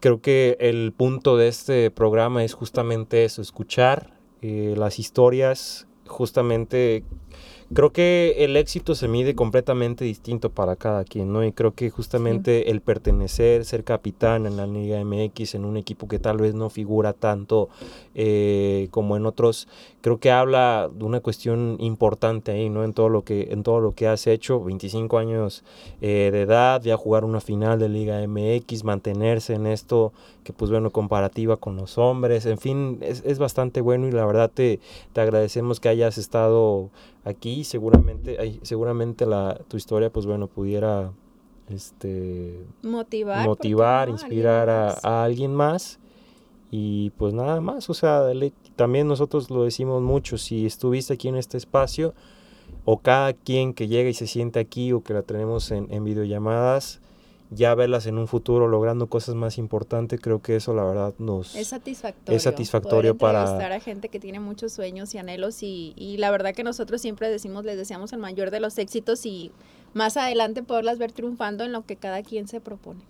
creo 0.00 0.20
que 0.20 0.56
el 0.60 0.92
punto 0.92 1.36
de 1.36 1.48
este 1.48 1.90
programa 1.92 2.42
es 2.44 2.54
justamente 2.54 3.24
eso, 3.24 3.40
escuchar 3.40 4.10
eh, 4.42 4.74
las 4.76 4.98
historias, 4.98 5.86
justamente 6.06 7.04
creo 7.74 7.92
que 7.92 8.34
el 8.38 8.56
éxito 8.56 8.94
se 8.94 9.08
mide 9.08 9.34
completamente 9.34 10.02
distinto 10.04 10.48
para 10.50 10.74
cada 10.76 11.04
quien, 11.04 11.32
¿no? 11.34 11.44
Y 11.44 11.52
creo 11.52 11.74
que 11.74 11.90
justamente 11.90 12.70
el 12.70 12.80
pertenecer, 12.80 13.66
ser 13.66 13.84
capitán 13.84 14.46
en 14.46 14.56
la 14.56 14.66
Liga 14.66 14.98
MX, 15.00 15.54
en 15.54 15.66
un 15.66 15.76
equipo 15.76 16.08
que 16.08 16.18
tal 16.18 16.38
vez 16.38 16.54
no 16.54 16.70
figura 16.70 17.12
tanto 17.12 17.68
eh, 18.14 18.88
como 18.90 19.18
en 19.18 19.26
otros, 19.26 19.68
creo 20.08 20.20
que 20.20 20.30
habla 20.30 20.88
de 20.90 21.04
una 21.04 21.20
cuestión 21.20 21.76
importante 21.80 22.52
ahí, 22.52 22.70
¿no? 22.70 22.82
En 22.82 22.94
todo 22.94 23.10
lo 23.10 23.24
que, 23.24 23.48
en 23.50 23.62
todo 23.62 23.80
lo 23.80 23.94
que 23.94 24.08
has 24.08 24.26
hecho, 24.26 24.64
25 24.64 25.18
años 25.18 25.64
eh, 26.00 26.30
de 26.32 26.42
edad, 26.42 26.80
ya 26.80 26.96
jugar 26.96 27.26
una 27.26 27.42
final 27.42 27.78
de 27.78 27.90
Liga 27.90 28.26
MX, 28.26 28.84
mantenerse 28.84 29.52
en 29.52 29.66
esto, 29.66 30.14
que 30.44 30.54
pues 30.54 30.70
bueno, 30.70 30.90
comparativa 30.90 31.58
con 31.58 31.76
los 31.76 31.98
hombres, 31.98 32.46
en 32.46 32.56
fin, 32.56 33.00
es, 33.02 33.22
es 33.26 33.38
bastante 33.38 33.82
bueno 33.82 34.08
y 34.08 34.12
la 34.12 34.24
verdad 34.24 34.50
te, 34.50 34.80
te 35.12 35.20
agradecemos 35.20 35.78
que 35.78 35.90
hayas 35.90 36.16
estado 36.16 36.88
aquí, 37.26 37.64
seguramente, 37.64 38.38
ay, 38.40 38.60
seguramente 38.62 39.26
la, 39.26 39.60
tu 39.68 39.76
historia 39.76 40.08
pues 40.08 40.24
bueno, 40.24 40.46
pudiera 40.46 41.12
este, 41.68 42.64
Motivar. 42.80 43.44
¿por 43.44 43.58
qué 43.58 43.68
motivar, 43.68 44.08
no? 44.08 44.14
inspirar 44.14 44.70
a, 44.70 44.86
Alguien 44.86 44.94
más. 44.94 45.04
a 45.04 45.24
alguien 45.24 45.54
más. 45.54 45.98
Y 46.70 47.10
pues 47.10 47.34
nada 47.34 47.60
más, 47.60 47.88
o 47.90 47.94
sea, 47.94 48.22
también 48.78 49.06
nosotros 49.08 49.50
lo 49.50 49.64
decimos 49.64 50.00
mucho, 50.02 50.38
si 50.38 50.64
estuviste 50.64 51.12
aquí 51.14 51.28
en 51.28 51.36
este 51.36 51.58
espacio, 51.58 52.14
o 52.84 52.98
cada 52.98 53.32
quien 53.34 53.74
que 53.74 53.88
llega 53.88 54.08
y 54.08 54.14
se 54.14 54.26
siente 54.26 54.58
aquí, 54.60 54.92
o 54.92 55.02
que 55.02 55.12
la 55.12 55.22
tenemos 55.22 55.70
en, 55.72 55.92
en 55.92 56.04
videollamadas, 56.04 57.00
ya 57.50 57.74
verlas 57.74 58.06
en 58.06 58.18
un 58.18 58.28
futuro 58.28 58.68
logrando 58.68 59.06
cosas 59.08 59.34
más 59.34 59.58
importantes, 59.58 60.20
creo 60.20 60.40
que 60.40 60.54
eso 60.56 60.74
la 60.74 60.84
verdad 60.84 61.14
nos... 61.18 61.56
Es 61.56 61.68
satisfactorio. 61.68 62.36
Es 62.36 62.42
satisfactorio 62.42 63.16
poder 63.16 63.34
para- 63.34 63.74
a 63.76 63.80
gente 63.80 64.08
que 64.10 64.20
tiene 64.20 64.38
muchos 64.38 64.72
sueños 64.72 65.14
y 65.14 65.18
anhelos 65.18 65.62
y, 65.62 65.92
y 65.96 66.18
la 66.18 66.30
verdad 66.30 66.54
que 66.54 66.62
nosotros 66.62 67.00
siempre 67.00 67.28
decimos, 67.30 67.64
les 67.64 67.76
deseamos 67.76 68.12
el 68.12 68.18
mayor 68.20 68.50
de 68.50 68.60
los 68.60 68.78
éxitos 68.78 69.26
y 69.26 69.50
más 69.94 70.16
adelante 70.16 70.62
poderlas 70.62 70.98
ver 70.98 71.10
triunfando 71.12 71.64
en 71.64 71.72
lo 71.72 71.84
que 71.84 71.96
cada 71.96 72.22
quien 72.22 72.48
se 72.48 72.60
propone. 72.60 73.00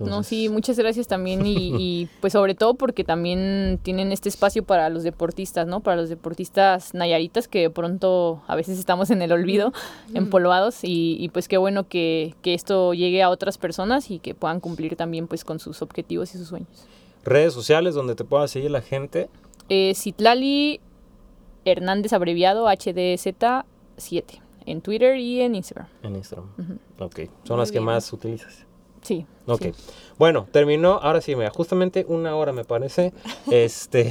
No, 0.00 0.22
sí, 0.22 0.48
muchas 0.48 0.78
gracias 0.78 1.08
también 1.08 1.44
y, 1.46 1.54
y, 1.78 2.08
pues 2.20 2.32
sobre 2.32 2.54
todo 2.54 2.74
porque 2.74 3.04
también 3.04 3.78
tienen 3.82 4.12
este 4.12 4.28
espacio 4.28 4.62
para 4.62 4.88
los 4.88 5.02
deportistas, 5.02 5.66
¿no? 5.66 5.80
Para 5.80 5.96
los 5.96 6.08
deportistas 6.08 6.94
nayaritas 6.94 7.48
que 7.48 7.60
de 7.62 7.70
pronto 7.70 8.42
a 8.46 8.56
veces 8.56 8.78
estamos 8.78 9.10
en 9.10 9.22
el 9.22 9.32
olvido, 9.32 9.72
empolvados 10.14 10.84
y, 10.84 11.16
y, 11.18 11.28
pues 11.30 11.48
qué 11.48 11.56
bueno 11.56 11.88
que, 11.88 12.34
que 12.42 12.54
esto 12.54 12.94
llegue 12.94 13.22
a 13.22 13.30
otras 13.30 13.58
personas 13.58 14.10
y 14.10 14.18
que 14.18 14.34
puedan 14.34 14.60
cumplir 14.60 14.96
también 14.96 15.26
pues 15.26 15.44
con 15.44 15.58
sus 15.58 15.82
objetivos 15.82 16.34
y 16.34 16.38
sus 16.38 16.48
sueños. 16.48 16.86
Redes 17.24 17.52
sociales 17.52 17.94
donde 17.94 18.14
te 18.14 18.24
pueda 18.24 18.48
seguir 18.48 18.70
la 18.70 18.82
gente. 18.82 19.28
Eh, 19.68 19.94
Citlali 19.94 20.80
Hernández 21.64 22.12
abreviado 22.12 22.66
HDZ7 22.66 23.64
en 24.66 24.80
Twitter 24.80 25.16
y 25.16 25.40
en 25.40 25.54
Instagram. 25.54 25.88
En 26.02 26.16
Instagram. 26.16 26.48
Ujú. 26.58 27.04
Ok, 27.04 27.16
son 27.44 27.56
Muy 27.56 27.62
las 27.62 27.72
que 27.72 27.80
más 27.80 28.12
utilizas. 28.12 28.66
Sí. 29.02 29.26
Ok. 29.46 29.62
sí. 29.62 29.72
Bueno, 30.18 30.46
terminó. 30.50 31.00
Ahora 31.02 31.20
sí, 31.20 31.34
mira, 31.34 31.50
justamente 31.50 32.04
una 32.08 32.36
hora 32.36 32.52
me 32.52 32.64
parece. 32.64 33.12
Este. 33.50 34.10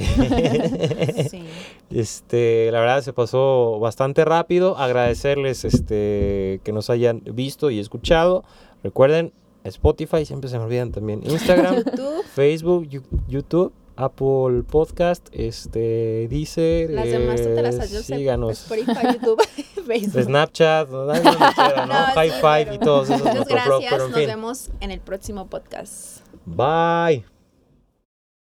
Sí. 1.28 1.44
Este, 1.90 2.70
la 2.72 2.80
verdad 2.80 3.02
se 3.02 3.12
pasó 3.12 3.78
bastante 3.78 4.24
rápido. 4.24 4.78
Agradecerles 4.78 5.66
este 5.66 6.60
que 6.64 6.72
nos 6.72 6.88
hayan 6.88 7.22
visto 7.24 7.70
y 7.70 7.78
escuchado. 7.78 8.44
Recuerden, 8.82 9.32
Spotify, 9.64 10.24
siempre 10.24 10.48
se 10.48 10.58
me 10.58 10.64
olvidan 10.64 10.90
también. 10.90 11.20
Instagram, 11.24 11.76
YouTube, 11.84 12.24
Facebook, 12.34 12.88
YouTube, 13.28 13.72
Apple 14.04 14.62
Podcast, 14.70 15.28
este, 15.32 16.26
dice. 16.28 16.86
las 16.90 17.06
demás 17.06 17.40
tú 17.42 17.54
te 17.54 17.62
las 17.62 17.76
Síganos. 17.88 18.62
Spotify, 18.70 19.06
YouTube, 19.14 19.42
Facebook. 19.86 20.22
Snapchat, 20.24 20.88
no, 20.88 21.04
¿no? 21.06 21.12
No, 21.14 21.20
sí, 21.22 22.12
High 22.14 22.30
five 22.30 22.64
pero- 22.64 22.74
y 22.74 22.78
todos 22.78 23.10
esos 23.10 23.22
Muchas 23.22 23.48
gracias, 23.48 23.84
pero 23.90 24.04
en 24.04 24.10
nos 24.10 24.18
fin. 24.18 24.28
vemos 24.28 24.70
en 24.80 24.90
el 24.90 25.00
próximo 25.00 25.46
podcast. 25.48 26.20
Bye. 26.44 27.31